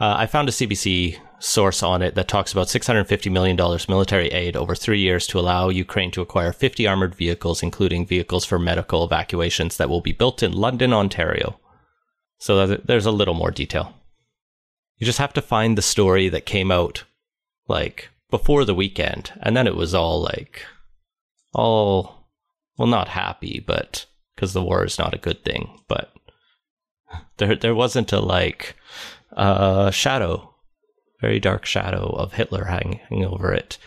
Uh, 0.00 0.14
I 0.18 0.26
found 0.26 0.48
a 0.48 0.52
CBC 0.52 1.18
source 1.40 1.82
on 1.82 2.02
it 2.02 2.14
that 2.14 2.28
talks 2.28 2.52
about 2.52 2.68
$650 2.68 3.32
million 3.32 3.56
military 3.88 4.28
aid 4.28 4.56
over 4.56 4.76
three 4.76 5.00
years 5.00 5.26
to 5.26 5.40
allow 5.40 5.70
Ukraine 5.70 6.12
to 6.12 6.22
acquire 6.22 6.52
50 6.52 6.86
armored 6.86 7.16
vehicles, 7.16 7.64
including 7.64 8.06
vehicles 8.06 8.44
for 8.44 8.60
medical 8.60 9.02
evacuations 9.04 9.76
that 9.76 9.88
will 9.88 10.00
be 10.00 10.12
built 10.12 10.42
in 10.42 10.52
London, 10.52 10.92
Ontario. 10.92 11.58
So 12.38 12.66
there's 12.76 13.06
a 13.06 13.10
little 13.10 13.34
more 13.34 13.50
detail. 13.50 13.92
You 14.98 15.04
just 15.04 15.18
have 15.18 15.32
to 15.34 15.42
find 15.42 15.78
the 15.78 15.82
story 15.82 16.28
that 16.28 16.44
came 16.44 16.72
out 16.72 17.04
like 17.68 18.10
before 18.30 18.64
the 18.64 18.74
weekend, 18.74 19.32
and 19.40 19.56
then 19.56 19.66
it 19.66 19.76
was 19.76 19.94
all 19.94 20.20
like, 20.20 20.64
all, 21.54 22.28
well, 22.76 22.88
not 22.88 23.08
happy, 23.08 23.62
but 23.64 24.06
because 24.34 24.52
the 24.52 24.62
war 24.62 24.84
is 24.84 24.98
not 24.98 25.14
a 25.14 25.18
good 25.18 25.44
thing, 25.44 25.80
but 25.86 26.12
there, 27.36 27.54
there 27.54 27.74
wasn't 27.76 28.12
a 28.12 28.18
like, 28.18 28.74
uh, 29.36 29.92
shadow, 29.92 30.52
very 31.20 31.38
dark 31.38 31.64
shadow 31.64 32.08
of 32.16 32.32
Hitler 32.32 32.64
hanging 32.64 33.24
over 33.24 33.52
it. 33.52 33.78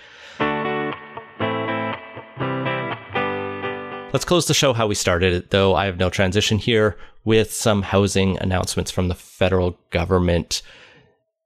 Let's 4.14 4.26
close 4.26 4.48
the 4.48 4.54
show 4.54 4.74
how 4.74 4.88
we 4.88 4.96
started 4.96 5.34
it, 5.34 5.52
though. 5.52 5.74
I 5.76 5.86
have 5.86 5.98
no 5.98 6.10
transition 6.10 6.58
here 6.58 6.98
with 7.24 7.54
some 7.54 7.82
housing 7.82 8.38
announcements 8.40 8.92
from 8.92 9.08
the 9.08 9.16
federal 9.16 9.78
government. 9.90 10.62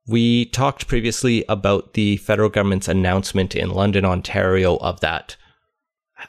We 0.08 0.46
talked 0.46 0.88
previously 0.88 1.44
about 1.50 1.94
the 1.94 2.18
federal 2.18 2.50
government's 2.50 2.88
announcement 2.88 3.56
in 3.56 3.72
London, 3.72 4.06
Ontario, 4.06 4.78
of 4.78 5.00
that 5.00 5.36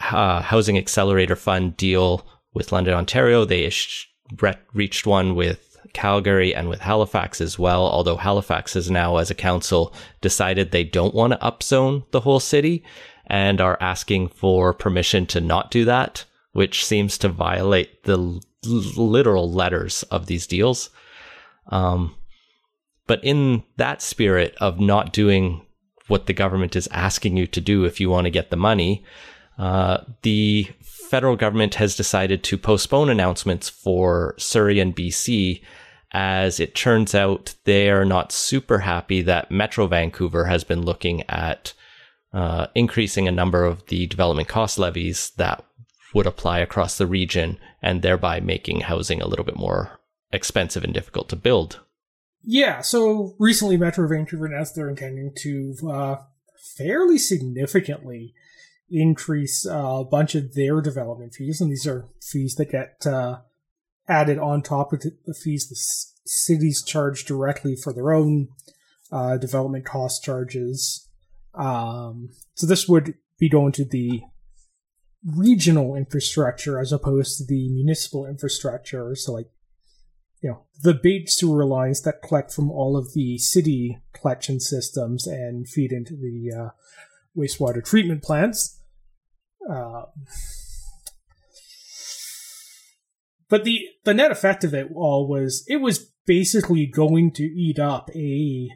uh, 0.00 0.40
housing 0.40 0.78
accelerator 0.78 1.36
fund 1.36 1.76
deal 1.76 2.26
with 2.54 2.72
London, 2.72 2.94
Ontario. 2.94 3.44
They 3.44 3.64
ish- 3.64 4.08
re- 4.40 4.56
reached 4.72 5.06
one 5.06 5.34
with 5.34 5.76
Calgary 5.92 6.54
and 6.54 6.68
with 6.68 6.80
Halifax 6.80 7.40
as 7.40 7.58
well. 7.58 7.86
Although 7.86 8.16
Halifax 8.16 8.74
has 8.74 8.90
now, 8.90 9.18
as 9.18 9.30
a 9.30 9.34
council, 9.34 9.94
decided 10.22 10.70
they 10.70 10.84
don't 10.84 11.14
want 11.14 11.34
to 11.34 11.38
upzone 11.38 12.10
the 12.12 12.20
whole 12.20 12.40
city 12.40 12.82
and 13.26 13.60
are 13.60 13.78
asking 13.80 14.28
for 14.28 14.72
permission 14.72 15.26
to 15.26 15.40
not 15.40 15.70
do 15.70 15.84
that, 15.84 16.24
which 16.52 16.84
seems 16.84 17.18
to 17.18 17.28
violate 17.28 18.04
the 18.04 18.18
l- 18.18 18.40
literal 18.64 19.52
letters 19.52 20.02
of 20.04 20.26
these 20.26 20.46
deals. 20.46 20.90
Um, 21.68 22.14
but 23.06 23.22
in 23.24 23.62
that 23.76 24.02
spirit 24.02 24.54
of 24.60 24.80
not 24.80 25.12
doing 25.12 25.64
what 26.08 26.26
the 26.26 26.32
government 26.32 26.76
is 26.76 26.88
asking 26.92 27.36
you 27.36 27.46
to 27.48 27.60
do 27.60 27.84
if 27.84 28.00
you 28.00 28.10
want 28.10 28.24
to 28.26 28.30
get 28.30 28.50
the 28.50 28.56
money, 28.56 29.04
uh, 29.58 29.98
the 30.22 30.68
federal 30.82 31.36
government 31.36 31.76
has 31.76 31.96
decided 31.96 32.42
to 32.44 32.58
postpone 32.58 33.08
announcements 33.08 33.68
for 33.68 34.34
Surrey 34.38 34.80
and 34.80 34.94
BC. 34.94 35.62
As 36.12 36.60
it 36.60 36.74
turns 36.74 37.14
out, 37.14 37.54
they 37.64 37.90
are 37.90 38.04
not 38.04 38.32
super 38.32 38.78
happy 38.78 39.22
that 39.22 39.50
Metro 39.50 39.86
Vancouver 39.86 40.46
has 40.46 40.64
been 40.64 40.82
looking 40.82 41.22
at 41.28 41.72
uh, 42.32 42.66
increasing 42.74 43.26
a 43.26 43.32
number 43.32 43.64
of 43.64 43.86
the 43.86 44.06
development 44.06 44.48
cost 44.48 44.78
levies 44.78 45.30
that 45.36 45.64
would 46.14 46.26
apply 46.26 46.60
across 46.60 46.98
the 46.98 47.06
region 47.06 47.58
and 47.82 48.02
thereby 48.02 48.40
making 48.40 48.80
housing 48.80 49.20
a 49.20 49.26
little 49.26 49.44
bit 49.44 49.56
more 49.56 50.00
expensive 50.32 50.84
and 50.84 50.94
difficult 50.94 51.28
to 51.28 51.36
build. 51.36 51.80
Yeah, 52.48 52.80
so 52.80 53.34
recently 53.40 53.76
Metro 53.76 54.06
Vancouver 54.06 54.46
announced 54.46 54.76
they're 54.76 54.88
intending 54.88 55.32
to 55.38 55.74
uh, 55.90 56.16
fairly 56.76 57.18
significantly 57.18 58.34
increase 58.88 59.66
uh, 59.66 59.98
a 59.98 60.04
bunch 60.04 60.36
of 60.36 60.54
their 60.54 60.80
development 60.80 61.34
fees, 61.34 61.60
and 61.60 61.72
these 61.72 61.88
are 61.88 62.08
fees 62.22 62.54
that 62.54 62.70
get 62.70 63.04
uh, 63.04 63.40
added 64.08 64.38
on 64.38 64.62
top 64.62 64.92
of 64.92 65.00
the 65.00 65.34
fees 65.34 65.68
the 65.68 65.74
s- 65.74 66.14
cities 66.24 66.84
charge 66.84 67.24
directly 67.24 67.74
for 67.74 67.92
their 67.92 68.12
own 68.12 68.46
uh, 69.10 69.36
development 69.36 69.84
cost 69.84 70.22
charges. 70.22 71.08
Um, 71.54 72.28
so 72.54 72.64
this 72.64 72.86
would 72.88 73.14
be 73.40 73.48
going 73.48 73.72
to 73.72 73.84
the 73.84 74.22
regional 75.24 75.96
infrastructure 75.96 76.78
as 76.78 76.92
opposed 76.92 77.38
to 77.38 77.44
the 77.44 77.68
municipal 77.70 78.24
infrastructure. 78.24 79.16
So 79.16 79.32
like 79.32 79.48
you 80.42 80.50
know, 80.50 80.64
the 80.82 80.94
bait 80.94 81.28
sewer 81.28 81.64
lines 81.64 82.02
that 82.02 82.22
collect 82.22 82.52
from 82.52 82.70
all 82.70 82.96
of 82.96 83.14
the 83.14 83.38
city 83.38 83.98
collection 84.12 84.60
systems 84.60 85.26
and 85.26 85.68
feed 85.68 85.92
into 85.92 86.14
the 86.14 86.52
uh, 86.54 86.70
wastewater 87.36 87.84
treatment 87.84 88.22
plants. 88.22 88.80
Uh, 89.68 90.02
but 93.48 93.64
the 93.64 93.80
the 94.04 94.14
net 94.14 94.30
effect 94.30 94.64
of 94.64 94.74
it 94.74 94.88
all 94.94 95.26
was 95.26 95.64
it 95.66 95.78
was 95.78 96.10
basically 96.26 96.86
going 96.86 97.30
to 97.32 97.44
eat 97.44 97.78
up 97.78 98.10
a 98.14 98.68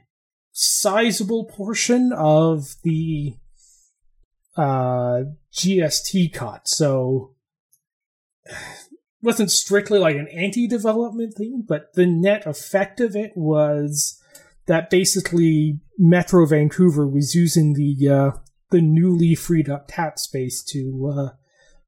sizable 0.52 1.44
portion 1.44 2.12
of 2.12 2.76
the 2.82 3.36
uh, 4.56 5.22
GST 5.54 6.32
cut. 6.32 6.68
So 6.68 7.34
wasn't 9.23 9.51
strictly 9.51 9.99
like 9.99 10.16
an 10.16 10.29
anti-development 10.29 11.35
thing, 11.35 11.64
but 11.66 11.93
the 11.95 12.07
net 12.07 12.47
effect 12.47 13.01
of 13.01 13.14
it 13.14 13.33
was 13.37 14.21
that 14.66 14.91
basically 14.91 15.81
Metro 15.99 16.47
Vancouver 16.47 17.07
was 17.07 17.35
using 17.35 17.75
the 17.75 18.09
uh, 18.09 18.31
the 18.71 18.81
newly 18.81 19.35
freed 19.35 19.68
up 19.68 19.89
tax 19.89 20.23
space 20.23 20.62
to 20.62 21.12
uh, 21.14 21.29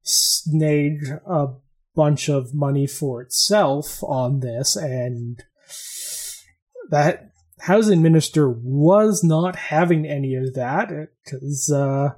snag 0.01 1.19
a 1.25 1.47
bunch 1.95 2.29
of 2.29 2.53
money 2.53 2.85
for 2.85 3.21
itself 3.21 4.03
on 4.03 4.41
this, 4.41 4.75
and 4.75 5.43
that 6.89 7.29
housing 7.61 8.01
minister 8.01 8.49
was 8.49 9.23
not 9.23 9.55
having 9.55 10.05
any 10.05 10.35
of 10.35 10.53
that 10.53 10.89
because 11.23 11.71
uh, 11.71 12.09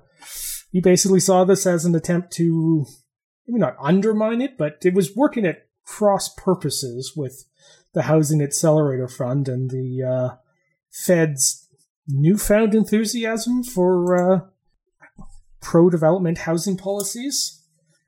he 0.72 0.82
basically 0.82 1.20
saw 1.20 1.43
this 1.43 1.66
as 1.66 1.86
an 1.86 1.95
attempt 1.95 2.34
to 2.34 2.86
maybe 3.47 3.59
not 3.59 3.77
undermine 3.79 4.41
it, 4.41 4.57
but 4.57 4.77
it 4.83 4.93
was 4.93 5.15
working 5.15 5.45
at 5.45 5.67
cross 5.85 6.33
purposes 6.33 7.13
with 7.15 7.45
the 7.93 8.03
Housing 8.03 8.41
Accelerator 8.41 9.07
Fund 9.07 9.47
and 9.47 9.69
the 9.69 10.03
uh, 10.03 10.35
Fed's 10.91 11.67
newfound 12.07 12.75
enthusiasm 12.75 13.63
for 13.63 14.15
uh, 14.15 14.39
pro 15.61 15.89
development 15.89 16.39
housing 16.39 16.77
policies. 16.77 17.61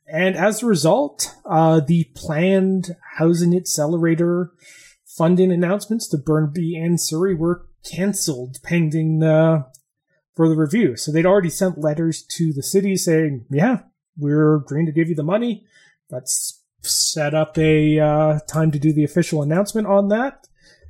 And 0.07 0.35
as 0.35 0.63
a 0.63 0.67
result, 0.67 1.35
uh, 1.45 1.81
the 1.81 2.05
planned 2.15 2.95
Housing 3.17 3.55
Accelerator 3.55 4.51
funding 5.05 5.51
announcements 5.51 6.07
to 6.07 6.17
Burnaby 6.17 6.77
and 6.77 7.01
Surrey 7.01 7.33
were 7.33 7.65
cancelled 7.83 8.57
pending 8.63 9.23
uh, 9.23 9.63
further 10.35 10.55
review. 10.55 10.95
So 10.95 11.11
they'd 11.11 11.25
already 11.25 11.49
sent 11.49 11.79
letters 11.79 12.23
to 12.23 12.53
the 12.53 12.63
city 12.63 12.95
saying, 12.95 13.45
yeah, 13.49 13.79
we're 14.17 14.55
agreeing 14.55 14.85
to 14.85 14.91
give 14.91 15.09
you 15.09 15.15
the 15.15 15.23
money. 15.23 15.65
Let's 16.09 16.63
set 16.81 17.33
up 17.33 17.57
a 17.57 17.99
uh, 17.99 18.39
time 18.47 18.71
to 18.71 18.79
do 18.79 18.93
the 18.93 19.03
official 19.03 19.41
announcement 19.41 19.87
on 19.87 20.09
that. 20.09 20.47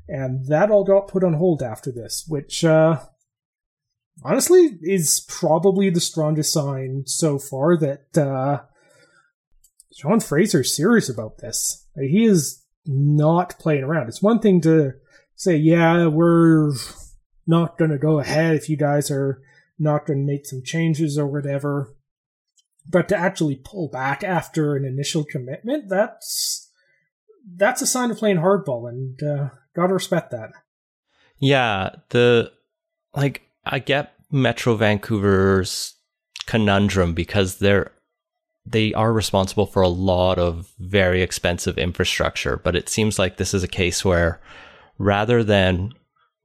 And 0.07 0.47
that 0.47 0.71
all 0.71 0.83
got 0.83 1.09
put 1.09 1.23
on 1.23 1.33
hold 1.33 1.61
after 1.61 1.91
this, 1.91 2.25
which 2.27 2.63
uh, 2.63 2.99
honestly 4.23 4.77
is 4.81 5.25
probably 5.27 5.89
the 5.89 5.99
strongest 5.99 6.53
sign 6.53 7.03
so 7.05 7.37
far 7.37 7.77
that 7.77 8.17
uh, 8.17 8.61
Sean 9.93 10.19
Fraser's 10.19 10.75
serious 10.75 11.09
about 11.09 11.39
this. 11.39 11.85
He 11.99 12.23
is 12.23 12.63
not 12.85 13.59
playing 13.59 13.83
around. 13.83 14.07
It's 14.07 14.21
one 14.21 14.39
thing 14.39 14.61
to 14.61 14.93
say, 15.35 15.57
yeah, 15.57 16.07
we're 16.07 16.71
not 17.45 17.77
going 17.77 17.91
to 17.91 17.97
go 17.97 18.19
ahead 18.19 18.55
if 18.55 18.69
you 18.69 18.77
guys 18.77 19.11
are 19.11 19.41
not 19.77 20.05
going 20.05 20.19
to 20.19 20.31
make 20.31 20.45
some 20.45 20.63
changes 20.63 21.17
or 21.17 21.27
whatever. 21.27 21.93
But 22.89 23.09
to 23.09 23.17
actually 23.17 23.61
pull 23.63 23.89
back 23.89 24.23
after 24.23 24.75
an 24.75 24.85
initial 24.85 25.25
commitment, 25.25 25.89
that's 25.89 26.69
that's 27.55 27.81
a 27.81 27.87
sign 27.87 28.11
of 28.11 28.17
playing 28.17 28.37
hardball, 28.37 28.89
and 28.89 29.21
uh, 29.21 29.49
gotta 29.75 29.93
respect 29.93 30.31
that. 30.31 30.51
Yeah, 31.39 31.89
the 32.09 32.51
like 33.15 33.41
I 33.65 33.79
get 33.79 34.13
Metro 34.31 34.75
Vancouver's 34.75 35.95
conundrum 36.45 37.13
because 37.13 37.57
they're 37.57 37.91
they 38.65 38.93
are 38.93 39.13
responsible 39.13 39.65
for 39.65 39.81
a 39.81 39.87
lot 39.87 40.37
of 40.37 40.73
very 40.79 41.21
expensive 41.21 41.77
infrastructure, 41.77 42.57
but 42.57 42.75
it 42.75 42.89
seems 42.89 43.17
like 43.17 43.37
this 43.37 43.53
is 43.53 43.63
a 43.63 43.67
case 43.67 44.03
where 44.03 44.41
rather 44.97 45.43
than 45.43 45.93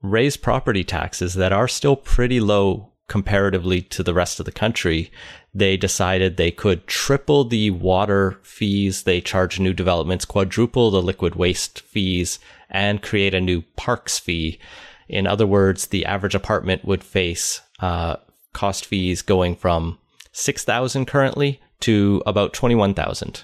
raise 0.01 0.37
property 0.37 0.83
taxes 0.83 1.33
that 1.33 1.51
are 1.51 1.67
still 1.67 1.95
pretty 1.95 2.39
low 2.39 2.92
comparatively 3.07 3.81
to 3.81 4.03
the 4.03 4.13
rest 4.13 4.39
of 4.39 4.45
the 4.45 4.51
country, 4.51 5.11
they 5.53 5.77
decided 5.77 6.37
they 6.37 6.51
could 6.51 6.87
triple 6.87 7.43
the 7.43 7.69
water 7.69 8.39
fees 8.43 9.03
they 9.03 9.21
charge 9.21 9.59
new 9.59 9.73
developments, 9.73 10.25
quadruple 10.25 10.89
the 10.89 11.01
liquid 11.01 11.35
waste 11.35 11.81
fees, 11.81 12.39
and 12.69 13.01
create 13.01 13.33
a 13.33 13.41
new 13.41 13.61
parks 13.75 14.17
fee. 14.17 14.59
In 15.07 15.27
other 15.27 15.45
words, 15.45 15.87
the 15.87 16.05
average 16.05 16.33
apartment 16.33 16.85
would 16.85 17.03
face 17.03 17.61
uh, 17.79 18.15
cost 18.53 18.85
fees 18.85 19.21
going 19.21 19.55
from 19.55 19.99
6000 20.31 21.05
currently 21.05 21.61
to 21.81 22.23
about 22.25 22.53
21000 22.53 23.43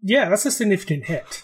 Yeah, 0.00 0.28
that's 0.28 0.46
a 0.46 0.50
significant 0.50 1.04
hit. 1.04 1.42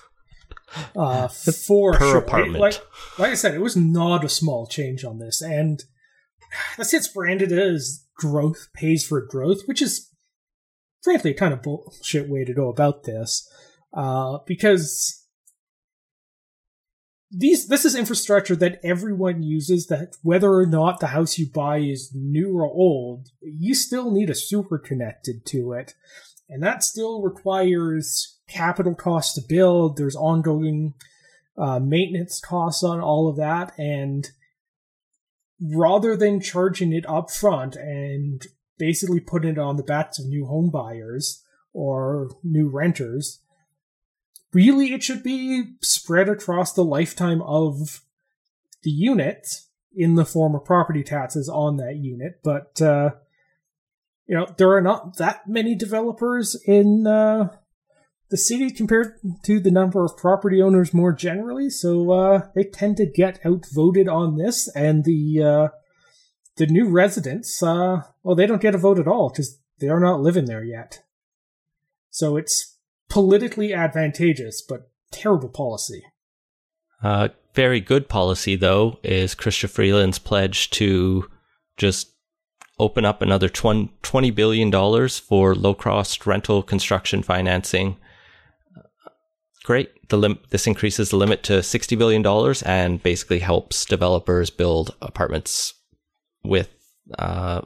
Uh, 0.97 1.27
for 1.67 1.93
per 1.93 1.99
sure. 1.99 2.19
apartment. 2.19 2.61
Like, 2.61 2.81
like 3.19 3.33
I 3.33 3.35
said, 3.35 3.55
it 3.55 3.61
was 3.61 3.77
not 3.77 4.25
a 4.25 4.29
small 4.29 4.67
change 4.67 5.05
on 5.05 5.19
this, 5.19 5.43
and 5.43 5.83
that's 6.77 6.95
it's 6.95 7.09
branded 7.09 7.53
as 7.53 8.05
growth 8.17 8.69
pays 8.75 9.07
for 9.07 9.21
growth, 9.21 9.63
which 9.67 9.83
is 9.83 10.11
frankly 11.03 11.31
a 11.31 11.35
kind 11.35 11.53
of 11.53 11.63
bullshit 11.63 12.29
way 12.29 12.45
to 12.45 12.55
go 12.55 12.69
about 12.69 13.05
this, 13.05 13.49
uh, 13.95 14.39
because 14.47 15.27
these 17.31 17.69
this 17.69 17.85
is 17.85 17.95
infrastructure 17.95 18.57
that 18.57 18.81
everyone 18.83 19.43
uses. 19.43 19.87
That 19.87 20.17
whether 20.23 20.53
or 20.53 20.67
not 20.67 21.01
the 21.01 21.09
house 21.09 21.39
you 21.39 21.47
buy 21.47 21.79
is 21.79 22.11
new 22.15 22.59
or 22.59 22.67
old, 22.67 23.29
you 23.41 23.75
still 23.75 24.11
need 24.11 24.31
a 24.31 24.35
sewer 24.35 24.79
connected 24.79 25.47
to 25.47 25.73
it, 25.73 25.95
and 26.49 26.63
that 26.63 26.83
still 26.83 27.23
requires 27.23 28.39
capital 28.49 28.95
costs 28.95 29.35
to 29.35 29.43
build. 29.49 29.97
There's 29.97 30.17
ongoing 30.17 30.95
uh, 31.57 31.79
maintenance 31.79 32.41
costs 32.41 32.83
on 32.83 33.01
all 33.01 33.29
of 33.29 33.37
that, 33.37 33.73
and 33.79 34.29
rather 35.61 36.17
than 36.17 36.41
charging 36.41 36.93
it 36.93 37.09
up 37.09 37.31
front 37.31 37.77
and 37.77 38.47
basically 38.79 39.21
putting 39.21 39.51
it 39.51 39.59
on 39.59 39.77
the 39.77 39.83
backs 39.83 40.19
of 40.19 40.27
new 40.27 40.47
home 40.47 40.71
buyers 40.71 41.43
or 41.73 42.31
new 42.43 42.69
renters, 42.69 43.41
really 44.53 44.93
it 44.93 45.03
should 45.03 45.23
be 45.23 45.75
spread 45.83 46.29
across 46.29 46.73
the 46.73 46.85
lifetime 46.85 47.43
of 47.43 48.01
the 48.83 48.91
unit 48.91 49.63
in 49.95 50.15
the 50.15 50.25
form 50.25 50.55
of 50.55 50.65
property 50.65 51.03
taxes 51.03 51.49
on 51.49 51.77
that 51.77 51.97
unit. 51.97 52.41
But, 52.43 52.81
uh, 52.81 53.11
you 54.27 54.37
know, 54.37 54.47
there 54.57 54.73
are 54.73 54.81
not 54.81 55.17
that 55.19 55.49
many 55.49 55.75
developers 55.75 56.55
in 56.65 57.07
uh, 57.07 57.51
the 58.31 58.37
city 58.37 58.71
compared 58.71 59.19
to 59.45 59.61
the 59.61 59.71
number 59.71 60.05
of 60.05 60.17
property 60.17 60.63
owners 60.63 60.95
more 60.95 61.13
generally, 61.13 61.69
so 61.69 62.13
uh, 62.13 62.47
they 62.55 62.65
tend 62.65 62.97
to 62.99 63.07
get 63.07 63.45
outvoted 63.45 64.09
on 64.09 64.37
this, 64.37 64.69
and 64.75 65.05
the 65.05 65.43
uh, 65.43 65.69
the 66.57 66.67
new 66.67 66.89
residents, 66.89 67.63
uh, 67.63 68.03
well, 68.23 68.37
they 68.37 68.47
don't 68.47 68.63
get 68.63 68.75
a 68.75 68.79
vote 68.79 68.99
at 68.99 69.09
all 69.09 69.31
because 69.31 69.59
they 69.81 69.89
are 69.89 70.01
not 70.01 70.21
living 70.21 70.45
there 70.45 70.63
yet. 70.63 71.03
So 72.11 72.37
it's 72.37 72.77
politically 73.09 73.73
advantageous, 73.73 74.63
but 74.63 74.91
terrible 75.11 75.49
policy. 75.49 76.05
Uh, 77.03 77.29
very 77.55 77.81
good 77.81 78.09
policy, 78.09 78.57
though, 78.57 78.99
is 79.03 79.35
Chrystia 79.35 79.69
Freeland's 79.71 80.19
pledge 80.19 80.71
to 80.71 81.29
just 81.77 82.13
open 82.79 83.05
up 83.05 83.23
another 83.23 83.49
$20 83.49 84.35
billion 84.35 85.09
for 85.09 85.55
low 85.55 85.75
cost 85.75 86.27
rental 86.27 86.63
construction 86.63 87.23
financing 87.23 87.97
great. 89.65 90.09
The 90.09 90.19
lim- 90.19 90.41
this 90.51 90.67
increases 90.67 91.11
the 91.11 91.17
limit 91.17 91.43
to 91.45 91.55
$60 91.55 91.99
billion 91.99 92.25
and 92.67 93.03
basically 93.03 93.39
helps 93.41 93.85
developers 93.85 94.51
build 94.51 94.95
apartments 95.01 95.75
with 96.43 96.69
uh, 97.19 97.63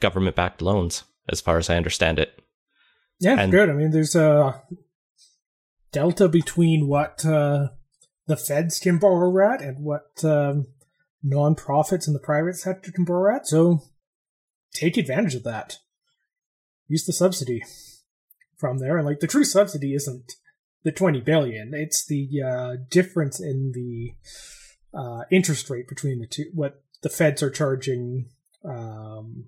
government 0.00 0.36
backed 0.36 0.62
loans, 0.62 1.04
as 1.28 1.40
far 1.40 1.58
as 1.58 1.70
I 1.70 1.76
understand 1.76 2.18
it. 2.18 2.40
Yeah, 3.20 3.38
and- 3.38 3.52
good. 3.52 3.70
I 3.70 3.72
mean, 3.72 3.90
there's 3.90 4.14
a 4.14 4.62
delta 5.92 6.28
between 6.28 6.88
what 6.88 7.24
uh, 7.24 7.68
the 8.26 8.36
feds 8.36 8.78
can 8.78 8.98
borrow 8.98 9.52
at 9.52 9.62
and 9.62 9.84
what 9.84 10.24
um, 10.24 10.66
nonprofits 11.24 12.06
in 12.06 12.12
the 12.12 12.20
private 12.20 12.56
sector 12.56 12.92
can 12.92 13.04
borrow 13.04 13.36
at. 13.36 13.46
So 13.46 13.82
take 14.74 14.96
advantage 14.96 15.34
of 15.34 15.44
that. 15.44 15.78
Use 16.88 17.04
the 17.04 17.12
subsidy 17.12 17.62
from 18.58 18.78
there. 18.78 18.96
And 18.96 19.06
like 19.06 19.20
the 19.20 19.26
true 19.26 19.44
subsidy 19.44 19.94
isn't 19.94 20.34
the 20.86 20.92
20 20.92 21.20
billion. 21.22 21.74
It's 21.74 22.06
the 22.06 22.28
uh, 22.42 22.76
difference 22.88 23.40
in 23.40 23.72
the 23.72 24.14
uh, 24.96 25.24
interest 25.32 25.68
rate 25.68 25.88
between 25.88 26.20
the 26.20 26.28
two, 26.28 26.44
what 26.54 26.80
the 27.02 27.08
feds 27.08 27.42
are 27.42 27.50
charging. 27.50 28.26
Um, 28.64 29.46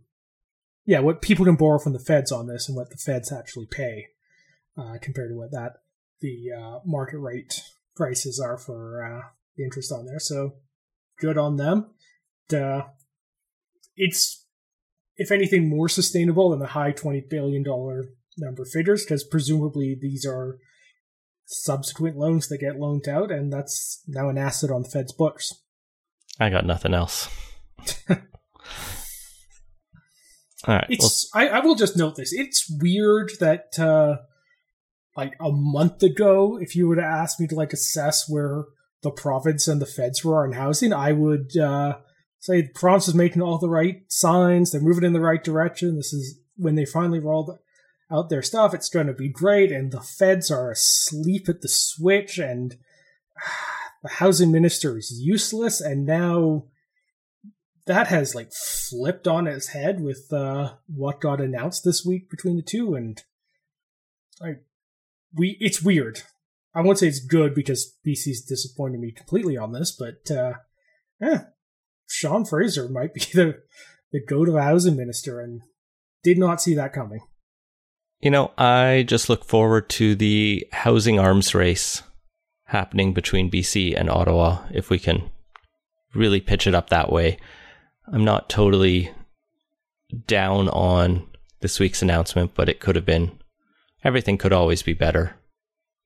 yeah, 0.84 0.99
what 0.99 1.22
people 1.22 1.45
can 1.45 1.55
borrow 1.55 1.78
from 1.78 1.93
the 1.93 2.01
feds 2.01 2.32
on 2.32 2.49
this 2.49 2.68
and 2.68 2.76
what 2.76 2.91
the 2.91 2.97
feds 2.97 3.30
actually 3.30 3.66
pay 3.66 4.09
uh, 4.76 4.95
compared 5.01 5.30
to 5.30 5.36
what 5.36 5.53
that 5.53 5.74
the 6.20 6.49
uh, 6.51 6.80
market 6.84 7.18
rate 7.18 7.62
prices 7.95 8.41
are 8.41 8.59
for 8.59 9.05
uh, 9.05 9.28
the 9.57 9.62
interest 9.62 9.93
on 9.93 10.07
there. 10.07 10.18
So 10.18 10.55
good 11.20 11.39
on 11.39 11.57
them. 11.57 11.95
it's, 13.97 14.45
if 15.16 15.30
anything, 15.30 15.68
more 15.68 15.89
sustainable 15.89 16.51
than 16.51 16.59
the 16.59 16.66
high 16.66 16.91
$20 16.91 17.30
billion 17.30 17.62
number 18.39 18.64
figures 18.64 19.05
because 19.05 19.22
presumably 19.22 19.97
these 20.01 20.26
are 20.26 20.59
subsequent 21.49 22.17
loans 22.17 22.49
that 22.49 22.59
get 22.59 22.79
loaned 22.79 23.09
out, 23.09 23.31
and 23.31 23.53
that's 23.53 24.03
now 24.07 24.29
an 24.29 24.39
asset 24.39 24.71
on 24.71 24.83
the 24.83 24.89
Fed's 24.89 25.13
books. 25.13 25.55
I 26.39 26.51
got 26.51 26.67
nothing 26.67 26.95
else. 26.95 27.29
All 28.11 28.17
right. 30.67 30.87
It's. 30.89 31.31
Well, 31.35 31.45
I, 31.45 31.49
I 31.49 31.61
will 31.61 31.75
just 31.75 31.97
note 31.97 32.17
this. 32.17 32.33
It's 32.33 32.71
weird 32.71 33.33
that, 33.41 33.79
uh, 33.79 34.19
like 35.17 35.35
a 35.41 35.51
month 35.51 36.03
ago, 36.03 36.59
if 36.61 36.77
you 36.77 36.87
were 36.87 36.97
to 36.97 37.03
ask 37.03 37.41
me 37.41 37.47
to 37.49 37.55
like 37.55 37.73
assess 37.73 38.29
where 38.29 38.65
the 39.03 39.11
province 39.11 39.67
and 39.67 39.81
the 39.81 39.87
feds 39.87 40.25
were 40.25 40.45
on 40.45 40.53
housing, 40.53 40.93
I 40.93 41.13
would 41.13 41.57
uh, 41.57 41.99
say 42.41 42.61
the 42.61 42.69
province 42.75 43.09
is 43.09 43.15
making 43.15 43.41
all 43.41 43.59
the 43.59 43.71
right 43.71 44.03
signs. 44.09 44.71
They're 44.71 44.81
moving 44.81 45.05
in 45.05 45.15
the 45.15 45.21
right 45.21 45.43
direction. 45.43 45.97
This 45.97 46.13
is 46.13 46.39
when 46.57 46.75
they 46.75 46.85
finally 46.85 47.21
rolled 47.21 47.59
out 48.11 48.29
their 48.29 48.43
stuff. 48.43 48.75
It's 48.75 48.89
going 48.89 49.07
to 49.07 49.13
be 49.13 49.29
great, 49.29 49.71
and 49.71 49.93
the 49.93 50.01
feds 50.01 50.51
are 50.51 50.71
asleep 50.71 51.49
at 51.49 51.61
the 51.61 51.69
switch, 51.69 52.39
and 52.39 52.77
the 54.03 54.09
housing 54.09 54.53
minister 54.53 54.97
is 54.97 55.21
useless. 55.21 55.81
And 55.81 56.07
now 56.07 56.65
that 57.87 58.09
has 58.09 58.35
like 58.35 58.53
flipped 58.53 59.27
on 59.27 59.47
its 59.47 59.69
head 59.69 60.01
with 60.01 60.33
uh, 60.33 60.75
what 60.87 61.21
got 61.21 61.41
announced 61.41 61.85
this 61.85 62.05
week 62.05 62.31
between 62.31 62.57
the 62.57 62.63
two, 62.63 62.95
and 62.95 63.23
like 64.41 64.65
we, 65.35 65.57
it's 65.61 65.83
weird. 65.83 66.23
I 66.75 66.83
won't 66.83 66.99
say 66.99 67.09
it's 67.09 67.21
good 67.21 67.55
because 67.55 67.97
BC's 68.07 68.43
disappointed 68.43 69.01
me 69.01 69.11
completely 69.11 69.57
on 69.57 69.73
this, 69.73 69.91
but 69.91 70.31
uh, 70.35 70.55
yeah, 71.21 71.45
Sean 72.07 72.45
Fraser 72.45 72.89
might 72.89 73.15
be 73.15 73.21
the 73.35 73.63
the 74.13 74.25
go-to 74.25 74.57
housing 74.57 74.97
minister, 74.97 75.41
and 75.41 75.63
did 76.23 76.39
not 76.39 76.63
see 76.63 76.75
that 76.75 76.93
coming. 76.93 77.21
You 78.21 78.31
know, 78.31 78.51
I 78.59 79.05
just 79.07 79.29
look 79.29 79.45
forward 79.45 79.89
to 79.91 80.16
the 80.16 80.66
housing 80.73 81.21
arms 81.21 81.55
race 81.55 82.03
happening 82.64 83.14
between 83.14 83.51
BC 83.51 83.99
and 83.99 84.11
Ottawa 84.11 84.64
if 84.73 84.91
we 84.91 84.99
can 84.99 85.31
really 86.14 86.41
pitch 86.41 86.66
it 86.66 86.75
up 86.75 86.91
that 86.91 87.12
way. 87.12 87.39
I'm 88.12 88.25
not 88.25 88.49
totally 88.49 89.12
down 90.27 90.69
on 90.71 91.27
this 91.61 91.79
week's 91.79 92.03
announcement, 92.03 92.55
but 92.55 92.69
it 92.69 92.81
could 92.81 92.97
have 92.97 93.07
been 93.07 93.39
everything 94.03 94.37
could 94.37 94.53
always 94.53 94.83
be 94.83 94.95
better. 94.95 95.37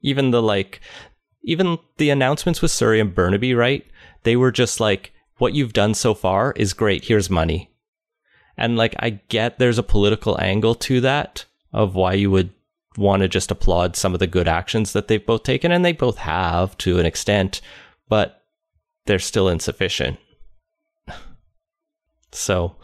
Even 0.02 0.32
the 0.32 0.42
like 0.42 0.80
even 1.42 1.78
the 1.96 2.10
announcements 2.10 2.60
with 2.60 2.70
Surrey 2.70 3.00
and 3.00 3.14
Burnaby, 3.14 3.54
right? 3.54 3.86
They 4.22 4.36
were 4.36 4.52
just 4.52 4.80
like 4.80 5.12
what 5.38 5.54
you've 5.54 5.72
done 5.72 5.94
so 5.94 6.14
far 6.14 6.52
is 6.56 6.72
great, 6.72 7.04
here's 7.04 7.30
money. 7.30 7.70
And 8.56 8.76
like 8.76 8.94
I 8.98 9.20
get 9.28 9.58
there's 9.58 9.78
a 9.78 9.82
political 9.82 10.40
angle 10.40 10.74
to 10.76 11.00
that, 11.00 11.46
of 11.72 11.94
why 11.94 12.14
you 12.14 12.30
would 12.30 12.50
want 12.96 13.22
to 13.22 13.28
just 13.28 13.50
applaud 13.50 13.96
some 13.96 14.12
of 14.12 14.20
the 14.20 14.26
good 14.26 14.48
actions 14.48 14.92
that 14.92 15.08
they've 15.08 15.24
both 15.24 15.42
taken, 15.42 15.72
and 15.72 15.84
they 15.84 15.92
both 15.92 16.18
have 16.18 16.76
to 16.78 16.98
an 16.98 17.06
extent, 17.06 17.60
but 18.08 18.44
they're 19.06 19.18
still 19.18 19.48
insufficient. 19.48 20.18
So 22.34 22.76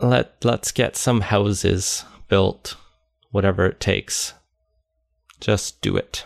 let 0.00 0.42
let's 0.42 0.72
get 0.72 0.96
some 0.96 1.20
houses 1.20 2.06
built, 2.28 2.76
whatever 3.30 3.66
it 3.66 3.80
takes. 3.80 4.32
Just 5.40 5.82
do 5.82 5.96
it. 5.96 6.24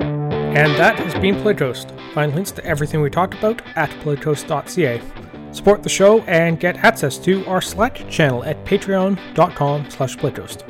And 0.00 0.74
that 0.74 0.98
has 0.98 1.14
been 1.22 1.36
Playtoast. 1.36 1.96
Find 2.12 2.34
links 2.34 2.50
to 2.52 2.64
everything 2.64 3.00
we 3.00 3.10
talked 3.10 3.34
about 3.34 3.62
at 3.76 3.90
playtoast.ca. 4.02 5.00
Support 5.52 5.82
the 5.82 5.88
show 5.88 6.20
and 6.22 6.60
get 6.60 6.84
access 6.84 7.18
to 7.18 7.44
our 7.46 7.60
Slack 7.60 8.08
channel 8.08 8.44
at 8.44 8.64
patreon.com 8.64 9.90
slash 9.90 10.16
playtoast. 10.16 10.62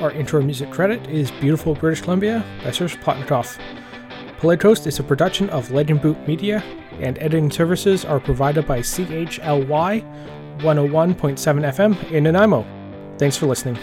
Our 0.00 0.10
intro 0.12 0.42
music 0.42 0.70
credit 0.70 1.06
is 1.08 1.30
Beautiful 1.30 1.74
British 1.74 2.00
Columbia 2.00 2.44
by 2.64 2.70
Serge 2.70 2.96
Plotnikoff. 3.00 3.60
Playtoast 4.38 4.86
is 4.86 4.98
a 4.98 5.02
production 5.02 5.50
of 5.50 5.68
de 5.68 5.74
Lange 5.74 6.00
Boom 6.00 6.16
Media, 6.26 6.62
and 7.00 7.18
editing 7.18 7.50
services 7.50 8.04
are 8.04 8.18
provided 8.18 8.66
by 8.66 8.80
CHLY 8.80 10.02
101.7 10.58 11.14
FM 11.18 12.10
in 12.10 12.24
Nanaimo. 12.24 12.66
Thanks 13.18 13.36
for 13.36 13.46
listening. 13.46 13.78